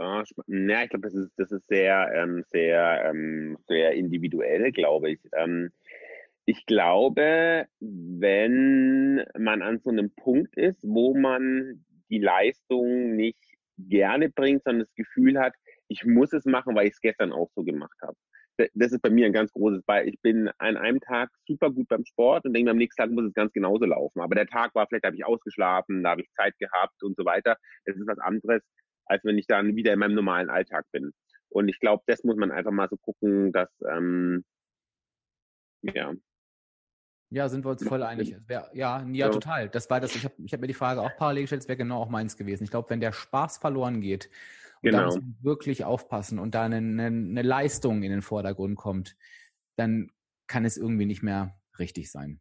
Oh, 0.00 0.22
ja, 0.46 0.82
ich 0.84 0.90
glaube, 0.90 1.08
das 1.08 1.14
ist, 1.14 1.32
das 1.36 1.50
ist 1.50 1.66
sehr, 1.66 2.10
ähm, 2.14 2.44
sehr, 2.50 3.04
ähm, 3.10 3.58
sehr 3.66 3.92
individuell, 3.94 4.70
glaube 4.70 5.10
ich. 5.10 5.20
Ähm, 5.36 5.70
ich 6.44 6.64
glaube, 6.66 7.66
wenn 7.80 9.24
man 9.38 9.62
an 9.62 9.80
so 9.80 9.90
einem 9.90 10.10
Punkt 10.14 10.56
ist, 10.56 10.78
wo 10.82 11.14
man 11.16 11.84
die 12.10 12.20
Leistung 12.20 13.16
nicht 13.16 13.38
gerne 13.76 14.30
bringt, 14.30 14.62
sondern 14.64 14.86
das 14.86 14.94
Gefühl 14.94 15.38
hat, 15.38 15.54
ich 15.88 16.04
muss 16.04 16.32
es 16.32 16.44
machen, 16.44 16.74
weil 16.76 16.86
ich 16.86 16.94
es 16.94 17.00
gestern 17.00 17.32
auch 17.32 17.50
so 17.54 17.64
gemacht 17.64 17.96
habe. 18.02 18.16
Das 18.74 18.92
ist 18.92 19.02
bei 19.02 19.10
mir 19.10 19.26
ein 19.26 19.32
ganz 19.32 19.52
großes 19.52 19.82
Beispiel. 19.84 20.14
Ich 20.14 20.20
bin 20.20 20.50
an 20.58 20.76
einem 20.76 21.00
Tag 21.00 21.30
super 21.46 21.70
gut 21.70 21.88
beim 21.88 22.04
Sport 22.04 22.44
und 22.44 22.54
denke, 22.54 22.70
am 22.70 22.76
nächsten 22.76 23.02
Tag 23.02 23.10
muss 23.10 23.26
es 23.26 23.34
ganz 23.34 23.52
genauso 23.52 23.84
laufen. 23.84 24.20
Aber 24.20 24.34
der 24.34 24.46
Tag 24.46 24.74
war 24.74 24.86
vielleicht, 24.88 25.04
habe 25.04 25.16
ich 25.16 25.24
ausgeschlafen, 25.24 26.02
da 26.02 26.10
habe 26.10 26.22
ich 26.22 26.30
Zeit 26.32 26.58
gehabt 26.58 27.02
und 27.02 27.16
so 27.16 27.24
weiter. 27.24 27.56
Das 27.84 27.96
ist 27.96 28.06
was 28.06 28.18
anderes, 28.18 28.62
als 29.08 29.24
wenn 29.24 29.38
ich 29.38 29.46
dann 29.46 29.76
wieder 29.76 29.92
in 29.92 29.98
meinem 29.98 30.14
normalen 30.14 30.50
Alltag 30.50 30.86
bin. 30.92 31.12
Und 31.48 31.68
ich 31.68 31.80
glaube, 31.80 32.02
das 32.06 32.24
muss 32.24 32.36
man 32.36 32.50
einfach 32.50 32.70
mal 32.70 32.88
so 32.88 32.96
gucken, 32.96 33.52
dass, 33.52 33.70
ähm, 33.90 34.44
ja. 35.82 36.12
Ja, 37.30 37.48
sind 37.48 37.64
wir 37.64 37.70
uns 37.70 37.86
voll 37.86 38.02
einig. 38.02 38.36
Ja, 38.48 39.04
ja, 39.06 39.26
so. 39.26 39.32
total. 39.32 39.68
Das 39.68 39.90
war 39.90 40.00
das, 40.00 40.14
ich 40.16 40.24
habe 40.24 40.34
ich 40.38 40.52
hab 40.52 40.60
mir 40.60 40.66
die 40.66 40.74
Frage 40.74 41.02
auch 41.02 41.14
parallel 41.16 41.42
gestellt, 41.42 41.62
das 41.62 41.68
wäre 41.68 41.76
genau 41.76 42.00
auch 42.00 42.08
meins 42.08 42.36
gewesen. 42.36 42.64
Ich 42.64 42.70
glaube, 42.70 42.88
wenn 42.90 43.00
der 43.00 43.12
Spaß 43.12 43.58
verloren 43.58 44.00
geht 44.00 44.30
und 44.82 44.90
genau. 44.90 44.98
da 44.98 45.04
muss 45.06 45.16
man 45.16 45.36
wirklich 45.42 45.84
aufpassen 45.84 46.38
und 46.38 46.54
da 46.54 46.64
eine, 46.64 46.76
eine, 46.76 47.06
eine 47.06 47.42
Leistung 47.42 48.02
in 48.02 48.10
den 48.10 48.22
Vordergrund 48.22 48.76
kommt, 48.76 49.16
dann 49.76 50.10
kann 50.46 50.64
es 50.64 50.78
irgendwie 50.78 51.04
nicht 51.04 51.22
mehr 51.22 51.58
richtig 51.78 52.10
sein. 52.10 52.40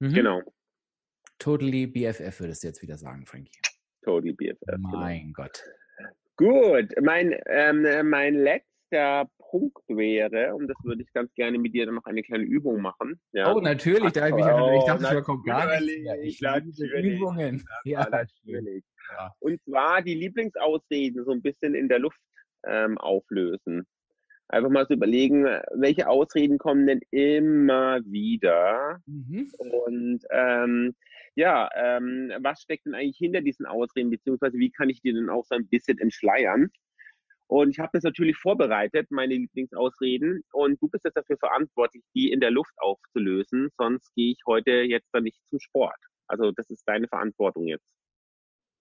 Mhm. 0.00 0.14
Genau. 0.14 0.42
Totally 1.38 1.86
BFF 1.86 2.40
würdest 2.40 2.62
du 2.62 2.68
jetzt 2.68 2.82
wieder 2.82 2.98
sagen, 2.98 3.26
Frankie. 3.26 3.58
Totally 4.02 4.32
BFF. 4.32 4.58
Genau. 4.66 4.90
Mein 4.90 5.20
genau. 5.20 5.32
Gott. 5.34 5.62
Gut, 6.36 6.88
mein, 7.00 7.36
ähm, 7.46 8.08
mein 8.08 8.34
letzter 8.34 9.28
Punkt 9.38 9.82
wäre, 9.88 10.54
und 10.54 10.66
das 10.66 10.76
würde 10.82 11.02
ich 11.02 11.12
ganz 11.12 11.32
gerne 11.34 11.58
mit 11.58 11.74
dir 11.74 11.86
dann 11.86 11.96
noch 11.96 12.04
eine 12.06 12.22
kleine 12.22 12.44
Übung 12.44 12.80
machen. 12.80 13.20
Ja. 13.32 13.54
Oh, 13.54 13.60
natürlich, 13.60 14.12
da 14.12 14.28
habe 14.28 14.40
ich, 14.40 14.46
oh, 14.46 14.78
ich 14.78 14.84
dachte, 14.84 15.18
ich 15.18 15.24
kommt 15.24 15.44
gar 15.44 15.80
nicht. 15.80 16.04
Ja, 16.04 16.14
ich 16.16 16.40
liebe 16.40 17.00
Übungen. 17.00 17.62
Ja, 17.84 18.08
natürlich. 18.08 18.82
Ja. 19.10 19.34
Und 19.40 19.62
zwar 19.64 20.02
die 20.02 20.14
Lieblingsausreden 20.14 21.24
so 21.24 21.32
ein 21.32 21.42
bisschen 21.42 21.74
in 21.74 21.88
der 21.88 21.98
Luft 21.98 22.18
ähm, 22.66 22.96
auflösen. 22.98 23.86
Einfach 24.48 24.70
mal 24.70 24.86
so 24.86 24.94
überlegen, 24.94 25.44
welche 25.74 26.08
Ausreden 26.08 26.58
kommen 26.58 26.86
denn 26.86 27.00
immer 27.10 28.00
wieder? 28.04 29.00
Mhm. 29.06 29.50
Und 29.58 30.20
ähm, 30.30 30.94
ja, 31.34 31.68
ähm, 31.74 32.32
was 32.40 32.62
steckt 32.62 32.86
denn 32.86 32.94
eigentlich 32.94 33.16
hinter 33.16 33.40
diesen 33.40 33.66
Ausreden, 33.66 34.10
beziehungsweise 34.10 34.58
wie 34.58 34.70
kann 34.70 34.90
ich 34.90 35.00
die 35.00 35.12
denn 35.12 35.30
auch 35.30 35.44
so 35.44 35.54
ein 35.54 35.68
bisschen 35.68 35.98
entschleiern? 35.98 36.70
Und 37.46 37.70
ich 37.70 37.78
habe 37.78 37.90
das 37.92 38.02
natürlich 38.02 38.38
vorbereitet, 38.38 39.10
meine 39.10 39.34
Lieblingsausreden. 39.34 40.42
Und 40.52 40.80
du 40.80 40.88
bist 40.88 41.04
jetzt 41.04 41.16
dafür 41.16 41.36
verantwortlich, 41.36 42.02
die 42.14 42.32
in 42.32 42.40
der 42.40 42.50
Luft 42.50 42.72
aufzulösen. 42.78 43.68
Sonst 43.76 44.14
gehe 44.14 44.32
ich 44.32 44.40
heute 44.46 44.70
jetzt 44.70 45.10
dann 45.12 45.24
nicht 45.24 45.38
zum 45.48 45.60
Sport. 45.60 45.98
Also 46.28 46.50
das 46.52 46.70
ist 46.70 46.82
deine 46.86 47.08
Verantwortung 47.08 47.66
jetzt. 47.66 47.84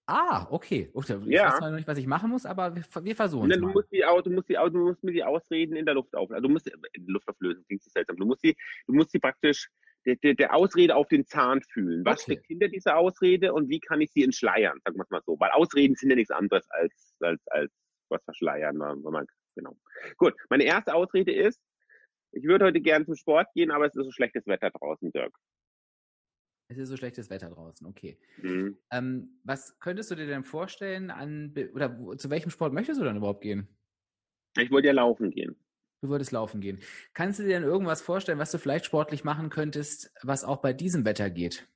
Ah, 0.08 0.48
okay. 0.50 0.90
Ich 0.94 1.08
ja. 1.28 1.52
weiß 1.52 1.60
noch 1.60 1.72
nicht, 1.72 1.88
was 1.88 1.98
ich 1.98 2.08
machen 2.08 2.30
muss, 2.30 2.46
aber 2.46 2.74
wir, 2.76 3.16
versuchen 3.16 3.52
es. 3.52 3.60
Du 3.60 3.68
musst, 3.68 3.92
die, 3.92 4.04
du, 4.24 4.30
musst 4.32 4.50
die, 4.50 4.54
du 4.54 4.80
musst 4.80 5.04
mir 5.04 5.12
die 5.12 5.24
Ausreden 5.24 5.76
in 5.76 5.86
der 5.86 5.96
Luft 5.96 6.16
auflösen. 6.16 6.36
Also 6.36 6.48
du 6.48 6.54
musst 6.54 6.68
in 6.68 7.06
der 7.06 7.14
Luft 7.14 7.28
auflösen, 7.28 7.64
klingt 7.66 7.84
so 7.84 7.90
seltsam. 7.90 8.18
Du 8.18 8.26
musst 8.26 8.44
die, 8.44 8.56
du 8.88 8.94
musst 8.94 9.14
die 9.14 9.20
praktisch 9.20 9.70
der, 10.06 10.16
der, 10.18 10.34
der 10.34 10.56
Ausrede 10.56 10.96
auf 10.96 11.08
den 11.08 11.26
Zahn 11.26 11.62
fühlen. 11.62 12.04
Was 12.06 12.24
okay. 12.24 12.34
steckt 12.34 12.48
hinter 12.48 12.68
dieser 12.68 12.98
Ausrede 12.98 13.54
und 13.54 13.70
wie 13.70 13.80
kann 13.80 14.02
ich 14.02 14.12
sie 14.12 14.24
entschleiern, 14.24 14.80
sagen 14.84 14.98
wir 14.98 15.04
es 15.04 15.10
mal 15.10 15.22
so. 15.26 15.40
Weil 15.40 15.52
Ausreden 15.52 15.96
sind 15.96 16.10
ja 16.10 16.16
nichts 16.16 16.32
anderes 16.32 16.70
als, 16.72 17.16
als, 17.20 17.42
als 17.48 17.72
was 18.10 18.24
verschleiern. 18.24 18.80
Wenn 18.80 19.12
man, 19.12 19.26
genau. 19.56 19.78
Gut, 20.18 20.34
meine 20.50 20.64
erste 20.64 20.94
Ausrede 20.94 21.34
ist, 21.34 21.62
ich 22.34 22.44
würde 22.44 22.66
heute 22.66 22.82
gerne 22.82 23.06
zum 23.06 23.16
Sport 23.16 23.48
gehen, 23.54 23.72
aber 23.72 23.86
es 23.86 23.96
ist 23.96 24.06
so 24.06 24.12
schlechtes 24.12 24.48
Wetter 24.48 24.72
draußen, 24.72 25.12
Dirk. 25.12 25.36
Es 26.70 26.78
ist 26.78 26.88
so 26.88 26.96
schlechtes 26.96 27.30
Wetter 27.30 27.50
draußen, 27.50 27.86
okay. 27.86 28.18
Mhm. 28.38 28.78
Ähm, 28.92 29.42
was 29.44 29.78
könntest 29.80 30.10
du 30.10 30.16
dir 30.16 30.28
denn 30.28 30.46
vorstellen 30.46 31.12
an, 31.12 31.54
oder 31.74 32.18
zu 32.18 32.30
welchem 32.30 32.50
Sport 32.50 32.72
möchtest 32.72 33.02
du 33.02 33.04
dann 33.04 33.18
überhaupt 33.18 33.42
gehen? 33.42 33.68
Ich 34.58 34.72
wollte 34.72 34.88
ja 34.88 34.94
laufen 34.94 35.32
gehen. 35.32 35.58
Du 36.02 36.10
wolltest 36.10 36.32
laufen 36.32 36.62
gehen. 36.62 36.80
Kannst 37.14 37.38
du 37.40 37.44
dir 37.44 37.50
denn 37.50 37.64
irgendwas 37.64 38.02
vorstellen, 38.02 38.40
was 38.40 38.52
du 38.52 38.58
vielleicht 38.58 38.86
sportlich 38.86 39.24
machen 39.24 39.50
könntest, 39.50 40.12
was 40.24 40.44
auch 40.44 40.58
bei 40.58 40.74
diesem 40.74 41.06
Wetter 41.06 41.30
geht? 41.30 41.68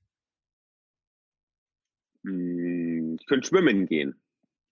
Hm, 2.23 3.17
ich 3.19 3.27
könnte 3.27 3.47
schwimmen 3.47 3.85
gehen. 3.85 4.19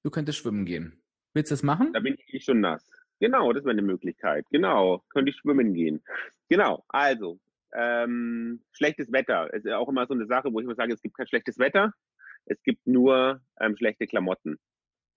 Du 0.02 0.10
könntest 0.10 0.40
schwimmen 0.40 0.66
gehen. 0.66 1.00
Willst 1.34 1.52
du 1.52 1.54
das 1.54 1.62
machen? 1.62 1.94
Da 1.94 2.00
bin 2.00 2.16
ich 2.16 2.34
eh 2.34 2.40
schon 2.40 2.62
nass. 2.62 2.84
Genau, 3.20 3.54
das 3.54 3.64
wäre 3.64 3.74
eine 3.74 3.84
Möglichkeit. 3.84 4.46
Genau, 4.50 5.04
könnte 5.10 5.30
ich 5.30 5.38
schwimmen 5.38 5.76
gehen. 5.76 6.04
Genau, 6.50 6.84
also, 6.90 7.40
ähm, 7.74 8.64
schlechtes 8.72 9.12
Wetter. 9.12 9.54
ist 9.54 9.66
ja 9.66 9.78
auch 9.78 9.88
immer 9.88 10.08
so 10.08 10.16
eine 10.16 10.26
Sache, 10.26 10.52
wo 10.52 10.60
ich 10.60 10.66
immer 10.66 10.76
sage, 10.76 10.94
es 10.94 11.02
gibt 11.02 11.16
kein 11.16 11.28
schlechtes 11.28 11.60
Wetter, 11.60 11.94
es 12.46 12.62
gibt 12.64 12.86
nur 12.88 13.40
ähm, 13.60 13.78
schlechte 13.78 14.08
Klamotten. 14.08 14.58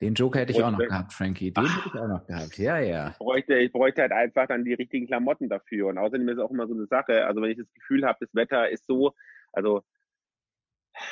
Den 0.03 0.15
Joker 0.15 0.41
hätte 0.41 0.53
ich 0.53 0.63
auch 0.63 0.71
noch 0.71 0.79
gehabt, 0.79 1.15
Frankie. 1.15 1.53
Den 1.53 1.65
hätte 1.65 1.89
ich 1.89 2.01
auch 2.01 2.09
noch 2.09 2.27
gehabt. 2.27 2.59
Ja, 2.59 2.79
ja. 2.79 3.11
Ich 3.11 3.19
bräuchte, 3.19 3.55
ich 3.55 3.73
bräuchte 3.73 4.03
halt 4.03 4.13
einfach 4.13 4.47
dann 4.47 4.65
die 4.65 4.75
richtigen 4.75 5.07
Klamotten 5.07 5.49
dafür. 5.49 5.89
Und 5.89 5.99
außerdem 5.99 6.29
ist 6.29 6.37
es 6.37 6.43
auch 6.43 6.51
immer 6.51 6.67
so 6.67 6.75
eine 6.75 6.87
Sache. 6.87 7.25
Also 7.25 7.41
wenn 7.41 7.51
ich 7.51 7.59
das 7.59 7.73
Gefühl 7.73 8.05
habe, 8.05 8.19
das 8.21 8.35
Wetter 8.35 8.69
ist 8.69 8.87
so, 8.87 9.15
also 9.53 9.83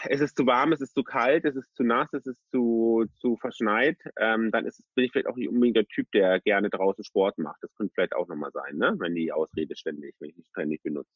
es 0.07 0.21
ist 0.21 0.37
zu 0.37 0.47
warm, 0.47 0.73
es 0.73 0.81
ist 0.81 0.95
zu 0.95 1.03
kalt, 1.03 1.45
es 1.45 1.57
ist 1.57 1.75
zu 1.75 1.83
nass, 1.83 2.13
es 2.13 2.27
ist 2.27 2.41
zu, 2.51 3.05
zu 3.21 3.37
verschneit, 3.37 3.99
ähm, 4.19 4.51
dann 4.51 4.67
ist 4.67 4.81
es, 4.81 4.87
bin 4.95 5.05
ich 5.05 5.13
vielleicht 5.13 5.29
auch 5.29 5.37
nicht 5.37 5.49
unbedingt 5.49 5.77
der 5.77 5.87
Typ, 5.87 6.11
der 6.13 6.41
gerne 6.41 6.71
draußen 6.71 7.05
Sport 7.05 7.39
macht. 7.39 7.63
Das 7.63 7.75
könnte 7.75 7.93
vielleicht 7.95 8.15
auch 8.15 8.29
nochmal 8.29 8.51
sein, 8.53 8.77
ne? 8.77 8.95
Wenn 8.99 9.15
die 9.15 9.33
Ausrede 9.33 9.77
ständig, 9.77 10.15
wenn 10.21 10.31
ich 10.31 10.37
die 10.37 10.45
ständig 10.45 10.83
benutze. 10.83 11.11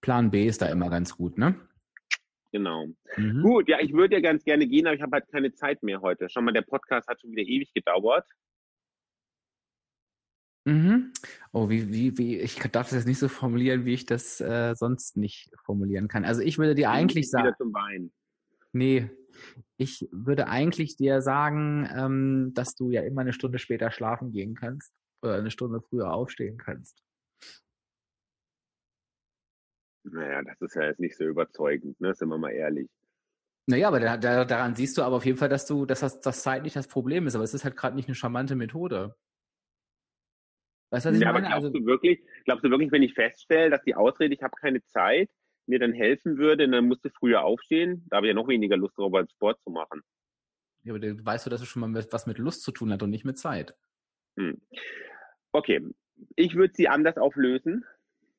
Plan 0.00 0.30
B 0.30 0.46
ist 0.46 0.62
da 0.62 0.66
immer 0.66 0.90
ganz 0.90 1.16
gut, 1.16 1.38
ne? 1.38 1.56
Genau. 2.54 2.86
Mhm. 3.16 3.42
Gut, 3.42 3.68
ja, 3.68 3.80
ich 3.80 3.92
würde 3.92 4.14
ja 4.14 4.20
ganz 4.20 4.44
gerne 4.44 4.68
gehen, 4.68 4.86
aber 4.86 4.94
ich 4.94 5.02
habe 5.02 5.10
halt 5.10 5.26
keine 5.26 5.52
Zeit 5.54 5.82
mehr 5.82 6.00
heute. 6.02 6.28
Schau 6.28 6.40
mal, 6.40 6.52
der 6.52 6.62
Podcast 6.62 7.08
hat 7.08 7.20
schon 7.20 7.32
wieder 7.32 7.42
ewig 7.42 7.74
gedauert. 7.74 8.24
Mhm. 10.64 11.12
Oh, 11.52 11.68
wie, 11.68 11.92
wie, 11.92 12.16
wie, 12.16 12.38
ich 12.38 12.54
darf 12.54 12.90
das 12.90 12.92
jetzt 12.92 13.06
nicht 13.08 13.18
so 13.18 13.26
formulieren, 13.26 13.84
wie 13.84 13.94
ich 13.94 14.06
das 14.06 14.40
äh, 14.40 14.76
sonst 14.76 15.16
nicht 15.16 15.50
formulieren 15.64 16.06
kann. 16.06 16.24
Also 16.24 16.42
ich 16.42 16.56
würde 16.56 16.76
dir 16.76 16.92
eigentlich 16.92 17.28
sagen. 17.28 17.48
Wieder 17.48 17.56
zum 17.56 17.74
Wein. 17.74 18.12
Nee, 18.72 19.10
ich 19.76 20.06
würde 20.12 20.46
eigentlich 20.46 20.96
dir 20.96 21.22
sagen, 21.22 21.88
ähm, 21.92 22.52
dass 22.54 22.76
du 22.76 22.92
ja 22.92 23.02
immer 23.02 23.22
eine 23.22 23.32
Stunde 23.32 23.58
später 23.58 23.90
schlafen 23.90 24.30
gehen 24.30 24.54
kannst 24.54 24.94
oder 25.22 25.34
eine 25.34 25.50
Stunde 25.50 25.80
früher 25.80 26.12
aufstehen 26.12 26.56
kannst. 26.56 27.03
Naja, 30.04 30.42
das 30.42 30.60
ist 30.60 30.76
ja 30.76 30.84
jetzt 30.84 31.00
nicht 31.00 31.16
so 31.16 31.24
überzeugend, 31.24 32.00
ne? 32.00 32.14
Sind 32.14 32.28
wir 32.28 32.38
mal 32.38 32.50
ehrlich. 32.50 32.88
Naja, 33.66 33.88
aber 33.88 34.00
da, 34.00 34.16
da, 34.18 34.44
daran 34.44 34.74
siehst 34.74 34.98
du 34.98 35.02
aber 35.02 35.16
auf 35.16 35.24
jeden 35.24 35.38
Fall, 35.38 35.48
dass 35.48 35.66
du, 35.66 35.86
dass 35.86 36.00
das, 36.00 36.20
das 36.20 36.42
Zeit 36.42 36.62
nicht 36.62 36.76
das 36.76 36.86
Problem 36.86 37.26
ist, 37.26 37.34
aber 37.34 37.44
es 37.44 37.54
ist 37.54 37.64
halt 37.64 37.76
gerade 37.76 37.96
nicht 37.96 38.08
eine 38.08 38.14
charmante 38.14 38.56
Methode. 38.56 39.16
Weißt 40.90 41.06
du, 41.06 41.10
was 41.10 41.16
ich 41.16 41.22
ja, 41.22 41.32
meine? 41.32 41.46
Aber 41.46 41.60
glaubst 41.60 41.66
also, 41.66 41.78
du 41.78 41.86
wirklich, 41.86 42.22
glaubst 42.44 42.64
du 42.64 42.70
wirklich, 42.70 42.92
wenn 42.92 43.02
ich 43.02 43.14
feststelle, 43.14 43.70
dass 43.70 43.82
die 43.82 43.94
Ausrede, 43.94 44.34
ich 44.34 44.42
habe 44.42 44.54
keine 44.60 44.84
Zeit, 44.84 45.30
mir 45.66 45.78
dann 45.78 45.94
helfen 45.94 46.36
würde, 46.36 46.68
dann 46.68 46.86
musst 46.86 47.04
du 47.04 47.10
früher 47.10 47.42
aufstehen, 47.42 48.06
da 48.10 48.18
habe 48.18 48.26
ich 48.26 48.30
ja 48.30 48.34
noch 48.34 48.48
weniger 48.48 48.76
Lust 48.76 48.94
darüber, 48.98 49.26
Sport 49.26 49.58
zu 49.62 49.70
machen. 49.70 50.02
Ja, 50.82 50.92
aber 50.92 51.00
du 51.00 51.24
weißt 51.24 51.46
du, 51.46 51.50
dass 51.50 51.62
es 51.62 51.68
schon 51.68 51.80
mal 51.80 52.06
was 52.12 52.26
mit 52.26 52.36
Lust 52.36 52.62
zu 52.62 52.70
tun 52.70 52.92
hat 52.92 53.02
und 53.02 53.08
nicht 53.08 53.24
mit 53.24 53.38
Zeit. 53.38 53.74
Hm. 54.38 54.60
Okay, 55.52 55.80
ich 56.36 56.54
würde 56.54 56.74
sie 56.74 56.88
anders 56.88 57.16
auflösen. 57.16 57.84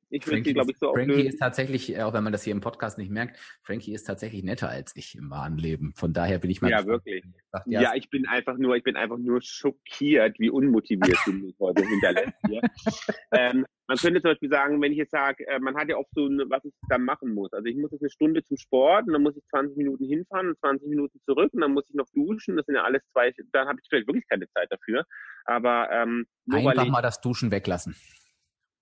Ich 0.10 0.26
würde 0.28 0.43
sie, 0.43 0.53
glaube 0.53 0.72
ich, 0.72 0.78
so 0.78 0.93
Frankie 0.93 1.12
auflösen. 1.12 1.30
ist 1.30 1.39
tatsächlich, 1.39 2.01
auch 2.01 2.14
wenn 2.14 2.24
man 2.24 2.32
das 2.32 2.43
hier 2.43 2.53
im 2.53 2.62
Podcast 2.62 2.97
nicht 2.97 3.10
merkt, 3.10 3.39
Frankie 3.64 3.93
ist 3.93 4.03
tatsächlich 4.03 4.43
netter 4.43 4.70
als 4.70 4.95
ich 4.95 5.16
im 5.16 5.30
wahren 5.30 5.58
Leben. 5.58 5.93
Von 5.95 6.14
daher 6.14 6.39
bin 6.39 6.51
ich 6.51 6.62
mal. 6.62 6.72
Ja, 6.72 6.86
wirklich. 6.86 7.24
Sagt, 7.51 7.68
ja, 7.68 7.82
ja, 7.82 7.95
ich 7.95 8.10
bin 8.10 8.28
einfach 8.28 8.58
nur, 8.58 8.76
ich 8.76 8.84
bin 8.84 8.95
einfach 8.95 9.18
nur 9.18 9.41
schockiert, 9.41 10.39
wie 10.39 10.49
unmotiviert 10.49 11.18
du 11.26 11.34
mich 11.34 11.56
heute 11.60 11.84
hinterlässt 11.86 12.34
hier. 12.47 12.62
ähm, 13.32 13.66
man 13.88 13.97
könnte 13.97 14.22
zum 14.22 14.32
Beispiel 14.32 14.49
sagen, 14.49 14.82
wenn 14.82 14.91
ich 14.91 14.97
jetzt 14.97 15.12
sage, 15.12 15.47
äh, 15.47 15.60
man 15.60 15.76
hat 15.76 15.89
ja 15.89 15.97
oft 15.97 16.10
so, 16.14 16.26
eine, 16.26 16.49
was 16.49 16.64
ich 16.66 16.74
dann 16.89 17.03
machen 17.03 17.34
muss. 17.34 17.53
Also 17.53 17.66
ich 17.66 17.76
muss 17.76 17.91
jetzt 17.91 18.01
eine 18.01 18.10
Stunde 18.10 18.43
zum 18.43 18.58
Sport 18.58 19.08
und 19.08 19.14
dann 19.14 19.22
muss 19.22 19.38
ich 19.38 19.45
20 19.49 19.78
Minuten 19.78 20.06
hinfahren 20.06 20.49
und 20.49 20.60
20 20.60 20.88
Minuten 20.88 21.20
zurück 21.26 21.53
und 21.53 21.62
dann 21.62 21.74
muss 21.74 21.86
ich 21.89 21.95
noch 21.95 22.08
duschen. 22.14 22.58
Das 22.58 22.66
sind 22.66 22.76
ja 22.76 22.84
alles 22.84 23.03
zwei, 23.12 23.32
dann 23.51 23.68
habe 23.68 23.80
ich 23.82 23.88
vielleicht 23.89 24.08
wirklich 24.08 24.28
keine 24.28 24.49
Zeit 24.49 24.72
dafür. 24.72 25.06
Aber 25.45 25.89
ähm, 25.91 26.26
einfach 26.51 26.88
mal 26.88 27.01
das 27.01 27.22
Duschen 27.22 27.51
weglassen. 27.51 27.95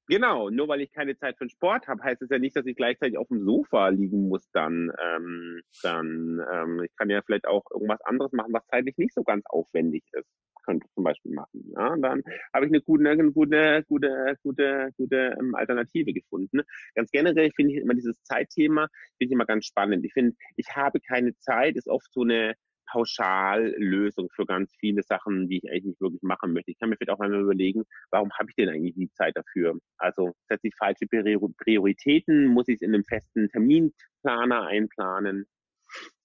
Genau, 0.07 0.49
nur 0.49 0.67
weil 0.67 0.81
ich 0.81 0.91
keine 0.91 1.17
Zeit 1.17 1.37
für 1.37 1.45
den 1.45 1.49
Sport 1.49 1.87
habe, 1.87 2.03
heißt 2.03 2.21
es 2.21 2.29
ja 2.29 2.37
nicht, 2.37 2.55
dass 2.57 2.65
ich 2.65 2.75
gleichzeitig 2.75 3.17
auf 3.17 3.29
dem 3.29 3.43
Sofa 3.45 3.87
liegen 3.87 4.27
muss 4.27 4.49
dann. 4.51 4.91
Ähm, 5.01 5.61
dann 5.81 6.41
ähm, 6.51 6.83
ich 6.83 6.93
kann 6.97 7.09
ja 7.09 7.21
vielleicht 7.25 7.47
auch 7.47 7.63
irgendwas 7.71 8.01
anderes 8.01 8.33
machen, 8.33 8.51
was 8.51 8.65
zeitlich 8.67 8.97
nicht 8.97 9.13
so 9.13 9.23
ganz 9.23 9.45
aufwendig 9.45 10.03
ist. 10.11 10.27
Könnte 10.65 10.85
ich 10.87 10.93
zum 10.93 11.03
Beispiel 11.03 11.33
machen. 11.33 11.73
Ja, 11.75 11.95
dann 11.97 12.21
habe 12.53 12.65
ich 12.65 12.71
eine 12.71 12.81
gute, 12.81 13.09
eine 13.09 13.31
gute, 13.31 13.83
gute, 13.87 14.37
gute, 14.43 14.89
gute 14.97 15.35
ähm, 15.39 15.55
Alternative 15.55 16.13
gefunden. 16.13 16.61
Ganz 16.95 17.11
generell 17.11 17.51
finde 17.51 17.73
ich 17.73 17.81
immer 17.81 17.93
dieses 17.93 18.21
Zeitthema 18.23 18.87
finde 19.17 19.25
ich 19.25 19.31
immer 19.31 19.45
ganz 19.45 19.65
spannend. 19.65 20.05
Ich 20.05 20.13
finde, 20.13 20.35
ich 20.57 20.67
habe 20.75 20.99
keine 20.99 21.35
Zeit 21.37 21.75
ist 21.75 21.87
oft 21.87 22.11
so 22.11 22.21
eine 22.21 22.55
Pauschallösung 22.93 24.29
für 24.29 24.45
ganz 24.45 24.71
viele 24.79 25.01
Sachen, 25.01 25.49
die 25.49 25.57
ich 25.57 25.69
eigentlich 25.69 25.85
nicht 25.85 26.01
wirklich 26.01 26.21
machen 26.21 26.53
möchte. 26.53 26.71
Ich 26.71 26.79
kann 26.79 26.89
mir 26.89 26.95
vielleicht 26.95 27.09
auch 27.09 27.19
einmal 27.19 27.41
überlegen, 27.41 27.83
warum 28.11 28.31
habe 28.33 28.49
ich 28.49 28.55
denn 28.55 28.69
eigentlich 28.69 28.93
die 28.93 29.11
Zeit 29.13 29.35
dafür? 29.35 29.77
Also 29.97 30.33
setze 30.47 30.67
ich 30.67 30.75
falsche 30.77 31.07
Prioritäten? 31.07 32.47
Muss 32.47 32.67
ich 32.67 32.75
es 32.75 32.81
in 32.81 32.93
einem 32.93 33.03
festen 33.03 33.49
Terminplaner 33.49 34.67
einplanen? 34.67 35.47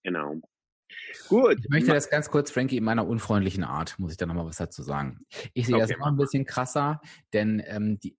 Genau. 0.04 0.36
Gut. 1.28 1.56
Ich 1.58 1.70
möchte 1.70 1.92
das 1.92 2.10
ganz 2.10 2.30
kurz, 2.30 2.50
Frankie, 2.50 2.76
in 2.76 2.84
meiner 2.84 3.06
unfreundlichen 3.06 3.64
Art, 3.64 3.98
muss 3.98 4.12
ich 4.12 4.18
da 4.18 4.26
nochmal 4.26 4.46
was 4.46 4.56
dazu 4.56 4.82
sagen. 4.82 5.20
Ich 5.54 5.66
sehe 5.66 5.76
okay. 5.76 5.86
das 5.88 5.98
noch 5.98 6.06
ein 6.06 6.16
bisschen 6.16 6.44
krasser, 6.44 7.00
denn 7.32 7.62
ähm, 7.66 7.98
die, 8.00 8.16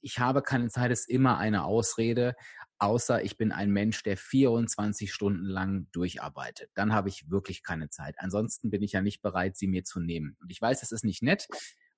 ich 0.00 0.18
habe 0.18 0.42
keine 0.42 0.68
Zeit, 0.68 0.90
ist 0.90 1.08
immer 1.08 1.38
eine 1.38 1.64
Ausrede, 1.64 2.34
außer 2.80 3.22
ich 3.22 3.36
bin 3.36 3.52
ein 3.52 3.70
Mensch, 3.70 4.02
der 4.02 4.16
24 4.16 5.12
Stunden 5.12 5.44
lang 5.44 5.86
durcharbeitet. 5.92 6.70
Dann 6.74 6.92
habe 6.92 7.10
ich 7.10 7.30
wirklich 7.30 7.62
keine 7.62 7.90
Zeit. 7.90 8.16
Ansonsten 8.18 8.70
bin 8.70 8.82
ich 8.82 8.92
ja 8.92 9.02
nicht 9.02 9.22
bereit, 9.22 9.56
sie 9.56 9.68
mir 9.68 9.84
zu 9.84 10.00
nehmen. 10.00 10.36
Und 10.40 10.50
ich 10.50 10.60
weiß, 10.60 10.80
das 10.80 10.90
ist 10.90 11.04
nicht 11.04 11.22
nett, 11.22 11.46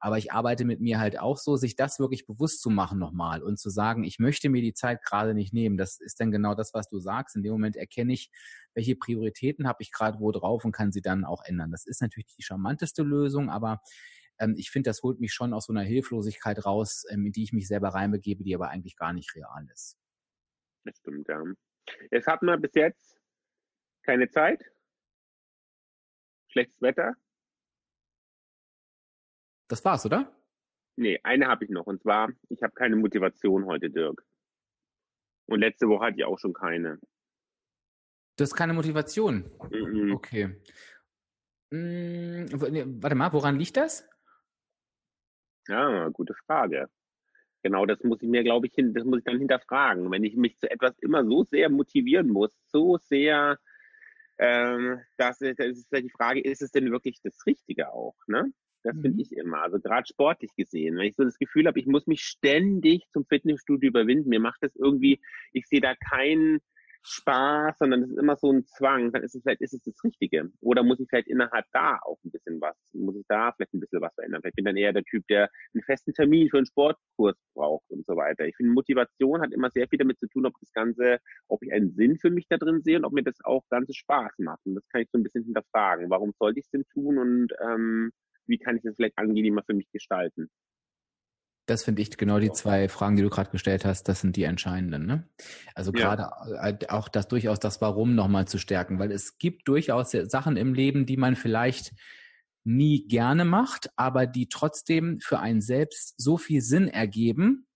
aber 0.01 0.19
ich 0.19 0.33
arbeite 0.33 0.65
mit 0.65 0.81
mir 0.81 0.99
halt 0.99 1.19
auch 1.21 1.39
so, 1.39 1.57
sich 1.57 1.77
das 1.77 2.01
wirklich 2.01 2.27
bewusst 2.27 2.61
zu 2.61 2.71
machen 2.71 2.99
nochmal 2.99 3.41
und 3.41 3.61
zu 3.61 3.71
sagen, 3.71 4.03
ich 4.03 4.19
möchte 4.19 4.49
mir 4.49 4.61
die 4.61 4.75
Zeit 4.75 5.01
gerade 5.05 5.33
nicht 5.33 5.55
nehmen. 5.55 5.77
Das 5.77 6.01
ist 6.01 6.19
dann 6.19 6.33
genau 6.33 6.57
das, 6.57 6.75
was 6.75 6.89
du 6.89 6.99
sagst. 6.99 7.37
In 7.37 7.45
dem 7.45 7.53
Moment 7.53 7.77
erkenne 7.77 8.13
ich, 8.13 8.31
welche 8.75 8.97
Prioritäten 8.97 9.69
habe 9.69 9.83
ich 9.83 9.93
gerade 9.93 10.19
wo 10.19 10.33
drauf 10.33 10.65
und 10.65 10.73
kann 10.73 10.91
sie 10.91 11.03
dann 11.03 11.25
auch 11.25 11.45
ändern. 11.45 11.71
Das 11.71 11.87
ist 11.87 12.03
natürlich 12.03 12.35
die 12.37 12.43
charmanteste 12.43 13.05
Lösung, 13.05 13.49
aber 13.49 13.81
ähm, 14.41 14.57
ich 14.59 14.73
finde, 14.73 14.91
das 14.91 15.05
holt 15.05 15.21
mich 15.21 15.33
schon 15.33 15.55
aus 15.55 15.67
so 15.67 15.73
einer 15.73 15.83
Hilflosigkeit 15.83 16.65
raus, 16.65 17.05
ähm, 17.09 17.27
in 17.27 17.33
die 17.33 17.45
ich 17.45 17.53
mich 17.53 17.69
selber 17.69 17.91
reinbegebe, 17.91 18.43
die 18.43 18.57
aber 18.57 18.71
eigentlich 18.71 18.97
gar 18.97 19.13
nicht 19.13 19.37
real 19.37 19.69
ist. 19.73 20.02
Das 20.85 20.97
stimmt, 20.99 21.29
ja. 21.29 21.43
Jetzt 22.11 22.27
hatten 22.27 22.47
wir 22.47 22.57
bis 22.57 22.75
jetzt 22.75 23.21
keine 24.03 24.29
Zeit, 24.29 24.65
schlechtes 26.49 26.81
Wetter. 26.83 27.15
Das 29.69 29.85
war's, 29.85 30.05
oder? 30.05 30.35
Nee, 30.97 31.19
eine 31.23 31.47
habe 31.49 31.65
ich 31.65 31.71
noch. 31.71 31.87
Und 31.87 32.03
zwar, 32.03 32.31
ich 32.49 32.63
habe 32.63 32.75
keine 32.75 32.97
Motivation 32.97 33.65
heute, 33.67 33.91
Dirk. 33.91 34.25
Und 35.47 35.61
letzte 35.61 35.89
Woche 35.89 36.07
hatte 36.07 36.19
ich 36.19 36.25
auch 36.25 36.39
schon 36.39 36.53
keine. 36.53 36.99
Du 38.37 38.45
hast 38.45 38.55
keine 38.55 38.75
Motivation? 38.75 39.51
Mhm. 39.71 40.13
Okay. 40.15 40.61
Hm, 41.73 42.49
warte 43.03 43.15
mal, 43.15 43.33
woran 43.33 43.59
liegt 43.59 43.77
das? 43.77 44.07
Ja, 45.69 46.09
gute 46.09 46.35
Frage. 46.47 46.91
Genau, 47.63 47.87
das 47.87 48.03
muss 48.03 48.21
ich 48.23 48.29
mir, 48.29 48.43
glaube 48.43 48.67
ich, 48.67 48.75
hin, 48.75 48.93
das 48.93 49.05
muss 49.05 49.19
ich 49.19 49.25
dann 49.25 49.39
hinterfragen. 49.39 50.11
Wenn 50.11 50.25
ich 50.25 50.37
mich 50.37 50.59
zu 50.59 50.71
etwas 50.71 50.99
immer 50.99 51.25
so 51.25 51.45
sehr 51.45 51.71
motivieren 51.71 52.29
muss, 52.29 52.51
so 52.67 52.99
sehr, 52.99 53.59
ähm, 54.39 55.01
das, 55.17 55.41
ist, 55.41 55.61
das 55.61 55.79
ist 55.79 55.93
die 55.93 56.11
Frage, 56.11 56.41
ist 56.41 56.63
es 56.63 56.73
denn 56.73 56.91
wirklich 56.91 57.21
das 57.23 57.47
Richtige 57.47 57.93
auch? 57.93 58.17
Ne? 58.27 58.53
Das 58.83 58.97
mhm. 58.97 59.03
finde 59.03 59.23
ich 59.23 59.33
immer. 59.33 59.63
Also 59.63 59.79
gerade 59.79 60.07
sportlich 60.07 60.51
gesehen, 60.57 60.97
wenn 60.97 61.07
ich 61.07 61.15
so 61.15 61.23
das 61.25 61.39
Gefühl 61.39 61.67
habe, 61.67 61.79
ich 61.79 61.87
muss 61.87 62.07
mich 62.07 62.23
ständig 62.23 63.05
zum 63.13 63.25
Fitnessstudio 63.25 63.91
überwinden, 63.91 64.29
mir 64.29 64.41
macht 64.41 64.63
das 64.63 64.75
irgendwie, 64.75 65.21
ich 65.53 65.67
sehe 65.67 65.81
da 65.81 65.95
keinen 65.95 66.61
Spaß, 67.05 67.79
sondern 67.79 68.03
es 68.03 68.11
ist 68.11 68.19
immer 68.19 68.37
so 68.37 68.53
ein 68.53 68.65
Zwang, 68.67 69.13
dann 69.13 69.23
ist 69.23 69.35
es 69.35 69.43
vielleicht, 69.43 69.61
ist 69.61 69.75
es 69.75 69.83
das 69.83 70.05
Richtige. 70.05 70.51
Oder 70.61 70.83
muss 70.83 71.01
ich 71.01 71.09
vielleicht 71.09 71.29
innerhalb 71.29 71.67
da 71.73 71.99
auch 72.05 72.19
ein 72.25 72.31
bisschen 72.31 72.61
was, 72.61 72.77
muss 72.93 73.17
ich 73.17 73.25
da 73.29 73.53
vielleicht 73.53 73.75
ein 73.75 73.81
bisschen 73.81 74.01
was 74.01 74.15
verändern. 74.15 74.41
Vielleicht 74.41 74.57
bin 74.57 74.65
dann 74.65 74.77
eher 74.77 74.93
der 74.93 75.05
Typ, 75.05 75.27
der 75.29 75.51
einen 75.75 75.83
festen 75.83 76.15
Termin 76.15 76.49
für 76.49 76.59
einen 76.59 76.67
Sportkurs 76.67 77.37
braucht 77.55 77.91
und 77.91 78.07
so 78.07 78.17
weiter. 78.17 78.47
Ich 78.47 78.57
finde, 78.57 78.73
Motivation 78.73 79.41
hat 79.41 79.53
immer 79.53 79.71
sehr 79.71 79.89
viel 79.89 79.99
damit 79.99 80.19
zu 80.19 80.29
tun, 80.29 80.47
ob 80.47 80.55
das 80.61 80.73
Ganze, 80.73 81.19
ob 81.49 81.63
ich 81.63 81.73
einen 81.73 81.93
Sinn 81.93 82.19
für 82.19 82.31
mich 82.31 82.47
da 82.49 82.57
drin 82.57 82.83
sehe 82.83 82.97
und 82.99 83.05
ob 83.05 83.13
mir 83.13 83.25
das 83.25 83.39
auch 83.45 83.65
ganze 83.69 83.95
Spaß 83.95 84.39
macht. 84.39 84.61
Und 84.65 84.77
das 84.77 84.89
kann 84.89 85.03
ich 85.03 85.11
so 85.11 85.19
ein 85.19 85.23
bisschen 85.23 85.45
hinterfragen. 85.45 86.11
Warum 86.11 86.33
sollte 86.39 86.61
ich 86.61 86.67
es 86.67 86.71
denn 86.71 86.85
tun 86.93 87.19
und 87.19 87.53
ähm, 87.61 88.13
wie 88.47 88.59
kann 88.59 88.77
ich 88.77 88.83
das 88.83 88.97
vielleicht 88.97 89.19
angenehmer 89.19 89.63
für 89.65 89.75
mich 89.75 89.91
gestalten? 89.91 90.51
Das 91.67 91.85
finde 91.85 92.03
ich 92.03 92.17
genau 92.17 92.41
die 92.41 92.51
zwei 92.51 92.89
Fragen, 92.89 93.17
die 93.17 93.23
du 93.23 93.31
gerade 93.31 93.51
gestellt 93.51 93.85
hast, 93.85 94.09
das 94.09 94.21
sind 94.21 94.37
die 94.37 94.43
entscheidenden. 94.43 95.07
Ne? 95.07 95.29
Also 95.75 95.93
gerade 95.93 96.23
ja. 96.23 96.69
Äh, 96.69 96.79
auch 96.89 97.09
das 97.09 97.29
durchaus 97.29 97.61
das 97.61 97.81
Warum 97.81 98.15
nochmal 98.15 98.49
zu 98.49 98.59
stärken, 98.59 98.99
weil 98.99 99.13
es 99.13 99.39
gibt 99.39 99.69
durchaus 99.69 100.11
Sachen 100.11 100.57
im 100.57 100.75
Leben, 100.75 101.07
die 101.07 101.17
man 101.17 101.37
vielleicht 101.37 101.93
nie 102.65 103.07
gerne 103.07 103.45
macht, 103.45 103.91
aber 103.97 104.27
die 104.27 104.49
trotzdem 104.49 105.21
für 105.21 105.39
einen 105.39 105.61
selbst 105.61 106.15
so 106.21 106.37
viel 106.37 106.63
Sinn 106.63 106.89
ergeben, 106.89 107.67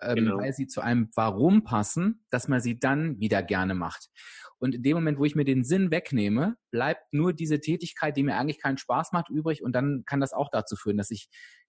ähm, 0.00 0.16
genau. 0.16 0.38
weil 0.38 0.52
sie 0.52 0.66
zu 0.66 0.80
einem 0.80 1.08
Warum 1.14 1.64
passen, 1.64 2.24
dass 2.30 2.48
man 2.48 2.60
sie 2.60 2.78
dann 2.78 3.20
wieder 3.20 3.42
gerne 3.42 3.74
macht. 3.74 4.08
Und 4.58 4.74
in 4.74 4.82
dem 4.82 4.96
Moment, 4.96 5.18
wo 5.18 5.24
ich 5.24 5.36
mir 5.36 5.44
den 5.44 5.64
Sinn 5.64 5.90
wegnehme, 5.90 6.56
bleibt 6.70 7.12
nur 7.12 7.32
diese 7.32 7.60
Tätigkeit, 7.60 8.16
die 8.16 8.24
mir 8.24 8.36
eigentlich 8.36 8.60
keinen 8.60 8.78
Spaß 8.78 9.12
macht, 9.12 9.30
übrig. 9.30 9.62
Und 9.62 9.72
dann 9.72 10.02
kann 10.04 10.20
das 10.20 10.32
auch 10.32 10.48
dazu 10.50 10.74
führen, 10.74 10.96
dass 10.96 11.10
ich 11.10 11.28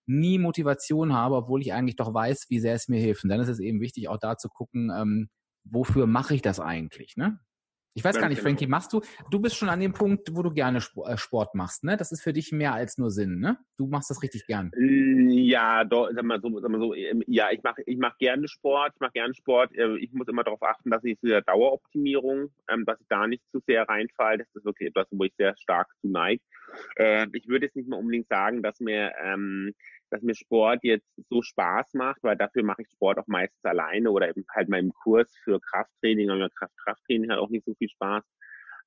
nie 0.09 0.39
Motivation 0.39 1.13
habe, 1.13 1.35
obwohl 1.35 1.61
ich 1.61 1.71
eigentlich 1.71 1.95
doch 1.95 2.13
weiß, 2.13 2.47
wie 2.49 2.59
sehr 2.59 2.73
es 2.73 2.87
mir 2.87 2.99
hilft. 2.99 3.23
Und 3.23 3.29
dann 3.29 3.39
ist 3.39 3.47
es 3.47 3.59
eben 3.59 3.79
wichtig, 3.79 4.09
auch 4.09 4.17
da 4.17 4.37
zu 4.37 4.49
gucken, 4.49 4.91
ähm, 4.95 5.29
wofür 5.63 6.07
mache 6.07 6.33
ich 6.33 6.41
das 6.41 6.59
eigentlich, 6.59 7.15
ne? 7.15 7.39
Ich 7.95 8.03
weiß 8.03 8.19
gar 8.19 8.29
nicht, 8.29 8.41
Frankie, 8.41 8.65
genau. 8.65 8.77
machst 8.77 8.93
du, 8.93 9.01
du 9.29 9.39
bist 9.39 9.57
schon 9.57 9.67
an 9.67 9.79
dem 9.79 9.93
Punkt, 9.93 10.29
wo 10.33 10.43
du 10.43 10.51
gerne 10.51 10.77
äh, 10.77 11.17
Sport 11.17 11.55
machst, 11.55 11.83
ne? 11.83 11.97
Das 11.97 12.11
ist 12.11 12.21
für 12.21 12.33
dich 12.33 12.51
mehr 12.51 12.73
als 12.73 12.97
nur 12.97 13.11
Sinn, 13.11 13.39
ne? 13.39 13.57
Du 13.77 13.87
machst 13.87 14.09
das 14.09 14.21
richtig 14.21 14.45
gern. 14.45 14.71
Äh, 14.77 15.31
ja, 15.41 15.83
doch, 15.83 16.09
sag 16.13 16.23
mal 16.23 16.39
so, 16.39 16.59
sag 16.59 16.69
mal 16.69 16.79
so 16.79 16.93
ähm, 16.93 17.23
ja, 17.27 17.51
ich 17.51 17.61
mache 17.63 17.81
ich 17.85 17.97
mach 17.97 18.17
gerne 18.17 18.47
Sport, 18.47 18.93
ich 18.95 19.01
mache 19.01 19.11
gerne 19.13 19.33
Sport. 19.33 19.75
Äh, 19.75 19.97
ich 19.97 20.13
muss 20.13 20.27
immer 20.27 20.43
darauf 20.43 20.61
achten, 20.61 20.91
dass 20.91 21.03
ich 21.03 21.19
für 21.19 21.41
Daueroptimierung, 21.41 22.53
ähm, 22.69 22.85
dass 22.85 23.01
ich 23.01 23.07
da 23.09 23.27
nicht 23.27 23.43
zu 23.51 23.59
sehr 23.67 23.89
reinfalle. 23.89 24.39
Das 24.39 24.47
ist 24.53 24.65
wirklich 24.65 24.89
etwas, 24.89 25.07
wo 25.11 25.23
ich 25.23 25.33
sehr 25.37 25.55
stark 25.57 25.87
zu 26.01 26.07
neige. 26.07 26.41
Ich 27.33 27.47
würde 27.47 27.65
jetzt 27.65 27.75
nicht 27.75 27.89
mal 27.89 27.97
unbedingt 27.97 28.27
sagen, 28.27 28.61
dass 28.61 28.79
mir 28.79 29.11
ähm, 29.23 29.73
dass 30.09 30.21
mir 30.21 30.35
Sport 30.35 30.79
jetzt 30.83 31.07
so 31.29 31.41
Spaß 31.41 31.93
macht, 31.93 32.23
weil 32.23 32.37
dafür 32.37 32.63
mache 32.63 32.81
ich 32.81 32.89
Sport 32.89 33.19
auch 33.19 33.27
meistens 33.27 33.63
alleine 33.63 34.11
oder 34.11 34.29
eben 34.29 34.45
halt 34.53 34.69
meinem 34.69 34.91
Kurs 34.93 35.33
für 35.43 35.59
Krafttraining, 35.59 36.29
aber 36.29 36.49
Kraft, 36.49 36.73
Krafttraining 36.83 37.31
hat 37.31 37.39
auch 37.39 37.49
nicht 37.49 37.65
so 37.65 37.73
viel 37.75 37.89
Spaß. 37.89 38.23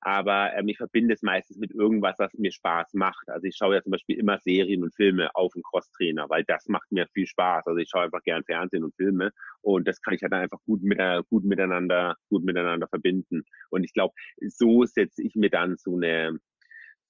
Aber 0.05 0.53
ähm, 0.53 0.67
ich 0.67 0.75
verbinde 0.75 1.13
es 1.13 1.21
meistens 1.21 1.57
mit 1.57 1.71
irgendwas, 1.71 2.19
was 2.19 2.33
mir 2.33 2.51
Spaß 2.51 2.93
macht. 2.93 3.29
Also 3.29 3.47
ich 3.47 3.55
schaue 3.55 3.75
ja 3.75 3.81
zum 3.81 3.91
Beispiel 3.93 4.19
immer 4.19 4.37
Serien 4.37 4.83
und 4.83 4.93
Filme 4.93 5.33
auf 5.33 5.53
dem 5.53 5.63
Crosstrainer, 5.63 6.29
weil 6.29 6.43
das 6.43 6.67
macht 6.67 6.91
mir 6.91 7.07
viel 7.13 7.25
Spaß. 7.25 7.65
Also 7.67 7.77
ich 7.77 7.87
schaue 7.89 8.03
einfach 8.03 8.21
gern 8.23 8.43
Fernsehen 8.43 8.83
und 8.83 8.93
Filme 8.95 9.31
und 9.61 9.87
das 9.87 10.01
kann 10.01 10.13
ich 10.13 10.21
halt 10.21 10.33
einfach 10.33 10.59
gut, 10.65 10.83
mit, 10.83 10.99
gut 11.29 11.45
miteinander, 11.45 12.17
gut 12.29 12.43
miteinander 12.43 12.87
verbinden. 12.89 13.43
Und 13.69 13.85
ich 13.85 13.93
glaube, 13.93 14.13
so 14.41 14.83
setze 14.83 15.23
ich 15.23 15.35
mir 15.35 15.49
dann 15.49 15.77
so 15.77 15.95
eine 15.95 16.37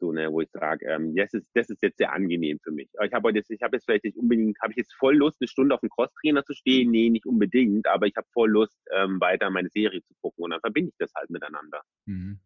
so 0.03 0.11
ne, 0.11 0.31
wo 0.31 0.41
ich 0.41 0.49
sage, 0.51 0.85
ähm, 0.85 1.15
das 1.15 1.33
ist 1.33 1.49
das 1.53 1.69
ist 1.69 1.81
jetzt 1.81 1.97
sehr 1.97 2.11
angenehm 2.11 2.59
für 2.61 2.71
mich. 2.71 2.89
Ich 3.05 3.13
habe 3.13 3.31
jetzt, 3.31 3.49
ich 3.49 3.61
habe 3.61 3.77
jetzt 3.77 3.85
vielleicht 3.85 4.03
nicht 4.03 4.17
unbedingt, 4.17 4.59
habe 4.61 4.71
ich 4.73 4.77
jetzt 4.77 4.93
voll 4.93 5.15
Lust, 5.15 5.37
eine 5.39 5.47
Stunde 5.47 5.73
auf 5.73 5.79
dem 5.79 5.89
Crosstrainer 5.89 6.43
zu 6.43 6.53
stehen? 6.53 6.91
Nee, 6.91 7.09
nicht 7.09 7.25
unbedingt, 7.25 7.87
aber 7.87 8.05
ich 8.05 8.15
habe 8.17 8.27
voll 8.33 8.49
Lust, 8.49 8.77
ähm, 8.93 9.21
weiter 9.21 9.49
meine 9.49 9.69
Serie 9.69 10.01
zu 10.03 10.13
gucken 10.21 10.43
und 10.43 10.51
dann 10.51 10.59
verbinde 10.59 10.89
ich 10.89 10.97
das 10.97 11.11
halt 11.15 11.29
miteinander. 11.29 11.81
Mhm. 12.05 12.39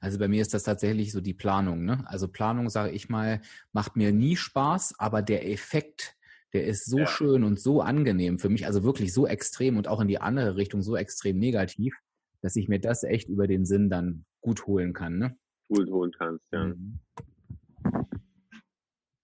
Also 0.00 0.18
bei 0.18 0.28
mir 0.28 0.42
ist 0.42 0.54
das 0.54 0.64
tatsächlich 0.64 1.12
so 1.12 1.20
die 1.20 1.34
Planung. 1.34 1.84
Ne? 1.84 2.04
Also 2.06 2.28
Planung, 2.28 2.68
sage 2.68 2.92
ich 2.92 3.08
mal, 3.08 3.40
macht 3.72 3.96
mir 3.96 4.12
nie 4.12 4.36
Spaß, 4.36 4.98
aber 4.98 5.22
der 5.22 5.48
Effekt, 5.48 6.16
der 6.52 6.64
ist 6.64 6.88
so 6.88 6.98
ja. 6.98 7.06
schön 7.06 7.44
und 7.44 7.60
so 7.60 7.80
angenehm 7.80 8.38
für 8.38 8.48
mich, 8.48 8.66
also 8.66 8.84
wirklich 8.84 9.12
so 9.12 9.26
extrem 9.26 9.76
und 9.76 9.88
auch 9.88 10.00
in 10.00 10.08
die 10.08 10.20
andere 10.20 10.56
Richtung 10.56 10.82
so 10.82 10.96
extrem 10.96 11.38
negativ, 11.38 11.94
dass 12.42 12.56
ich 12.56 12.68
mir 12.68 12.80
das 12.80 13.04
echt 13.04 13.28
über 13.28 13.46
den 13.46 13.64
Sinn 13.64 13.88
dann 13.88 14.24
gut 14.40 14.66
holen 14.66 14.92
kann. 14.92 15.18
Ne? 15.18 15.36
Pool 15.68 15.90
holen 15.90 16.12
kannst. 16.16 16.44
Ja. 16.52 16.66
Mhm. 16.66 16.98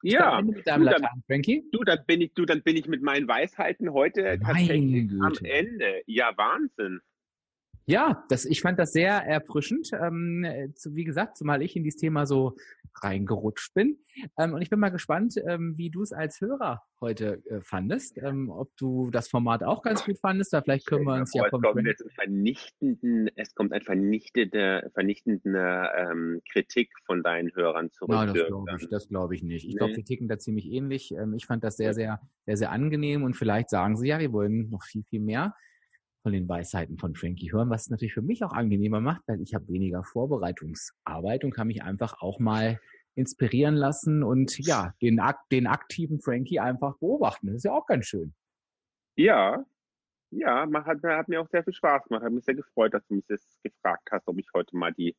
Ja, 0.02 0.40
du, 0.40 0.52
dann, 0.64 0.82
Latein, 0.82 1.02
du, 1.72 1.84
dann 1.84 1.98
bin 2.06 2.20
ich, 2.22 2.32
du, 2.34 2.46
dann 2.46 2.62
bin 2.62 2.76
ich 2.76 2.86
mit 2.86 3.02
meinen 3.02 3.28
Weisheiten 3.28 3.92
heute 3.92 4.38
tatsächlich 4.42 5.10
am 5.20 5.34
Ende. 5.42 6.02
Ja, 6.06 6.32
Wahnsinn. 6.36 7.00
Ja, 7.90 8.24
das, 8.28 8.44
ich 8.44 8.60
fand 8.60 8.78
das 8.78 8.92
sehr 8.92 9.14
erfrischend. 9.14 9.90
Ähm, 9.92 10.72
zu, 10.76 10.94
wie 10.94 11.02
gesagt, 11.02 11.36
zumal 11.36 11.60
ich 11.60 11.74
in 11.74 11.82
dieses 11.82 12.00
Thema 12.00 12.24
so 12.24 12.56
reingerutscht 13.02 13.74
bin. 13.74 13.98
Ähm, 14.38 14.54
und 14.54 14.62
ich 14.62 14.70
bin 14.70 14.78
mal 14.78 14.90
gespannt, 14.90 15.34
ähm, 15.44 15.74
wie 15.76 15.90
du 15.90 16.02
es 16.02 16.12
als 16.12 16.40
Hörer 16.40 16.82
heute 17.00 17.42
äh, 17.46 17.60
fandest. 17.60 18.16
Ähm, 18.18 18.48
ob 18.48 18.70
du 18.76 19.10
das 19.10 19.28
Format 19.28 19.64
auch 19.64 19.82
ganz 19.82 20.04
gut 20.04 20.18
fandest. 20.18 20.52
Da 20.52 20.62
vielleicht 20.62 20.86
können 20.86 21.04
wir 21.04 21.14
uns 21.14 21.34
ja, 21.34 21.42
ja 21.42 21.50
vom 21.50 21.62
kommt 21.62 21.84
jetzt 21.84 22.04
vernichtenden, 22.14 23.28
Es 23.34 23.54
kommt 23.56 23.72
ein 23.72 23.82
vernichtende, 23.82 24.88
vernichtende 24.94 25.90
ähm, 25.96 26.42
Kritik 26.52 26.92
von 27.06 27.24
deinen 27.24 27.52
Hörern 27.56 27.90
zurück. 27.90 28.10
Nein, 28.10 28.32
das 28.32 28.46
glaube 28.46 28.76
ich, 28.78 28.88
das 28.88 29.08
glaube 29.08 29.34
ich 29.34 29.42
nicht. 29.42 29.64
Ich 29.64 29.74
nee. 29.74 29.78
glaube, 29.78 29.96
wir 29.96 30.04
ticken 30.04 30.28
da 30.28 30.38
ziemlich 30.38 30.70
ähnlich. 30.70 31.12
Ähm, 31.12 31.34
ich 31.34 31.46
fand 31.46 31.64
das 31.64 31.76
sehr, 31.76 31.92
sehr, 31.92 32.20
sehr, 32.46 32.56
sehr 32.56 32.70
angenehm 32.70 33.24
und 33.24 33.34
vielleicht 33.34 33.68
sagen 33.68 33.96
sie 33.96 34.08
ja, 34.08 34.20
wir 34.20 34.32
wollen 34.32 34.70
noch 34.70 34.84
viel, 34.84 35.02
viel 35.02 35.20
mehr 35.20 35.54
von 36.22 36.32
den 36.32 36.48
Weisheiten 36.48 36.98
von 36.98 37.14
Frankie 37.14 37.52
hören, 37.52 37.70
was 37.70 37.82
es 37.82 37.90
natürlich 37.90 38.14
für 38.14 38.22
mich 38.22 38.44
auch 38.44 38.52
angenehmer 38.52 39.00
macht, 39.00 39.22
weil 39.26 39.40
ich 39.40 39.54
habe 39.54 39.68
weniger 39.68 40.04
Vorbereitungsarbeit 40.04 41.44
und 41.44 41.52
kann 41.52 41.68
mich 41.68 41.82
einfach 41.82 42.20
auch 42.20 42.38
mal 42.38 42.78
inspirieren 43.14 43.74
lassen 43.74 44.22
und 44.22 44.58
ja, 44.58 44.94
den, 45.02 45.20
den 45.50 45.66
aktiven 45.66 46.20
Frankie 46.20 46.60
einfach 46.60 46.96
beobachten. 46.98 47.48
Das 47.48 47.56
ist 47.56 47.64
ja 47.64 47.72
auch 47.72 47.86
ganz 47.86 48.06
schön. 48.06 48.34
Ja, 49.16 49.64
ja, 50.30 50.64
man 50.66 50.84
hat, 50.84 51.02
hat 51.02 51.28
mir 51.28 51.40
auch 51.40 51.48
sehr 51.48 51.64
viel 51.64 51.72
Spaß 51.72 52.04
gemacht. 52.04 52.22
Hat 52.24 52.32
mich 52.32 52.44
sehr 52.44 52.54
gefreut, 52.54 52.94
dass 52.94 53.04
du 53.08 53.14
mich 53.14 53.24
das 53.26 53.40
gefragt 53.62 54.08
hast, 54.12 54.28
ob 54.28 54.38
ich 54.38 54.46
heute 54.54 54.76
mal 54.76 54.92
die, 54.92 55.16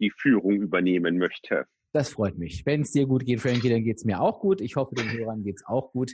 die 0.00 0.10
Führung 0.10 0.60
übernehmen 0.60 1.18
möchte. 1.18 1.66
Das 1.92 2.10
freut 2.10 2.36
mich. 2.36 2.66
Wenn 2.66 2.82
es 2.82 2.90
dir 2.90 3.06
gut 3.06 3.24
geht, 3.24 3.40
Frankie, 3.40 3.70
dann 3.70 3.84
geht 3.84 3.98
es 3.98 4.04
mir 4.04 4.20
auch 4.20 4.40
gut. 4.40 4.60
Ich 4.60 4.76
hoffe, 4.76 4.94
den 4.94 5.10
Hörern 5.12 5.44
geht 5.44 5.56
es 5.56 5.66
auch 5.66 5.92
gut. 5.92 6.12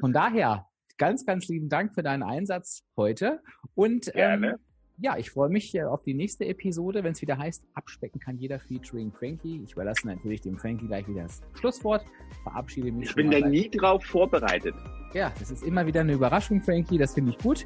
Von 0.00 0.12
daher 0.12 0.66
ganz, 0.98 1.26
ganz 1.26 1.48
lieben 1.48 1.68
Dank 1.68 1.94
für 1.94 2.02
deinen 2.02 2.22
Einsatz 2.22 2.84
heute. 2.96 3.40
Und 3.74 4.10
ähm, 4.14 4.54
ja, 4.98 5.16
ich 5.18 5.30
freue 5.30 5.48
mich 5.48 5.80
auf 5.82 6.02
die 6.02 6.14
nächste 6.14 6.46
Episode, 6.46 7.02
wenn 7.02 7.12
es 7.12 7.20
wieder 7.20 7.36
heißt, 7.36 7.64
abspecken 7.74 8.20
kann 8.20 8.38
jeder 8.38 8.60
featuring 8.60 9.12
Frankie. 9.12 9.60
Ich 9.64 9.72
überlasse 9.72 10.06
natürlich 10.06 10.40
dem 10.40 10.56
Frankie 10.56 10.86
gleich 10.86 11.08
wieder 11.08 11.24
das 11.24 11.42
Schlusswort. 11.54 12.04
Verabschiede 12.44 12.92
mich. 12.92 13.08
Ich 13.08 13.14
bin 13.16 13.30
da 13.30 13.40
nie 13.40 13.68
drauf 13.68 14.04
vorbereitet. 14.04 14.74
Ja, 15.12 15.32
das 15.38 15.50
ist 15.50 15.64
immer 15.64 15.84
wieder 15.86 16.02
eine 16.02 16.12
Überraschung, 16.12 16.60
Frankie. 16.60 16.98
Das 16.98 17.14
finde 17.14 17.32
ich 17.32 17.38
gut. 17.38 17.64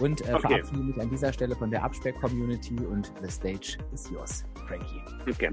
Und 0.00 0.20
äh, 0.28 0.34
okay. 0.34 0.40
verabschiede 0.40 0.82
mich 0.82 1.00
an 1.00 1.08
dieser 1.08 1.32
Stelle 1.32 1.56
von 1.56 1.70
der 1.70 1.82
Abspeck-Community 1.82 2.76
und 2.84 3.10
the 3.22 3.30
stage 3.30 3.78
is 3.94 4.10
yours, 4.10 4.44
Frankie. 4.66 5.00
Okay. 5.30 5.50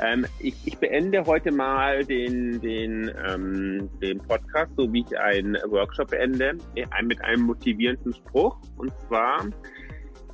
Ähm, 0.00 0.26
ich, 0.40 0.54
ich, 0.64 0.76
beende 0.78 1.24
heute 1.24 1.50
mal 1.50 2.04
den, 2.04 2.60
den, 2.60 3.10
ähm, 3.26 3.88
den 4.02 4.18
Podcast, 4.18 4.72
so 4.76 4.92
wie 4.92 5.00
ich 5.00 5.18
einen 5.18 5.56
Workshop 5.68 6.10
beende, 6.10 6.58
äh, 6.74 7.02
mit 7.02 7.22
einem 7.24 7.42
motivierenden 7.42 8.12
Spruch. 8.12 8.58
Und 8.76 8.92
zwar, 9.08 9.46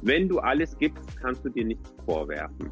wenn 0.01 0.29
du 0.29 0.41
alles 0.41 0.77
gibst, 0.79 1.05
kannst 1.21 1.45
du 1.45 1.49
dir 1.51 1.65
nichts 1.65 1.95
vorwerfen. 2.05 2.71